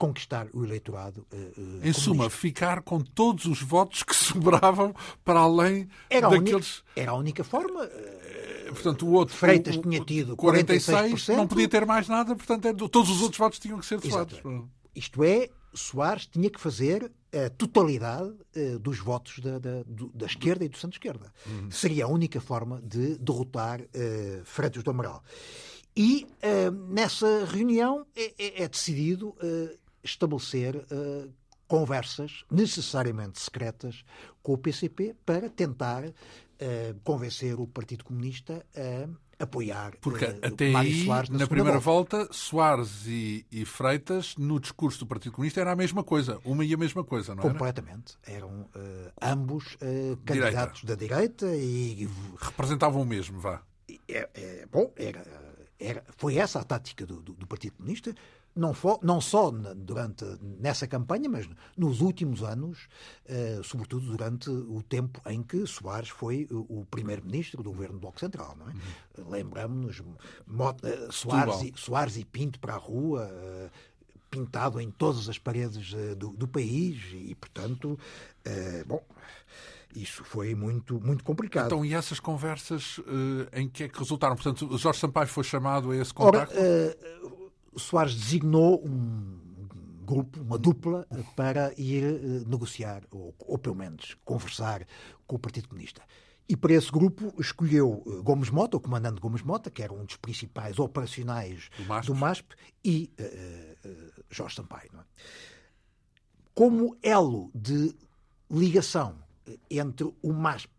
conquistar 0.00 0.48
o 0.54 0.64
eleitorado. 0.64 1.26
Uh, 1.30 1.36
em 1.36 1.52
comunista. 1.52 2.02
suma, 2.02 2.30
ficar 2.30 2.80
com 2.80 3.00
todos 3.00 3.44
os 3.44 3.60
votos 3.60 4.02
que 4.02 4.16
sobravam 4.16 4.94
para 5.22 5.40
além 5.40 5.88
era 6.08 6.28
daqueles. 6.28 6.78
Única, 6.78 6.84
era 6.96 7.10
a 7.10 7.14
única 7.14 7.44
forma. 7.44 7.84
Uh, 7.84 8.72
portanto, 8.72 9.06
o 9.06 9.12
outro. 9.12 9.36
Freitas 9.36 9.76
o, 9.76 9.82
tinha 9.82 10.02
tido 10.02 10.34
46, 10.36 11.12
46%. 11.26 11.36
não 11.36 11.46
podia 11.46 11.68
ter 11.68 11.84
mais 11.84 12.08
nada, 12.08 12.34
portanto, 12.34 12.66
é 12.66 12.72
todos 12.72 13.10
os 13.10 13.20
outros 13.20 13.38
votos 13.38 13.58
tinham 13.58 13.78
que 13.78 13.84
ser 13.84 14.00
de 14.00 14.08
Isto 14.94 15.22
é, 15.22 15.50
Soares 15.74 16.26
tinha 16.26 16.48
que 16.48 16.58
fazer 16.58 17.12
a 17.32 17.50
totalidade 17.50 18.32
uh, 18.56 18.78
dos 18.78 18.98
votos 18.98 19.38
da, 19.38 19.58
da, 19.58 19.84
da, 20.14 20.26
esquerda 20.26 20.64
e 20.64 20.68
do 20.68 20.76
centro-esquerda. 20.76 21.32
Uhum. 21.46 21.70
Seria 21.70 22.06
a 22.06 22.08
única 22.08 22.40
forma 22.40 22.80
de 22.82 23.18
derrotar 23.18 23.80
uh, 23.82 24.44
Freitas 24.44 24.82
do 24.82 24.90
Amaral. 24.90 25.22
E 26.00 26.26
uh, 26.42 26.70
nessa 26.92 27.44
reunião 27.44 28.06
é, 28.16 28.32
é, 28.38 28.62
é 28.62 28.68
decidido 28.68 29.36
estabelecer 30.02 30.82
conversas 31.68 32.42
necessariamente 32.50 33.38
secretas 33.38 34.02
com 34.42 34.54
o 34.54 34.58
PCP 34.58 35.14
para 35.26 35.50
tentar 35.50 36.04
convencer 37.04 37.60
o 37.60 37.66
Partido 37.66 38.04
Comunista 38.04 38.64
a 38.74 39.08
apoiar 39.40 39.96
Porque 40.00 40.26
uh, 40.26 40.38
até 40.42 40.74
aí, 40.76 41.04
Soares 41.04 41.30
na, 41.30 41.38
na 41.38 41.46
primeira 41.46 41.78
volta. 41.78 42.18
volta, 42.18 42.32
Soares 42.32 43.06
e, 43.06 43.46
e, 43.50 43.64
Freitas, 43.64 44.36
no 44.36 44.60
discurso 44.60 45.00
do 45.00 45.06
Partido 45.06 45.32
Comunista, 45.32 45.60
era 45.60 45.72
a 45.72 45.76
mesma 45.76 46.04
coisa, 46.04 46.38
uma 46.44 46.64
e 46.64 46.74
a 46.74 46.76
mesma 46.76 47.02
coisa, 47.02 47.34
não 47.34 47.42
era? 47.42 47.52
Completamente. 47.52 48.18
Eram 48.26 48.60
uh, 48.60 49.12
ambos 49.20 49.74
uh, 49.76 50.16
candidatos 50.24 50.82
direita. 50.82 50.86
da 50.86 50.94
direita 50.94 51.46
e. 51.56 52.08
Representavam 52.38 53.02
o 53.02 53.06
mesmo, 53.06 53.40
vá. 53.40 53.62
É, 54.08 54.28
é, 54.34 54.66
bom, 54.70 54.92
era, 54.96 55.24
era, 55.80 56.04
foi 56.16 56.36
essa 56.36 56.60
a 56.60 56.64
tática 56.64 57.06
do, 57.06 57.22
do, 57.22 57.32
do 57.32 57.46
Partido 57.46 57.76
Comunista 57.76 58.14
não, 58.54 58.74
for, 58.74 58.98
não 59.02 59.20
só 59.20 59.50
durante 59.50 60.24
nessa 60.58 60.86
campanha, 60.86 61.28
mas 61.28 61.48
nos 61.76 62.00
últimos 62.00 62.42
anos, 62.42 62.88
eh, 63.26 63.60
sobretudo 63.62 64.06
durante 64.06 64.50
o 64.50 64.82
tempo 64.82 65.20
em 65.26 65.42
que 65.42 65.66
Soares 65.66 66.08
foi 66.08 66.48
o, 66.50 66.84
primeiro-ministro 66.90 67.62
do 67.62 67.70
governo 67.70 67.94
do 67.94 68.00
Bloco 68.00 68.18
Central. 68.18 68.56
Não 68.58 68.68
é? 68.68 68.72
Uhum. 68.72 69.30
Lembramos-nos 69.30 70.02
eh, 70.82 71.08
Soares, 71.10 71.62
e, 71.62 71.72
Soares 71.76 72.16
e 72.16 72.24
Pinto 72.24 72.58
para 72.58 72.74
a 72.74 72.78
rua, 72.78 73.28
eh, 73.30 73.70
pintado 74.30 74.80
em 74.80 74.90
todas 74.90 75.28
as 75.28 75.38
paredes 75.38 75.92
do, 76.16 76.30
do 76.30 76.46
país 76.46 77.02
e, 77.12 77.34
portanto, 77.34 77.98
bom 78.86 79.02
isso 79.94 80.24
foi 80.24 80.54
muito, 80.54 81.00
muito 81.00 81.24
complicado. 81.24 81.66
Então, 81.66 81.84
e 81.84 81.94
essas 81.94 82.20
conversas 82.20 82.98
uh, 82.98 83.02
em 83.52 83.68
que 83.68 83.84
é 83.84 83.88
que 83.88 83.98
resultaram? 83.98 84.36
Portanto, 84.36 84.76
Jorge 84.78 85.00
Sampaio 85.00 85.28
foi 85.28 85.44
chamado 85.44 85.90
a 85.90 85.96
esse 85.96 86.12
contacto? 86.14 86.54
Ora, 86.56 86.96
uh, 87.24 87.50
Soares 87.78 88.14
designou 88.14 88.84
um 88.84 89.50
grupo, 90.10 90.40
uma 90.40 90.58
dupla, 90.58 91.06
para 91.36 91.72
ir 91.78 92.02
eh, 92.02 92.18
negociar, 92.46 93.02
ou, 93.12 93.32
ou 93.38 93.56
pelo 93.56 93.76
menos 93.76 94.16
conversar 94.24 94.84
com 95.24 95.36
o 95.36 95.38
Partido 95.38 95.68
Comunista. 95.68 96.02
E 96.48 96.56
para 96.56 96.72
esse 96.72 96.90
grupo 96.90 97.32
escolheu 97.38 98.02
eh, 98.04 98.22
Gomes 98.22 98.50
Mota, 98.50 98.76
o 98.76 98.80
comandante 98.80 99.20
Gomes 99.20 99.42
Mota, 99.42 99.70
que 99.70 99.82
era 99.82 99.92
um 99.92 100.04
dos 100.04 100.16
principais 100.16 100.80
operacionais 100.80 101.70
do 101.76 101.84
MASP, 101.84 102.06
do 102.06 102.14
MASP 102.16 102.54
e 102.84 103.12
uh, 103.20 103.88
uh, 103.88 104.24
Jorge 104.28 104.56
Sampaio. 104.56 104.90
É? 104.98 105.04
Como 106.52 106.96
elo 107.02 107.52
de 107.54 107.94
ligação 108.50 109.16
entre 109.70 110.12
o 110.22 110.32
MASP 110.32 110.70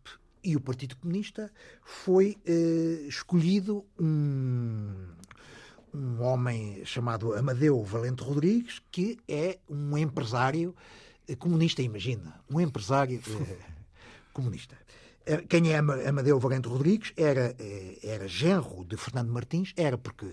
e 0.43 0.55
o 0.55 0.61
Partido 0.61 0.95
Comunista, 0.97 1.51
foi 1.83 2.37
uh, 2.47 3.07
escolhido 3.07 3.85
um, 3.99 5.07
um 5.93 6.21
homem 6.21 6.83
chamado 6.85 7.33
Amadeu 7.33 7.83
Valente 7.83 8.23
Rodrigues, 8.23 8.81
que 8.91 9.19
é 9.27 9.59
um 9.69 9.97
empresário 9.97 10.75
eh, 11.27 11.35
comunista, 11.35 11.81
imagina, 11.81 12.41
um 12.49 12.59
empresário 12.59 13.19
eh, 13.19 13.57
comunista. 14.33 14.77
Eh, 15.25 15.43
quem 15.47 15.71
é 15.71 15.77
Amadeu 15.77 16.39
Valente 16.39 16.67
Rodrigues 16.67 17.13
era, 17.15 17.55
era 18.01 18.27
genro 18.27 18.85
de 18.85 18.97
Fernando 18.97 19.31
Martins, 19.31 19.73
era 19.75 19.97
porque 19.97 20.25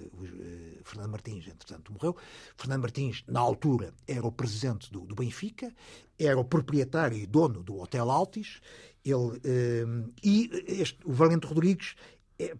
Fernando 0.89 1.11
Martins, 1.11 1.47
entretanto, 1.47 1.93
morreu. 1.93 2.17
Fernando 2.57 2.83
Martins, 2.83 3.25
na 3.27 3.41
altura, 3.41 3.93
era 4.07 4.27
o 4.27 4.33
presidente 4.33 4.93
do, 4.93 5.01
do 5.01 5.15
Benfica, 5.15 5.73
era 6.19 6.39
o 6.39 6.45
proprietário 6.45 7.17
e 7.17 7.27
dono 7.27 7.63
do 7.63 7.79
Hotel 7.79 8.11
Altis, 8.11 8.61
ele, 9.05 9.41
e 10.23 10.51
este, 10.67 10.99
o 11.05 11.13
Valente 11.13 11.47
Rodrigues, 11.47 11.95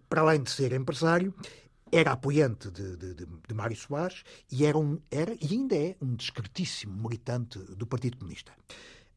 para 0.07 0.21
além 0.21 0.41
de 0.41 0.49
ser 0.49 0.71
empresário, 0.73 1.33
era 1.91 2.11
apoiante 2.11 2.69
de, 2.69 2.95
de, 2.95 3.13
de, 3.13 3.25
de 3.25 3.53
Mário 3.53 3.75
Soares 3.75 4.23
e 4.51 4.65
era, 4.65 4.77
um, 4.77 4.99
era 5.09 5.33
e 5.33 5.53
ainda 5.53 5.75
é 5.75 5.95
um 6.01 6.15
discretíssimo 6.15 7.01
militante 7.01 7.57
do 7.59 7.87
Partido 7.87 8.17
Comunista. 8.17 8.51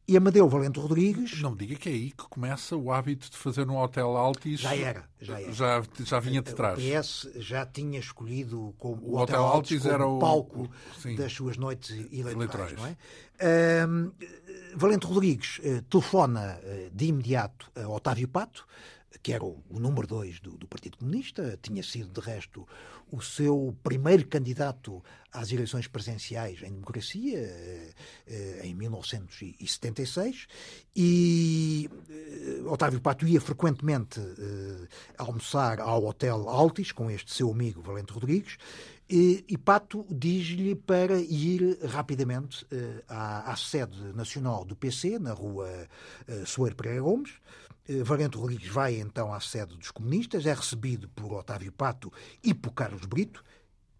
E 0.05 0.17
Amadeu 0.17 0.49
Valente 0.49 0.79
Rodrigues. 0.79 1.41
Não 1.41 1.51
me 1.51 1.57
diga 1.57 1.75
que 1.75 1.87
é 1.87 1.91
aí 1.93 2.11
que 2.11 2.27
começa 2.29 2.75
o 2.75 2.91
hábito 2.91 3.31
de 3.31 3.37
fazer 3.37 3.69
um 3.69 3.77
hotel 3.77 4.17
Altis. 4.17 4.59
Já 4.59 4.75
era, 4.75 5.05
já 5.19 5.39
era. 5.39 5.53
Já, 5.53 5.83
já 6.03 6.19
vinha 6.19 6.41
de 6.41 6.53
trás. 6.53 6.77
O 6.77 6.81
PS 6.81 7.29
já 7.35 7.65
tinha 7.65 7.99
escolhido 7.99 8.75
como 8.77 9.01
o, 9.01 9.13
o 9.13 9.21
Hotel, 9.21 9.39
hotel 9.39 9.43
Altis, 9.43 9.85
era 9.85 10.05
o 10.05 10.19
palco 10.19 10.69
o, 11.05 11.15
das 11.15 11.31
suas 11.31 11.55
noites 11.55 11.91
eleitorais. 12.11 12.73
eleitorais. 12.73 12.97
É? 13.39 13.85
Um, 13.87 14.11
Valente 14.75 15.07
Rodrigues 15.07 15.59
uh, 15.59 15.81
telefona 15.83 16.59
uh, 16.61 16.89
de 16.93 17.05
imediato 17.05 17.71
a 17.73 17.87
Otávio 17.87 18.27
Pato, 18.27 18.67
que 19.21 19.33
era 19.33 19.43
o, 19.43 19.61
número 19.69 20.07
dois 20.07 20.39
do, 20.39 20.57
do, 20.57 20.67
Partido 20.67 20.97
Comunista, 20.97 21.57
tinha 21.61 21.83
sido, 21.83 22.09
de 22.09 22.25
resto, 22.25 22.67
o 23.11 23.21
seu 23.21 23.75
primeiro 23.83 24.27
candidato 24.27 25.03
às 25.31 25.51
eleições 25.51 25.87
presidenciais 25.87 26.61
em 26.63 26.71
democracia, 26.71 27.39
eh, 27.39 27.91
eh, 28.27 28.61
em 28.63 28.73
1976, 28.73 30.47
e 30.95 31.89
eh, 32.09 32.63
Otávio 32.65 32.99
Pato 33.01 33.27
ia 33.27 33.39
frequentemente 33.39 34.19
almoçar 35.17 35.79
ao 35.79 36.05
Hotel 36.05 36.49
Altis 36.49 36.91
com 36.91 37.09
este 37.09 37.33
seu 37.33 37.51
amigo 37.51 37.81
Valente 37.81 38.13
Rodrigues, 38.13 38.57
e, 39.09 39.43
e 39.47 39.57
Pato 39.57 40.05
diz-lhe 40.09 40.75
para 40.75 41.19
ir 41.19 41.77
rapidamente 41.83 42.65
à, 43.07 43.51
à, 43.51 43.55
sede 43.55 44.01
nacional 44.13 44.65
do 44.65 44.75
PC, 44.75 45.19
na 45.19 45.33
rua 45.33 45.69
Soeiro 46.45 46.75
Pereira 46.75 47.01
Gomes, 47.01 47.33
eh, 47.87 48.03
Valente 48.03 48.37
Rodrigues 48.37 48.69
vai 48.69 48.99
então 48.99 49.33
à 49.33 49.39
sede 49.39 49.75
dos 49.77 49.91
comunistas, 49.91 50.45
é 50.45 50.53
recebido 50.53 51.09
por 51.09 51.33
Otávio 51.33 51.71
Pato 51.71 52.11
e 52.43 52.53
por 52.53 52.73
Carlos 52.73 53.05
Brito 53.05 53.43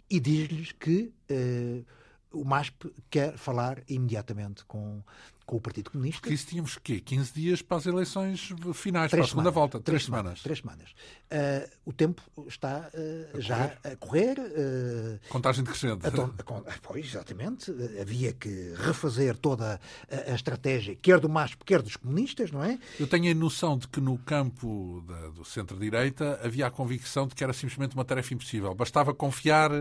e 0.09 0.19
diz-lhes 0.19 0.71
que 0.71 1.11
uh, 1.31 1.86
o 2.34 2.43
MASP 2.43 2.91
quer 3.09 3.38
falar 3.38 3.81
imediatamente 3.88 4.65
com, 4.65 5.01
com 5.45 5.57
o 5.57 5.61
Partido 5.61 5.91
Comunista. 5.91 6.21
Porque 6.21 6.34
isso 6.34 6.47
tínhamos 6.47 6.77
quê? 6.77 6.99
15 6.99 7.34
dias 7.34 7.61
para 7.61 7.77
as 7.77 7.86
eleições 7.86 8.49
finais, 8.73 9.11
três 9.11 9.11
para 9.11 9.25
a 9.25 9.27
segunda 9.27 9.51
semanas, 9.51 9.53
volta. 9.53 9.79
Três, 9.79 9.84
três 9.84 10.03
semanas. 10.05 10.41
Três 10.41 10.59
semanas. 10.59 10.91
Uh, 11.31 11.69
o 11.86 11.93
tempo 11.93 12.21
está 12.47 12.89
uh, 12.93 13.38
a 13.38 13.39
já 13.39 13.69
correr. 13.69 13.79
a 13.84 13.95
correr. 13.95 14.39
Uh, 14.39 15.29
Contagem 15.29 15.63
decrescente. 15.63 16.05
A, 16.07 16.79
pois, 16.81 17.05
exatamente. 17.05 17.71
Havia 18.01 18.34
que 18.34 18.73
refazer 18.77 19.38
toda 19.38 19.79
a, 20.09 20.31
a, 20.31 20.36
estratégia, 20.36 20.95
quer 20.95 21.19
do 21.19 21.29
MASP, 21.29 21.63
quer 21.63 21.81
dos 21.81 21.97
comunistas, 21.97 22.51
não 22.51 22.63
é? 22.63 22.79
Eu 22.99 23.07
tenho 23.07 23.31
a 23.31 23.36
noção 23.36 23.77
de 23.77 23.88
que 23.88 24.01
no 24.01 24.17
campo 24.17 25.03
da, 25.07 25.29
do 25.29 25.45
centro-direita 25.45 26.39
havia 26.43 26.67
a 26.67 26.71
convicção 26.71 27.27
de 27.27 27.36
que 27.36 27.43
era 27.43 27.53
simplesmente 27.53 27.95
uma 27.95 28.05
tarefa 28.05 28.34
impossível. 28.34 28.73
Bastava 28.73 29.13
confiar 29.13 29.71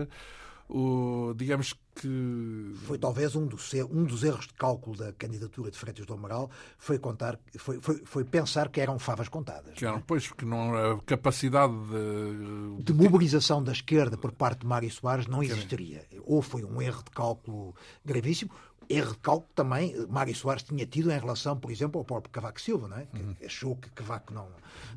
o, 0.69 1.33
digamos 1.35 1.73
que. 1.95 2.73
Foi 2.85 2.97
talvez 2.97 3.35
um 3.35 3.45
dos, 3.45 3.71
um 3.91 4.03
dos 4.03 4.23
erros 4.23 4.47
de 4.47 4.53
cálculo 4.53 4.97
da 4.97 5.13
candidatura 5.13 5.69
de 5.69 5.77
Freitas 5.77 6.05
do 6.05 6.13
Amaral, 6.13 6.49
foi, 6.77 6.97
contar, 6.97 7.39
foi, 7.57 7.79
foi, 7.81 8.01
foi 8.03 8.23
pensar 8.23 8.69
que 8.69 8.81
eram 8.81 8.97
favas 8.97 9.29
contadas. 9.29 9.75
Que 9.75 9.85
eram, 9.85 9.97
é? 9.97 10.03
pois, 10.05 10.27
porque 10.27 10.45
não, 10.45 10.75
a 10.75 11.01
capacidade 11.03 11.73
de... 11.73 12.83
de 12.83 12.93
mobilização 12.93 13.63
da 13.63 13.71
esquerda 13.71 14.17
por 14.17 14.31
parte 14.31 14.61
de 14.61 14.67
Mário 14.67 14.89
Soares 14.91 15.27
não 15.27 15.43
existiria. 15.43 16.05
Ou 16.25 16.41
foi 16.41 16.63
um 16.63 16.81
erro 16.81 17.03
de 17.03 17.11
cálculo 17.11 17.75
gravíssimo, 18.03 18.51
erro 18.89 19.11
de 19.11 19.19
cálculo 19.19 19.49
também 19.55 19.95
Mário 20.09 20.35
Soares 20.35 20.63
tinha 20.63 20.85
tido 20.85 21.11
em 21.11 21.19
relação, 21.19 21.57
por 21.57 21.71
exemplo, 21.71 21.99
ao 21.99 22.05
próprio 22.05 22.31
Cavaco 22.31 22.59
Silva, 22.59 22.87
não 22.87 22.97
é? 22.97 23.07
Uhum. 23.13 23.33
que 23.35 23.45
achou 23.45 23.75
que 23.75 23.89
Cavaco 23.91 24.33
não, 24.33 24.47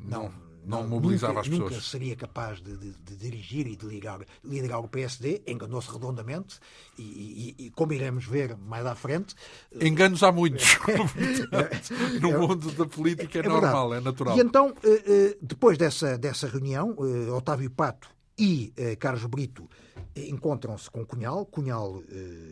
não, 0.03 0.31
não 0.67 0.81
não, 0.81 0.87
mobilizava 0.87 1.33
nunca, 1.33 1.41
as 1.41 1.47
pessoas. 1.47 1.71
Nunca 1.71 1.83
seria 1.83 2.15
capaz 2.15 2.61
de, 2.61 2.75
de, 2.75 2.91
de 2.91 3.15
dirigir 3.15 3.67
e 3.67 3.75
de 3.75 3.85
ligar, 3.85 4.19
liderar 4.43 4.79
o 4.79 4.87
PSD, 4.87 5.41
enganou-se 5.47 5.89
redondamente 5.89 6.59
e, 6.97 7.55
e, 7.57 7.65
e, 7.65 7.69
como 7.71 7.93
iremos 7.93 8.25
ver 8.25 8.57
mais 8.57 8.85
à 8.85 8.93
frente. 8.93 9.33
Enganos 9.79 10.21
há 10.23 10.31
muitos. 10.31 10.77
no 12.21 12.31
é, 12.31 12.37
mundo 12.37 12.71
da 12.73 12.85
política 12.85 13.39
é, 13.39 13.45
é 13.45 13.47
normal, 13.47 13.93
é 13.93 14.01
natural. 14.01 14.37
E 14.37 14.41
então, 14.41 14.73
eh, 14.83 15.03
eh, 15.07 15.37
depois 15.41 15.77
dessa, 15.77 16.17
dessa 16.17 16.47
reunião, 16.47 16.95
eh, 16.99 17.31
Otávio 17.31 17.71
Pato 17.71 18.09
e 18.37 18.71
Carlos 18.99 19.25
Brito 19.25 19.67
encontram-se 20.15 20.91
com 20.91 21.03
Cunhal. 21.03 21.43
Cunhal, 21.47 22.03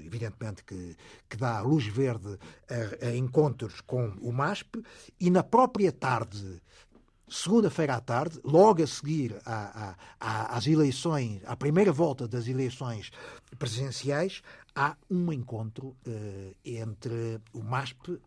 evidentemente, 0.03 0.63
que, 0.63 0.95
que 1.29 1.37
dá 1.37 1.61
luz 1.61 1.85
verde 1.85 2.39
a, 2.67 3.05
a, 3.05 3.15
encontros 3.15 3.81
com 3.81 4.07
o 4.19 4.31
MASP, 4.31 4.81
e 5.19 5.29
na 5.29 5.43
própria 5.43 5.91
tarde 5.91 6.59
segunda-feira 7.27 7.95
à 7.95 8.01
tarde, 8.01 8.39
logo 8.43 8.83
a 8.83 8.87
seguir 8.87 9.35
à, 9.45 9.95
à, 10.19 10.55
às 10.55 10.67
eleições, 10.67 11.41
à 11.45 11.55
primeira 11.55 11.91
volta 11.91 12.27
das 12.27 12.47
eleições 12.47 13.11
presidenciais, 13.57 14.41
há 14.75 14.95
um 15.09 15.31
encontro 15.31 15.95
uh, 16.07 16.55
entre 16.63 17.41
o 17.53 17.63
MASP, 17.63 18.19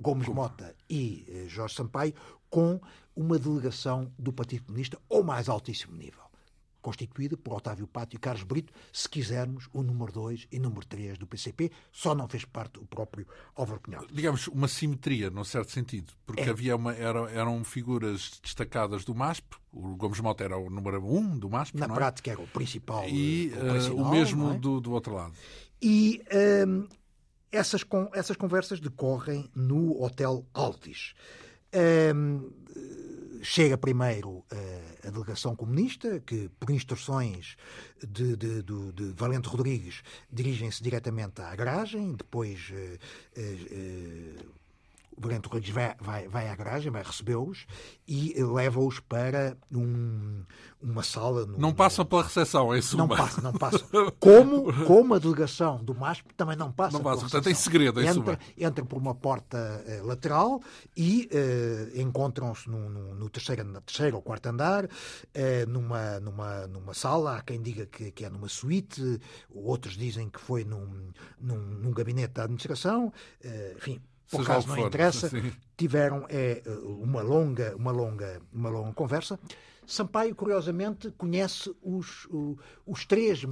Gomes 0.00 0.28
Mota 0.28 0.74
e 0.88 1.26
uh, 1.28 1.48
Jorge 1.48 1.74
Sampaio, 1.74 2.14
com 2.50 2.80
uma 3.16 3.38
delegação 3.38 4.12
do 4.18 4.32
Partido 4.32 4.64
Comunista 4.66 4.98
ao 5.10 5.22
mais 5.22 5.48
altíssimo 5.48 5.96
nível 5.96 6.27
constituída 6.80 7.36
por 7.36 7.54
Otávio 7.54 7.86
Pato 7.86 8.16
e 8.16 8.18
Carlos 8.18 8.42
Brito, 8.42 8.72
se 8.92 9.08
quisermos, 9.08 9.68
o 9.72 9.82
número 9.82 10.12
2 10.12 10.48
e 10.50 10.58
número 10.58 10.86
3 10.86 11.18
do 11.18 11.26
PCP, 11.26 11.70
só 11.92 12.14
não 12.14 12.28
fez 12.28 12.44
parte 12.44 12.78
o 12.78 12.86
próprio 12.86 13.26
Álvaro 13.54 13.80
Cunhal. 13.80 14.06
Digamos, 14.12 14.48
uma 14.48 14.68
simetria, 14.68 15.30
num 15.30 15.44
certo 15.44 15.72
sentido, 15.72 16.12
porque 16.26 16.42
é. 16.42 16.50
havia 16.50 16.76
uma, 16.76 16.94
era, 16.94 17.30
eram 17.30 17.62
figuras 17.64 18.40
destacadas 18.42 19.04
do 19.04 19.14
MASP, 19.14 19.56
o 19.72 19.96
Gomes 19.96 20.20
Mota 20.20 20.44
era 20.44 20.56
o 20.56 20.70
número 20.70 21.04
1 21.04 21.16
um 21.16 21.38
do 21.38 21.50
MASP, 21.50 21.76
Na 21.76 21.86
é? 21.86 21.88
prática 21.88 22.30
era 22.30 22.40
o 22.40 22.46
principal. 22.46 23.08
E 23.08 23.52
uh, 23.54 23.94
o 23.96 24.10
mesmo 24.10 24.52
é? 24.52 24.58
do, 24.58 24.80
do 24.80 24.92
outro 24.92 25.14
lado. 25.14 25.34
E 25.80 26.22
um, 26.32 26.36
ehm, 26.36 26.88
essas, 27.52 27.84
essas 28.14 28.36
conversas 28.36 28.80
decorrem 28.80 29.48
no 29.54 30.02
Hotel 30.02 30.44
Altis. 30.52 31.14
Um, 31.72 31.78
ehm, 31.78 33.07
chega 33.42 33.76
primeiro 33.76 34.30
uh, 34.30 34.44
a 35.06 35.10
delegação 35.10 35.54
comunista, 35.54 36.20
que, 36.20 36.48
por 36.58 36.70
instruções 36.70 37.56
de, 38.06 38.36
de, 38.36 38.62
de, 38.62 38.92
de 38.92 39.12
Valente 39.16 39.48
Rodrigues, 39.48 40.02
dirigem-se 40.30 40.82
diretamente 40.82 41.40
à 41.40 41.54
garagem, 41.54 42.12
depois 42.12 42.70
uh, 42.70 43.40
uh, 43.40 44.57
o 45.18 45.20
Valente 45.20 45.48
Rodrigues 45.48 45.74
vai, 45.74 45.94
vai, 46.00 46.28
vai 46.28 46.48
à 46.48 46.54
garagem, 46.54 46.92
vai 46.92 47.02
recebê-los 47.02 47.66
e 48.06 48.34
leva-os 48.40 49.00
para 49.00 49.56
um, 49.72 50.44
uma 50.80 51.02
sala. 51.02 51.44
No, 51.44 51.58
não 51.58 51.74
passam 51.74 52.04
pela 52.06 52.22
recepção, 52.22 52.72
é 52.72 52.78
isso? 52.78 52.96
Não 52.96 53.08
passa, 53.08 53.40
não 53.40 53.52
passa. 53.52 53.84
Como, 54.20 54.72
como 54.86 55.14
a 55.14 55.18
delegação 55.18 55.82
do 55.82 55.94
MASP 55.94 56.32
também 56.34 56.56
não 56.56 56.70
passa. 56.70 56.96
Não 56.96 57.02
passa, 57.02 57.22
portanto, 57.22 57.48
em 57.48 57.54
segredo, 57.54 58.00
é 58.00 58.06
entra, 58.06 58.38
entra 58.56 58.84
por 58.84 58.98
uma 58.98 59.14
porta 59.14 59.84
uh, 59.86 60.06
lateral 60.06 60.60
e 60.96 61.28
uh, 61.32 62.00
encontram-se 62.00 62.68
no, 62.68 62.88
no, 62.88 63.14
no, 63.14 63.30
terceiro, 63.30 63.64
no 63.64 63.80
terceiro 63.80 64.16
ou 64.16 64.22
quarto 64.22 64.46
andar, 64.46 64.84
uh, 64.84 64.88
numa, 65.68 66.20
numa, 66.20 66.66
numa 66.66 66.94
sala. 66.94 67.38
Há 67.38 67.42
quem 67.42 67.60
diga 67.60 67.86
que, 67.86 68.12
que 68.12 68.24
é 68.24 68.30
numa 68.30 68.48
suíte, 68.48 69.20
outros 69.50 69.96
dizem 69.96 70.28
que 70.28 70.40
foi 70.40 70.64
num, 70.64 71.10
num, 71.40 71.58
num 71.58 71.90
gabinete 71.90 72.34
da 72.34 72.44
administração. 72.44 73.12
enfim, 73.76 74.00
por 74.30 74.44
caso 74.44 74.68
não 74.68 74.76
for, 74.76 74.86
interessa, 74.86 75.28
sim. 75.28 75.52
tiveram 75.76 76.26
é, 76.28 76.62
uma, 76.84 77.22
longa, 77.22 77.74
uma, 77.76 77.90
longa, 77.90 78.40
uma 78.52 78.68
longa 78.68 78.92
conversa. 78.92 79.38
Sampaio, 79.86 80.34
curiosamente, 80.34 81.10
conhece 81.12 81.74
os, 81.82 82.28
os 82.86 83.06
três, 83.06 83.42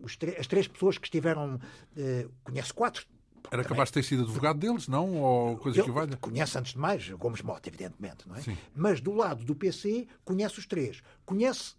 os 0.00 0.16
as 0.38 0.46
três 0.46 0.68
pessoas 0.68 0.96
que 0.96 1.06
estiveram. 1.06 1.58
Eh, 1.96 2.28
conhece 2.44 2.72
quatro. 2.72 3.04
Era 3.50 3.64
capaz 3.64 3.88
de 3.88 3.94
ter 3.94 4.02
sido 4.04 4.22
advogado 4.22 4.58
deles, 4.58 4.86
não? 4.86 5.16
Ou 5.16 5.56
coisa 5.56 5.82
que 5.82 5.90
valha? 5.90 6.16
Conhece, 6.18 6.58
antes 6.58 6.72
de 6.72 6.78
mais, 6.78 7.08
Gomes 7.10 7.42
Mota, 7.42 7.68
evidentemente, 7.68 8.28
não 8.28 8.36
é? 8.36 8.42
Sim. 8.42 8.56
Mas 8.74 9.00
do 9.00 9.12
lado 9.12 9.44
do 9.44 9.54
PC, 9.54 10.06
conhece 10.24 10.58
os 10.58 10.66
três. 10.66 11.02
Conhece 11.24 11.74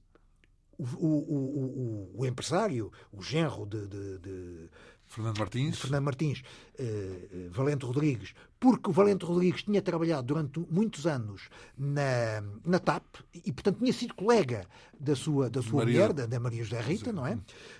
o, 0.77 0.83
o, 0.83 2.09
o, 2.15 2.21
o, 2.21 2.25
empresário, 2.25 2.91
o 3.11 3.21
genro 3.21 3.65
de, 3.65 3.87
de, 3.87 4.19
de 4.19 4.69
Fernando 5.09 5.39
Martins. 5.39 5.79
Fernando 5.79 6.03
Martins, 6.03 6.43
uh, 6.79 7.49
Valente 7.49 7.85
Rodrigues, 7.85 8.33
porque 8.59 8.89
o 8.89 8.93
Valente 8.93 9.25
Rodrigues 9.25 9.63
tinha 9.63 9.81
trabalhado 9.81 10.27
durante 10.27 10.59
muitos 10.69 11.07
anos 11.07 11.49
na, 11.75 12.41
na 12.63 12.79
TAP 12.79 13.03
e, 13.33 13.51
portanto, 13.51 13.79
tinha 13.79 13.91
sido 13.91 14.13
colega 14.13 14.65
da 14.99 15.15
sua, 15.15 15.49
da 15.49 15.61
sua 15.61 15.79
Maria... 15.79 15.93
mulher, 15.93 16.13
da, 16.13 16.25
da 16.27 16.39
Maria 16.39 16.63
José 16.63 16.79
Rita, 16.79 17.09
Sim. 17.09 17.15
não 17.15 17.25
é? 17.25 17.37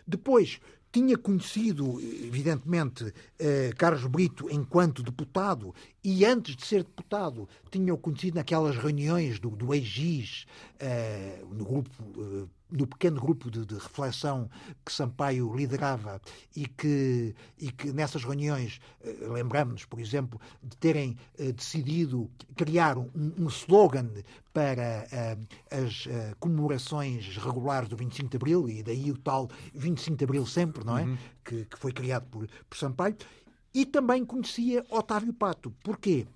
Depois 0.08 0.60
tinha 0.92 1.18
conhecido, 1.18 2.02
evidentemente, 2.02 3.14
eh, 3.38 3.72
Carlos 3.78 4.06
Brito 4.08 4.48
enquanto 4.50 5.04
deputado 5.04 5.74
e 6.04 6.26
antes 6.26 6.56
de 6.56 6.66
ser 6.66 6.84
deputado 6.84 7.48
tinha-o 7.70 7.98
conhecido 7.98 8.36
naquelas 8.36 8.76
reuniões 8.76 9.40
do, 9.40 9.52
do 9.52 9.74
EGIS, 9.74 10.46
eh, 10.80 11.44
no 11.52 11.64
grupo 11.64 11.90
eh, 12.18 12.48
no 12.72 12.86
pequeno 12.86 13.20
grupo 13.20 13.50
de, 13.50 13.66
de, 13.66 13.76
reflexão 13.76 14.50
que 14.86 14.92
Sampaio 14.92 15.54
liderava 15.56 16.22
e 16.56 16.68
que, 16.68 17.36
e 17.58 17.72
que 17.72 17.92
nessas 17.92 18.24
reuniões 18.24 18.80
eh, 19.02 19.16
lembramos, 19.22 19.86
por 19.86 20.00
exemplo, 20.00 20.40
de 20.62 20.78
terem 20.78 21.18
eh, 21.38 21.52
decidido 21.52 22.30
criar 22.56 22.98
um, 22.98 23.10
um 23.38 23.48
slogan 23.48 24.10
para 24.54 25.08
eh, 25.12 25.38
as 25.72 26.08
comemorações 26.40 27.38
regulares 27.38 27.90
do 27.90 27.96
25 27.96 28.30
de 28.30 28.38
Abril 28.38 28.70
e 28.70 28.84
daí 28.84 29.12
o 29.12 29.18
tal 29.18 29.50
25 29.74 30.18
de 30.18 30.24
Abril 30.24 30.46
sempre, 30.46 30.84
não 30.84 30.98
é? 30.98 31.04
Uhum. 31.04 31.18
Que, 31.44 31.66
que, 31.66 31.80
foi 31.80 31.92
criado 31.92 32.28
por, 32.28 32.48
por 32.70 32.78
Sampaio. 32.78 33.16
E 33.74 33.86
também 33.86 34.26
conhecia 34.26 34.86
Otávio 34.90 35.34
Pato. 35.34 35.72
Porquê? 35.84 36.28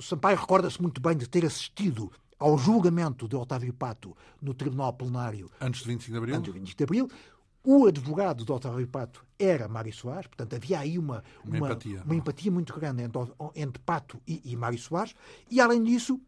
Sampaio 0.00 0.36
recorda-se 0.36 0.80
muito 0.80 1.00
bem 1.00 1.16
de 1.16 1.26
ter 1.26 1.44
assistido 1.44 2.12
ao 2.38 2.58
julgamento 2.58 3.26
de 3.28 3.36
Otávio 3.36 3.72
Pato 3.72 4.16
no 4.40 4.54
Tribunal 4.54 4.92
Plenário. 4.92 5.50
Antes 5.60 5.82
do 5.82 5.88
25 5.88 6.12
de 6.12 6.18
Abril? 6.18 6.36
Antes 6.36 6.52
do 6.52 6.54
25 6.54 6.76
de 6.76 6.84
Abril. 6.84 7.10
O 7.66 7.86
advogado 7.86 8.44
de 8.44 8.52
Otávio 8.52 8.86
Pato 8.86 9.24
era 9.38 9.66
Mário 9.66 9.92
Soares, 9.92 10.26
portanto 10.26 10.54
havia 10.54 10.80
aí 10.80 10.98
uma, 10.98 11.24
uma, 11.42 11.56
uma 11.56 11.66
empatia. 11.66 12.02
uma 12.04 12.14
empatia 12.14 12.52
muito 12.52 12.74
grande 12.74 13.02
entre, 13.02 13.20
entre 13.54 13.82
Pato 13.82 14.20
e, 14.26 14.42
e 14.44 14.54
Mário 14.54 14.78
Soares. 14.78 15.14
E 15.50 15.60
além 15.60 15.82
disso, 15.82 16.20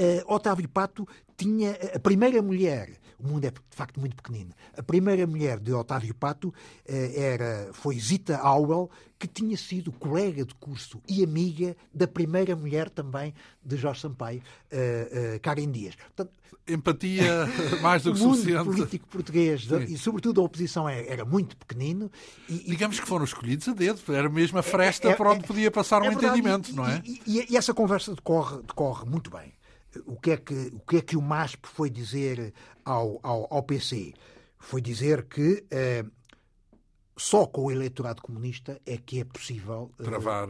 uh, 0.00 0.34
Otávio 0.34 0.68
Pato 0.68 1.06
tinha 1.36 1.76
a 1.94 1.98
primeira 1.98 2.40
mulher, 2.40 2.92
o 3.18 3.26
mundo 3.26 3.44
é 3.44 3.50
de 3.50 3.58
facto 3.70 3.98
muito 3.98 4.16
pequenino, 4.16 4.52
a 4.76 4.82
primeira 4.82 5.26
mulher 5.26 5.58
de 5.58 5.72
Otávio 5.72 6.14
Pato 6.14 6.48
uh, 6.48 6.54
era, 6.88 7.70
foi 7.72 7.98
Zita 7.98 8.36
Auel, 8.38 8.90
que 9.18 9.26
tinha 9.26 9.56
sido 9.56 9.90
colega 9.92 10.44
de 10.44 10.54
curso 10.54 11.00
e 11.08 11.24
amiga 11.24 11.76
da 11.92 12.06
primeira 12.06 12.54
mulher 12.54 12.90
também 12.90 13.32
de 13.64 13.76
Jorge 13.76 14.00
Sampaio, 14.00 14.42
uh, 14.72 15.36
uh, 15.36 15.40
Karen 15.40 15.70
Dias. 15.70 15.96
Portanto, 15.96 16.32
Empatia 16.66 17.46
mais 17.82 18.02
do 18.02 18.14
que 18.14 18.20
o 18.20 18.24
mundo 18.24 18.36
suficiente. 18.36 18.64
político 18.64 19.08
português 19.08 19.66
Sim. 19.66 19.84
e 19.84 19.98
sobretudo 19.98 20.40
a 20.40 20.44
oposição 20.44 20.88
era, 20.88 21.06
era 21.06 21.24
muito 21.24 21.56
pequenino. 21.56 22.10
E, 22.48 22.70
Digamos 22.70 22.98
que 22.98 23.06
foram 23.06 23.24
escolhidos 23.24 23.68
a 23.68 23.72
dedo, 23.72 24.00
era 24.14 24.30
mesmo 24.30 24.58
a 24.58 24.62
fresta 24.62 25.08
é, 25.08 25.10
é, 25.10 25.14
para 25.14 25.32
onde 25.32 25.46
podia 25.46 25.70
passar 25.70 26.00
um 26.00 26.04
verdade, 26.04 26.26
entendimento, 26.26 26.70
e, 26.70 26.74
não 26.74 26.86
é? 26.86 27.02
E, 27.04 27.46
e, 27.50 27.56
essa 27.56 27.74
conversa 27.74 28.14
decorre, 28.14 28.62
decorre 28.62 29.04
muito 29.04 29.30
bem 29.30 29.52
o 30.06 30.16
que 30.16 30.30
é 30.32 30.36
que 30.36 30.54
o, 30.72 30.80
que 30.80 30.96
é 30.96 31.00
que 31.00 31.16
o 31.16 31.22
MASP 31.22 31.66
foi 31.66 31.90
dizer 31.90 32.52
ao, 32.84 33.18
ao, 33.22 33.46
ao 33.52 33.62
PC? 33.62 34.14
Foi 34.58 34.80
dizer 34.80 35.24
que 35.24 35.64
eh, 35.70 36.04
só 37.16 37.46
com 37.46 37.66
o 37.66 37.70
eleitorado 37.70 38.20
comunista 38.22 38.80
é 38.84 38.96
que 38.96 39.20
é 39.20 39.24
possível 39.24 39.90
eh, 40.00 40.02
travar, 40.02 40.48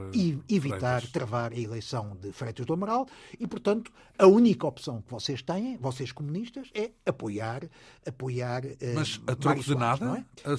evitar 0.49 1.01
Freitas. 1.01 1.11
travar 1.11 1.53
a 1.53 1.59
eleição 1.59 2.17
de 2.17 2.33
Freitas 2.33 2.65
do 2.65 2.73
Amaral 2.73 3.07
e, 3.39 3.47
portanto, 3.47 3.93
a 4.19 4.27
única 4.27 4.67
opção 4.67 5.03
que 5.03 5.11
vocês 5.11 5.43
têm, 5.43 5.77
vocês 5.77 6.11
comunistas, 6.13 6.71
é 6.75 6.93
apoiar, 7.05 7.69
apoiar. 8.07 8.65
Eh, 8.65 8.95
Mas 8.95 9.21
a 9.27 9.35
troco 9.37 9.63
de 9.63 9.75
nada? 9.75 10.25
É? 10.45 10.57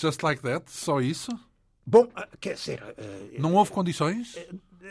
Just 0.00 0.22
like 0.22 0.40
that? 0.42 0.70
Só 0.70 1.00
isso? 1.00 1.30
Bom, 1.88 2.08
quer 2.40 2.54
dizer. 2.54 2.82
Não 3.38 3.54
houve 3.54 3.70
condições? 3.70 4.36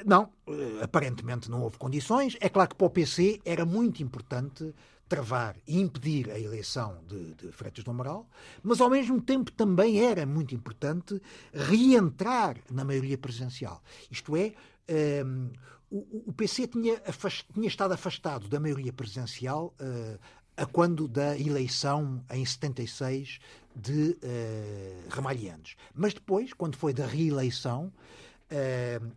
Não, 0.05 0.29
eh, 0.47 0.83
aparentemente 0.83 1.49
não 1.49 1.61
houve 1.61 1.77
condições. 1.77 2.35
É 2.39 2.49
claro 2.49 2.69
que 2.69 2.75
para 2.75 2.87
o 2.87 2.89
PC 2.89 3.39
era 3.45 3.65
muito 3.65 4.01
importante 4.01 4.73
travar 5.07 5.55
e 5.67 5.79
impedir 5.79 6.31
a 6.31 6.39
eleição 6.39 6.97
de, 7.07 7.35
de 7.35 7.51
Freitas 7.51 7.83
do 7.83 7.91
Amaral, 7.91 8.27
mas 8.63 8.81
ao 8.81 8.89
mesmo 8.89 9.21
tempo 9.21 9.51
também 9.51 10.03
era 10.03 10.25
muito 10.25 10.55
importante 10.55 11.21
reentrar 11.53 12.57
na 12.71 12.83
maioria 12.83 13.17
presidencial. 13.17 13.83
Isto 14.09 14.35
é, 14.35 14.41
um, 14.43 14.51
ehm, 14.87 15.49
o, 15.91 16.29
o, 16.29 16.33
PC 16.33 16.67
tinha, 16.67 16.99
afast, 17.05 17.45
tinha, 17.53 17.67
estado 17.67 17.93
afastado 17.93 18.47
da 18.47 18.59
maioria 18.59 18.91
presidencial 18.91 19.75
uh, 19.79 20.19
a 20.57 20.65
quando 20.65 21.07
da 21.07 21.37
eleição 21.37 22.23
em 22.31 22.43
76 22.43 23.39
de 23.75 24.17
uh. 24.23 25.75
Mas 25.93 26.13
depois, 26.13 26.53
quando 26.53 26.75
foi 26.75 26.93
da 26.93 27.05
reeleição, 27.05 27.93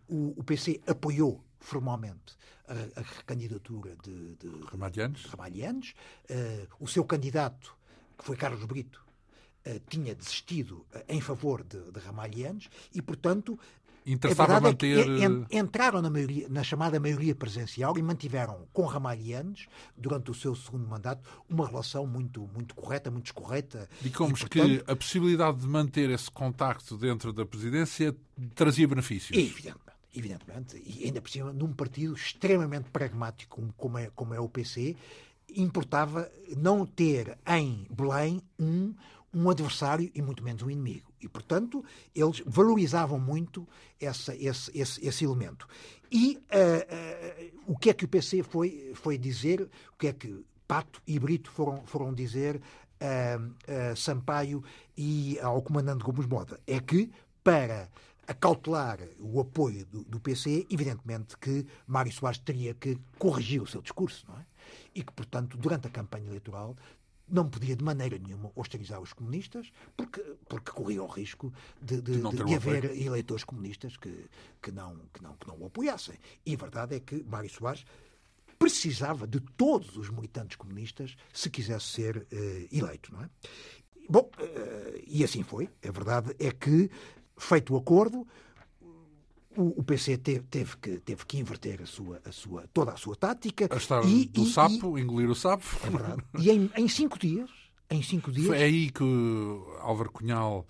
o, 0.07 0.39
o, 0.39 0.43
PC 0.43 0.81
apoiou 0.87 1.43
formalmente 1.59 2.37
a, 2.67 3.01
a 3.01 3.23
candidatura 3.25 3.95
de, 4.03 4.35
de 4.35 4.47
Ramalhianos. 4.65 5.25
Ramalhianos. 5.25 5.93
Uh, 6.29 6.67
o 6.79 6.87
seu 6.87 7.03
candidato, 7.03 7.75
que 8.17 8.23
foi 8.23 8.35
Carlos 8.35 8.63
Brito, 8.65 9.03
uh, 9.65 9.79
tinha 9.89 10.15
desistido 10.15 10.85
uh, 10.93 11.03
em 11.07 11.19
favor 11.19 11.63
de, 11.63 11.91
de 11.91 11.99
Ramalhianos 11.99 12.69
e, 12.93 13.01
portanto, 13.01 13.59
Interessava 14.05 14.57
é 14.57 14.59
manter. 14.59 15.07
É 15.51 15.57
entraram 15.57 16.01
na, 16.01 16.09
maioria, 16.09 16.47
na, 16.49 16.63
chamada 16.63 16.99
maioria 16.99 17.35
presencial 17.35 17.97
e 17.97 18.01
mantiveram 18.01 18.67
com 18.73 18.85
Ramalhianos, 18.85 19.67
durante 19.95 20.31
o 20.31 20.33
seu 20.33 20.55
segundo 20.55 20.87
mandato, 20.87 21.27
uma 21.49 21.67
relação 21.67 22.07
muito, 22.07 22.49
muito 22.53 22.75
correta, 22.75 23.11
muito 23.11 23.27
escorreta. 23.27 23.89
Digamos 24.01 24.39
e, 24.39 24.43
portanto, 24.43 24.85
que 24.85 24.91
a 24.91 24.95
possibilidade 24.95 25.59
de 25.59 25.67
manter 25.67 26.09
esse 26.09 26.31
contacto 26.31 26.97
dentro 26.97 27.31
da 27.31 27.45
presidência 27.45 28.15
trazia 28.55 28.87
benefícios. 28.87 29.37
Evidentemente. 29.37 29.89
Evidentemente, 30.15 30.81
e 30.83 31.05
ainda 31.05 31.21
por 31.21 31.29
cima, 31.29 31.53
num 31.53 31.71
partido 31.71 32.15
extremamente 32.15 32.89
pragmático 32.89 33.61
como 33.77 33.97
é, 33.97 34.09
como 34.15 34.33
é 34.33 34.39
o 34.39 34.49
PC, 34.49 34.95
importava 35.55 36.29
não 36.57 36.85
ter 36.85 37.37
em 37.47 37.85
Belém 37.89 38.41
um, 38.59 38.93
um 39.33 39.49
adversário 39.49 40.09
e 40.13 40.21
muito 40.21 40.43
menos 40.43 40.61
um 40.63 40.69
inimigo. 40.69 41.11
E, 41.21 41.27
portanto, 41.27 41.83
eles 42.15 42.41
valorizavam 42.45 43.19
muito 43.19 43.67
essa, 43.99 44.35
esse, 44.35 44.71
esse, 44.77 45.05
esse 45.05 45.25
elemento. 45.25 45.67
E 46.11 46.37
uh, 46.37 47.53
uh, 47.55 47.61
o 47.67 47.77
que 47.77 47.89
é 47.89 47.93
que 47.93 48.05
o 48.05 48.07
PC 48.07 48.43
foi, 48.43 48.91
foi 48.95 49.17
dizer, 49.17 49.61
o 49.93 49.97
que 49.97 50.07
é 50.07 50.13
que 50.13 50.43
Pato 50.67 51.01
e 51.05 51.19
Brito 51.19 51.51
foram, 51.51 51.83
foram 51.85 52.13
dizer 52.13 52.61
a, 52.99 53.91
a 53.91 53.95
Sampaio 53.95 54.63
e 54.97 55.39
ao 55.39 55.61
comandante 55.61 56.03
Gomes 56.03 56.25
Moda? 56.25 56.59
É 56.65 56.79
que, 56.79 57.11
para 57.43 57.89
acautelar 58.27 58.99
o 59.19 59.39
apoio 59.39 59.85
do, 59.87 60.03
do, 60.03 60.19
PC, 60.19 60.67
evidentemente 60.69 61.35
que 61.35 61.65
Mário 61.87 62.11
Soares 62.11 62.37
teria 62.37 62.75
que 62.75 62.99
corrigir 63.17 63.59
o 63.59 63.65
seu 63.65 63.81
discurso, 63.81 64.23
não 64.27 64.37
é? 64.37 64.45
E 64.93 65.01
que, 65.01 65.11
portanto, 65.11 65.57
durante 65.57 65.87
a 65.87 65.89
campanha 65.89 66.27
eleitoral 66.27 66.75
não 67.31 67.49
podia 67.49 67.75
de 67.75 67.83
maneira 67.83 68.17
nenhuma 68.17 68.51
hostilizar 68.55 68.99
os 69.01 69.13
comunistas, 69.13 69.71
porque, 69.95 70.21
porque 70.47 70.71
corria 70.71 71.03
o 71.03 71.07
risco 71.07 71.53
de, 71.81 72.01
de, 72.01 72.21
de, 72.21 72.45
de 72.45 72.55
haver 72.55 72.85
apoio. 72.85 73.01
eleitores 73.01 73.43
comunistas 73.43 73.97
que, 73.97 74.25
que, 74.61 74.71
não, 74.71 74.97
que, 75.13 75.21
não, 75.21 75.35
que 75.35 75.47
não 75.47 75.57
o 75.59 75.65
apoiassem. 75.65 76.17
E 76.45 76.53
a 76.53 76.57
verdade 76.57 76.95
é 76.95 76.99
que 76.99 77.23
Mário 77.23 77.49
Soares 77.49 77.85
precisava 78.57 79.25
de 79.25 79.39
todos 79.39 79.95
os 79.95 80.09
militantes 80.09 80.57
comunistas 80.57 81.15
se 81.33 81.49
quisesse 81.49 81.85
ser 81.85 82.17
uh, 82.17 82.75
eleito, 82.75 83.13
não 83.13 83.23
é? 83.23 83.29
Bom, 84.09 84.29
uh, 84.39 85.03
e 85.07 85.23
assim 85.23 85.43
foi. 85.43 85.69
A 85.87 85.91
verdade 85.91 86.35
é 86.37 86.51
que, 86.51 86.91
feito 87.37 87.73
o 87.73 87.77
acordo, 87.77 88.27
o, 89.59 89.79
o 89.79 89.83
PC 89.83 90.17
teve, 90.17 90.45
teve, 90.49 90.77
que, 90.77 90.97
teve 90.99 91.25
que 91.25 91.37
inverter 91.37 91.81
a 91.81 91.85
sua, 91.85 92.21
a 92.25 92.31
sua, 92.31 92.63
toda 92.73 92.93
a 92.93 92.97
sua 92.97 93.15
tática. 93.15 93.67
A 93.69 93.75
estar 93.75 94.05
e, 94.05 94.25
do 94.25 94.43
e, 94.43 94.49
sapo, 94.49 94.97
e, 94.97 95.01
engolir 95.01 95.29
o 95.29 95.35
sapo. 95.35 95.65
É 95.85 95.89
verdade. 95.89 96.23
E 96.39 96.49
em, 96.49 96.71
em 96.77 96.87
cinco 96.87 97.19
dias, 97.19 97.49
em 97.89 98.01
cinco 98.01 98.31
dias... 98.31 98.47
Foi 98.47 98.63
aí 98.63 98.89
que 98.89 99.03
Álvaro 99.81 100.11
Cunhal 100.11 100.65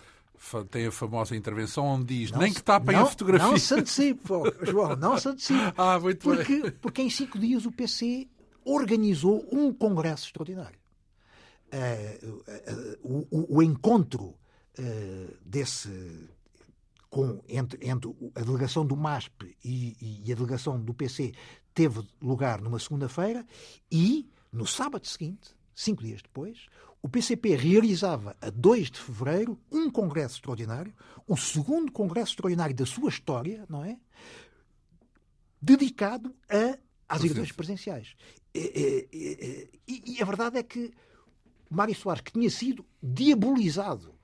tem 0.71 0.87
a 0.87 0.91
famosa 0.91 1.35
intervenção 1.35 1.85
onde 1.85 2.19
diz 2.19 2.31
não 2.31 2.39
nem 2.39 2.51
que 2.51 2.63
tapem 2.63 2.95
não, 2.95 3.03
a 3.03 3.05
fotografia. 3.05 3.47
Não 3.47 3.57
se 3.57 3.73
antecipe, 3.75 4.21
João, 4.63 4.95
não 4.95 5.17
se 5.19 5.29
antecipe. 5.29 5.73
ah, 5.77 5.99
muito 5.99 6.23
porque, 6.23 6.61
bem. 6.61 6.71
Porque 6.81 7.01
em 7.03 7.09
cinco 7.09 7.37
dias 7.37 7.65
o 7.65 7.71
PC 7.71 8.27
organizou 8.65 9.47
um 9.51 9.71
congresso 9.71 10.25
extraordinário. 10.25 10.79
Uh, 11.71 12.25
uh, 12.25 13.03
uh, 13.03 13.27
o, 13.29 13.57
o, 13.57 13.63
encontro 13.63 14.33
desse 15.45 15.89
com, 17.09 17.41
entre, 17.47 17.87
entre 17.87 18.15
a 18.35 18.41
delegação 18.41 18.85
do 18.85 18.95
MASP 18.95 19.55
e, 19.63 20.23
e 20.25 20.31
a 20.31 20.35
delegação 20.35 20.79
do 20.79 20.93
PC 20.93 21.33
teve 21.73 22.07
lugar 22.21 22.61
numa 22.61 22.79
segunda-feira 22.79 23.45
e, 23.91 24.29
no 24.51 24.65
sábado 24.65 25.07
seguinte, 25.07 25.55
cinco 25.73 26.03
dias 26.03 26.21
depois, 26.21 26.67
o 27.01 27.07
PCP 27.07 27.55
realizava, 27.55 28.35
a 28.41 28.49
2 28.49 28.91
de 28.91 28.99
fevereiro, 28.99 29.57
um 29.71 29.89
congresso 29.89 30.35
extraordinário, 30.35 30.93
o 31.25 31.37
segundo 31.37 31.91
congresso 31.91 32.31
extraordinário 32.31 32.75
da 32.75 32.85
sua 32.85 33.09
história, 33.09 33.65
não 33.69 33.83
é? 33.83 33.97
Dedicado 35.61 36.35
a, 36.49 36.77
às 37.07 37.23
eleições 37.23 37.53
presenciais. 37.53 38.15
E, 38.53 39.07
e, 39.13 39.69
e, 39.87 40.17
e, 40.17 40.21
a 40.21 40.25
verdade 40.25 40.57
é 40.57 40.63
que 40.63 40.91
Mário 41.69 41.95
Soares, 41.95 42.21
que 42.21 42.33
tinha 42.33 42.49
sido 42.49 42.85
diabolizado 43.01 44.18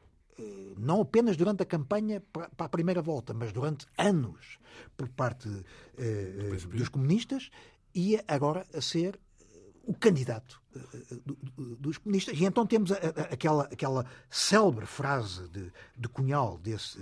não 0.77 1.01
apenas 1.01 1.37
durante 1.37 1.63
a 1.63 1.65
campanha 1.65 2.21
para 2.31 2.49
a 2.57 2.69
primeira 2.69 3.01
volta, 3.01 3.33
mas 3.33 3.51
durante 3.51 3.85
anos 3.97 4.59
por 4.97 5.07
parte 5.09 5.49
eh, 5.97 6.57
dos 6.67 6.89
comunistas, 6.89 7.49
ia 7.93 8.23
agora 8.27 8.65
a 8.73 8.81
ser 8.81 9.19
o 9.85 9.93
candidato 9.93 10.61
dos 11.79 11.97
comunistas. 11.97 12.37
E 12.37 12.45
então 12.45 12.65
temos 12.65 12.91
a, 12.91 12.95
a, 12.95 13.21
aquela, 13.33 13.63
aquela 13.63 14.05
célebre 14.29 14.85
frase 14.85 15.47
de, 15.49 15.71
de 15.97 16.09
Cunhal 16.09 16.57
desse, 16.57 16.97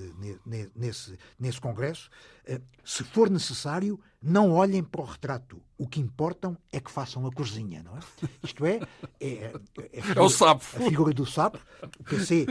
nesse, 0.76 1.18
nesse 1.40 1.60
congresso: 1.60 2.10
eh, 2.46 2.62
se 2.84 3.04
for 3.04 3.30
necessário, 3.30 4.00
não 4.22 4.52
olhem 4.52 4.84
para 4.84 5.02
o 5.02 5.06
retrato. 5.06 5.62
O 5.78 5.88
que 5.88 6.00
importam 6.00 6.58
é 6.72 6.80
que 6.80 6.92
façam 6.92 7.26
a 7.26 7.32
cozinha, 7.32 7.84
não 7.84 7.98
é? 7.98 8.00
Isto 8.44 8.66
é, 8.66 8.80
é, 9.20 9.28
é, 9.28 9.54
é, 9.92 10.02
figura, 10.02 10.20
é 10.20 10.24
o 10.24 10.30
sapo. 10.30 10.64
A 10.76 10.80
figura 10.80 11.14
do 11.14 11.26
sapo. 11.26 11.60
O 12.00 12.04
PC 12.04 12.46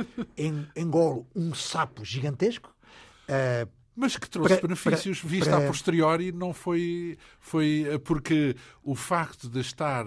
engole 0.76 1.24
um 1.34 1.54
sapo 1.54 2.04
gigantesco. 2.04 2.74
Uh, 3.28 3.81
mas 3.94 4.16
que 4.16 4.28
trouxe 4.28 4.60
benefícios 4.60 5.20
para, 5.20 5.28
vista 5.28 5.50
para... 5.50 5.64
a 5.64 5.66
posteriori, 5.66 6.32
não 6.32 6.52
foi, 6.52 7.18
foi 7.38 7.86
eh, 7.88 7.98
porque 7.98 8.56
o 8.82 8.94
facto 8.94 9.48
de 9.48 9.60
estar 9.60 10.06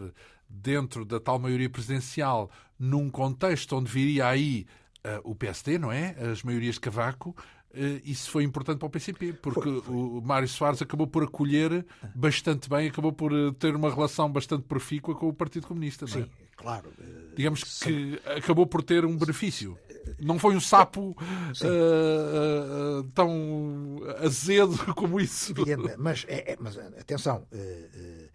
dentro 0.49 1.05
da 1.05 1.19
tal 1.19 1.39
maioria 1.39 1.69
presidencial 1.69 2.49
num 2.77 3.09
contexto 3.09 3.75
onde 3.75 3.91
viria 3.91 4.27
aí 4.27 4.65
uh, 5.05 5.31
o 5.31 5.35
PSD, 5.35 5.77
não 5.77 5.91
é? 5.91 6.15
As 6.31 6.43
maiorias 6.43 6.75
de 6.75 6.81
Cavaco, 6.81 7.35
Uh, 7.75 7.99
isso 8.05 8.31
foi 8.31 8.45
importante 8.45 8.79
para 8.79 8.85
o 8.85 8.89
PCP, 8.89 9.33
porque 9.33 9.69
foi, 9.69 9.81
foi. 9.81 9.93
o 9.93 10.21
Mário 10.21 10.47
Soares 10.47 10.81
acabou 10.81 11.05
por 11.05 11.23
acolher 11.23 11.85
bastante 12.15 12.69
bem, 12.69 12.87
acabou 12.87 13.11
por 13.11 13.33
ter 13.55 13.75
uma 13.75 13.93
relação 13.93 14.31
bastante 14.31 14.63
profícua 14.63 15.13
com 15.13 15.27
o 15.27 15.33
Partido 15.33 15.67
Comunista. 15.67 16.05
Não 16.05 16.21
é? 16.21 16.23
Sim, 16.23 16.29
claro. 16.55 16.89
Digamos 17.35 17.83
que 17.83 18.17
acabou 18.37 18.65
por 18.65 18.81
ter 18.81 19.03
um 19.03 19.17
benefício. 19.17 19.77
Não 20.19 20.39
foi 20.39 20.55
um 20.55 20.59
sapo 20.59 21.11
uh, 21.11 22.99
uh, 22.99 23.03
tão 23.13 23.97
azedo 24.19 24.77
como 24.95 25.19
isso. 25.19 25.53
Mas, 25.97 26.25
é, 26.27 26.53
é, 26.53 26.57
mas 26.59 26.77
atenção, 26.77 27.47
uh, 27.51 28.29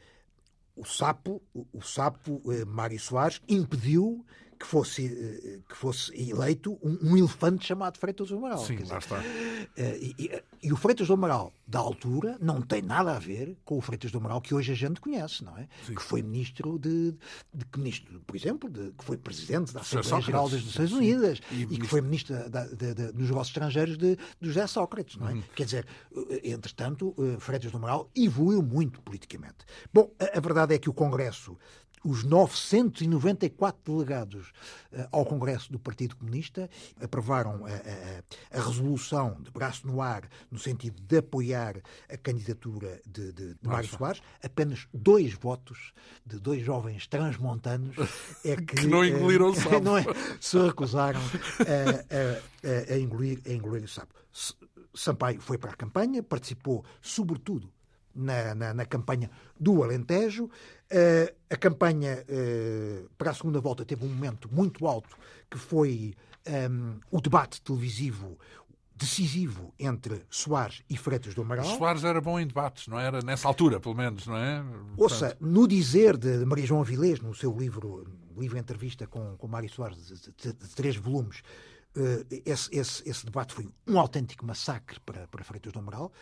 o 0.76 0.84
sapo, 0.84 1.42
o, 1.54 1.66
o 1.72 1.82
sapo 1.82 2.42
Mário 2.66 2.98
Soares 2.98 3.40
impediu 3.48 4.24
que 4.58 4.66
fosse, 4.66 5.62
que 5.66 5.74
fosse 5.74 6.12
eleito 6.14 6.78
um, 6.82 7.12
um 7.12 7.16
elefante 7.16 7.66
chamado 7.66 7.98
Freitas 7.98 8.30
Amaral. 8.30 8.58
Sim, 8.58 8.78
lá 8.86 8.98
está. 8.98 9.22
E, 9.78 10.14
e, 10.18 10.42
e, 10.62 10.72
o 10.72 10.76
Freitas 10.76 11.08
do 11.08 11.14
Amaral 11.14 11.52
da 11.66 11.78
altura 11.78 12.36
não 12.40 12.60
tem 12.60 12.82
nada 12.82 13.14
a 13.14 13.18
ver 13.18 13.56
com 13.64 13.78
o 13.78 13.80
Freitas 13.80 14.10
do 14.10 14.18
Amaral 14.18 14.40
que 14.40 14.54
hoje 14.54 14.72
a 14.72 14.74
gente 14.74 15.00
conhece, 15.00 15.44
não 15.44 15.56
é? 15.56 15.68
Sim. 15.86 15.94
Que 15.94 16.02
foi 16.02 16.22
ministro 16.22 16.78
de, 16.78 17.12
de, 17.52 17.66
ministro, 17.76 18.20
por 18.26 18.36
exemplo, 18.36 18.68
de, 18.68 18.92
que 18.92 19.04
foi 19.04 19.16
presidente 19.16 19.72
da 19.72 19.80
Assembleia 19.80 20.20
Geral 20.20 20.48
das 20.48 20.64
Nações 20.64 20.92
Unidas 20.92 21.40
e, 21.50 21.62
e 21.62 21.78
que 21.78 21.86
foi 21.86 22.00
ministro 22.00 22.36
da, 22.50 22.64
dos 22.64 23.28
negócios 23.28 23.48
estrangeiros 23.48 23.96
de, 23.96 24.16
de 24.16 24.48
José 24.48 24.66
Sócrates, 24.66 25.16
não 25.16 25.28
é? 25.28 25.32
Uhum. 25.32 25.42
Quer 25.54 25.64
dizer, 25.64 25.86
eh, 26.30 26.50
entretanto, 26.50 27.14
Freitas 27.38 27.70
do 27.70 27.78
Amaral 27.78 28.10
evoluiu 28.14 28.62
muito 28.62 29.00
politicamente. 29.02 29.58
Bom, 29.92 30.10
a, 30.18 30.38
a 30.38 30.40
verdade 30.40 30.74
é 30.74 30.78
que 30.78 30.90
o 30.90 30.92
Congresso 30.92 31.56
os 32.04 32.24
994 32.24 33.92
delegados 33.92 34.48
uh, 34.92 35.08
ao 35.12 35.24
Congresso 35.24 35.70
do 35.70 35.78
Partido 35.78 36.16
Comunista 36.16 36.68
aprovaram 37.00 37.66
a, 37.66 37.68
a, 37.68 38.58
a, 38.58 38.62
resolução 38.62 39.36
de 39.40 39.50
braço 39.50 39.86
no 39.86 40.00
ar 40.00 40.28
no 40.50 40.58
sentido 40.58 41.00
de 41.00 41.18
apoiar 41.18 41.80
a 42.08 42.16
candidatura 42.16 43.00
de, 43.06 43.32
de, 43.32 43.54
de 43.54 43.68
Mário 43.68 43.88
Soares. 43.88 44.22
Apenas 44.42 44.86
dois 44.92 45.34
votos 45.34 45.92
de 46.26 46.38
dois 46.38 46.62
jovens 46.62 47.06
transmontanos 47.06 47.96
é 48.44 48.56
que, 48.56 48.76
que 48.76 48.86
não 48.86 49.04
engoliram 49.04 49.50
o 49.50 49.54
sapo. 49.54 49.80
Não 49.80 49.96
é, 49.96 50.04
se 50.40 50.58
recusaram 50.58 51.20
a, 51.20 52.90
a, 52.90 52.94
a, 52.94 52.98
engolir, 52.98 53.40
a 53.46 53.50
engolir 53.50 53.84
o 53.84 53.88
sapo. 53.88 54.14
Sampaio 54.94 55.40
foi 55.40 55.56
para 55.56 55.70
a 55.70 55.76
campanha, 55.76 56.22
participou 56.22 56.84
sobretudo 57.00 57.70
na, 58.14 58.54
na, 58.54 58.74
na 58.74 58.84
campanha 58.84 59.30
do 59.58 59.82
Alentejo. 59.82 60.44
Uh, 60.44 61.32
a 61.48 61.56
campanha 61.56 62.24
uh, 62.28 63.08
para 63.16 63.30
a 63.30 63.34
segunda 63.34 63.60
volta 63.60 63.84
teve 63.84 64.04
um 64.04 64.08
momento 64.08 64.52
muito 64.52 64.86
alto, 64.86 65.16
que 65.48 65.58
foi 65.58 66.14
um, 66.46 66.52
ehm, 66.52 67.00
o 67.10 67.20
debate 67.20 67.60
televisivo 67.62 68.38
decisivo 69.00 69.72
entre 69.78 70.22
Soares 70.28 70.82
e 70.88 70.96
Freitas 70.96 71.34
do 71.34 71.40
Amaral. 71.40 71.64
Soares 71.64 72.04
era 72.04 72.20
bom 72.20 72.38
em 72.38 72.46
debates, 72.46 72.86
não 72.86 72.98
era? 72.98 73.22
Nessa 73.22 73.48
altura, 73.48 73.80
pelo 73.80 73.94
menos, 73.94 74.26
não 74.26 74.36
é? 74.36 74.62
Portanto... 74.62 75.00
Ouça, 75.00 75.36
no 75.40 75.66
dizer 75.66 76.18
de 76.18 76.44
Maria 76.44 76.66
João 76.66 76.82
Avilés, 76.82 77.20
no 77.20 77.34
seu 77.34 77.56
livro 77.56 78.06
livro 78.36 78.58
entrevista 78.58 79.06
com, 79.06 79.36
com 79.36 79.48
Mário 79.48 79.68
Soares, 79.68 79.98
de, 80.06 80.14
de, 80.14 80.52
de 80.52 80.68
três 80.74 80.96
volumes, 80.96 81.42
uh, 81.96 82.26
esse, 82.44 82.68
esse, 82.72 83.08
esse, 83.08 83.24
debate 83.24 83.54
foi 83.54 83.68
um 83.86 83.98
autêntico 83.98 84.46
massacre 84.46 84.98
para, 85.00 85.26
para 85.28 85.44
Freitas 85.44 85.72
do 85.72 85.78
Amaral. 85.78 86.12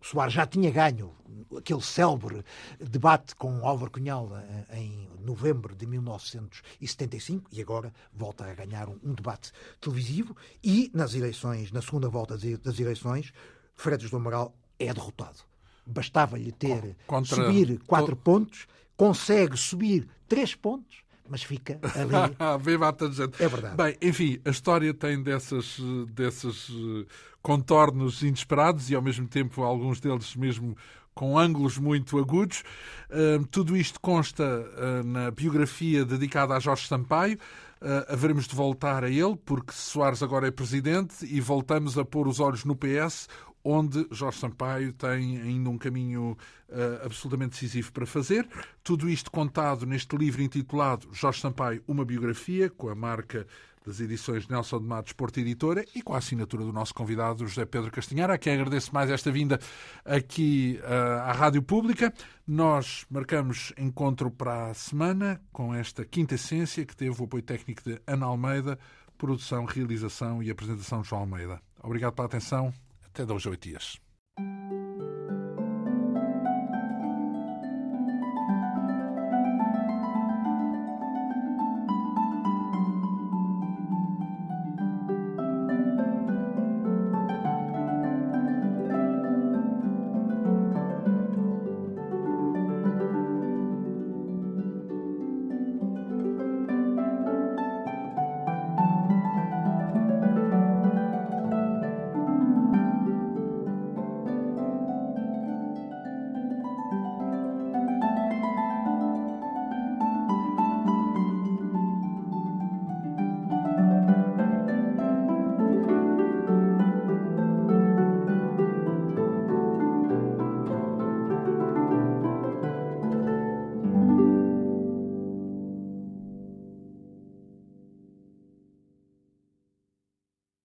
Soares 0.00 0.32
já 0.32 0.46
tinha 0.46 0.70
ganho 0.70 1.14
aquele 1.56 1.80
célebre 1.80 2.44
debate 2.80 3.34
com 3.34 3.66
Álvaro 3.66 3.90
Cunhal 3.90 4.30
eh, 4.36 4.78
em 4.78 5.08
novembro 5.20 5.74
de 5.74 5.86
1975 5.86 7.50
e 7.52 7.60
agora 7.60 7.92
volta 8.12 8.44
a 8.44 8.54
ganhar 8.54 8.88
um, 8.88 8.98
um 9.02 9.14
debate 9.14 9.52
televisivo 9.80 10.36
e 10.62 10.90
nas 10.94 11.14
eleições, 11.14 11.72
na 11.72 11.82
segunda 11.82 12.08
volta 12.08 12.36
das 12.36 12.78
eleições, 12.78 13.32
Fredes 13.74 14.10
do 14.10 14.16
Amaral 14.16 14.54
é 14.78 14.92
derrotado. 14.92 15.38
Bastava-lhe 15.86 16.52
ter 16.52 16.96
Contra... 17.06 17.36
subir 17.36 17.78
quatro 17.86 18.16
pontos, 18.16 18.66
consegue 18.96 19.56
subir 19.56 20.08
três 20.28 20.54
pontos 20.54 21.07
mas 21.28 21.42
fica 21.42 21.78
ali. 21.94 22.34
Bem 22.64 22.78
mata 22.78 23.10
gente. 23.10 23.42
É 23.42 23.48
verdade. 23.48 23.76
Bem, 23.76 23.96
enfim, 24.02 24.40
a 24.44 24.50
história 24.50 24.92
tem 24.94 25.22
dessas, 25.22 25.78
desses 26.10 26.70
eh, 26.70 27.06
contornos 27.42 28.22
inesperados 28.22 28.90
e, 28.90 28.94
ao 28.94 29.02
mesmo 29.02 29.26
tempo, 29.26 29.62
alguns 29.62 30.00
deles 30.00 30.34
mesmo 30.34 30.76
com 31.18 31.36
ângulos 31.36 31.76
muito 31.78 32.16
agudos. 32.16 32.62
Uh, 33.10 33.44
tudo 33.46 33.76
isto 33.76 34.00
consta 34.00 34.44
uh, 34.44 35.04
na 35.04 35.32
biografia 35.32 36.04
dedicada 36.04 36.54
a 36.54 36.60
Jorge 36.60 36.86
Sampaio. 36.86 37.36
Uh, 37.82 38.12
haveremos 38.12 38.46
de 38.46 38.54
voltar 38.54 39.02
a 39.02 39.10
ele, 39.10 39.36
porque 39.44 39.72
Soares 39.72 40.22
agora 40.22 40.46
é 40.46 40.52
presidente 40.52 41.26
e 41.26 41.40
voltamos 41.40 41.98
a 41.98 42.04
pôr 42.04 42.28
os 42.28 42.38
olhos 42.38 42.64
no 42.64 42.76
PS, 42.76 43.28
onde 43.68 44.06
Jorge 44.10 44.38
Sampaio 44.38 44.94
tem 44.94 45.38
ainda 45.42 45.68
um 45.68 45.76
caminho 45.76 46.38
uh, 46.70 47.04
absolutamente 47.04 47.50
decisivo 47.50 47.92
para 47.92 48.06
fazer. 48.06 48.48
Tudo 48.82 49.10
isto 49.10 49.30
contado 49.30 49.84
neste 49.84 50.16
livro 50.16 50.40
intitulado 50.40 51.06
Jorge 51.12 51.40
Sampaio, 51.40 51.82
uma 51.86 52.02
biografia, 52.02 52.70
com 52.70 52.88
a 52.88 52.94
marca 52.94 53.46
das 53.84 54.00
edições 54.00 54.48
Nelson 54.48 54.80
de 54.80 54.86
Matos 54.86 55.12
Porto 55.12 55.38
Editora 55.38 55.84
e 55.94 56.00
com 56.02 56.14
a 56.14 56.18
assinatura 56.18 56.64
do 56.64 56.72
nosso 56.72 56.94
convidado 56.94 57.46
José 57.46 57.66
Pedro 57.66 57.90
Castanhar, 57.90 58.30
a 58.30 58.38
quem 58.38 58.54
agradeço 58.54 58.92
mais 58.92 59.10
esta 59.10 59.30
vinda 59.30 59.60
aqui 60.02 60.80
uh, 60.82 61.20
à 61.28 61.32
Rádio 61.32 61.62
Pública. 61.62 62.12
Nós 62.46 63.04
marcamos 63.10 63.74
encontro 63.76 64.30
para 64.30 64.70
a 64.70 64.74
semana 64.74 65.40
com 65.52 65.74
esta 65.74 66.06
quinta 66.06 66.36
essência 66.36 66.86
que 66.86 66.96
teve 66.96 67.20
o 67.20 67.24
apoio 67.24 67.42
técnico 67.42 67.82
de 67.82 68.00
Ana 68.06 68.26
Almeida, 68.26 68.78
produção, 69.18 69.66
realização 69.66 70.42
e 70.42 70.50
apresentação 70.50 71.02
de 71.02 71.08
João 71.08 71.22
Almeida. 71.22 71.60
Obrigado 71.82 72.14
pela 72.14 72.26
atenção 72.26 72.72
até 73.18 73.26
dois 73.26 73.44
oito 73.46 73.68
dias. 73.68 73.98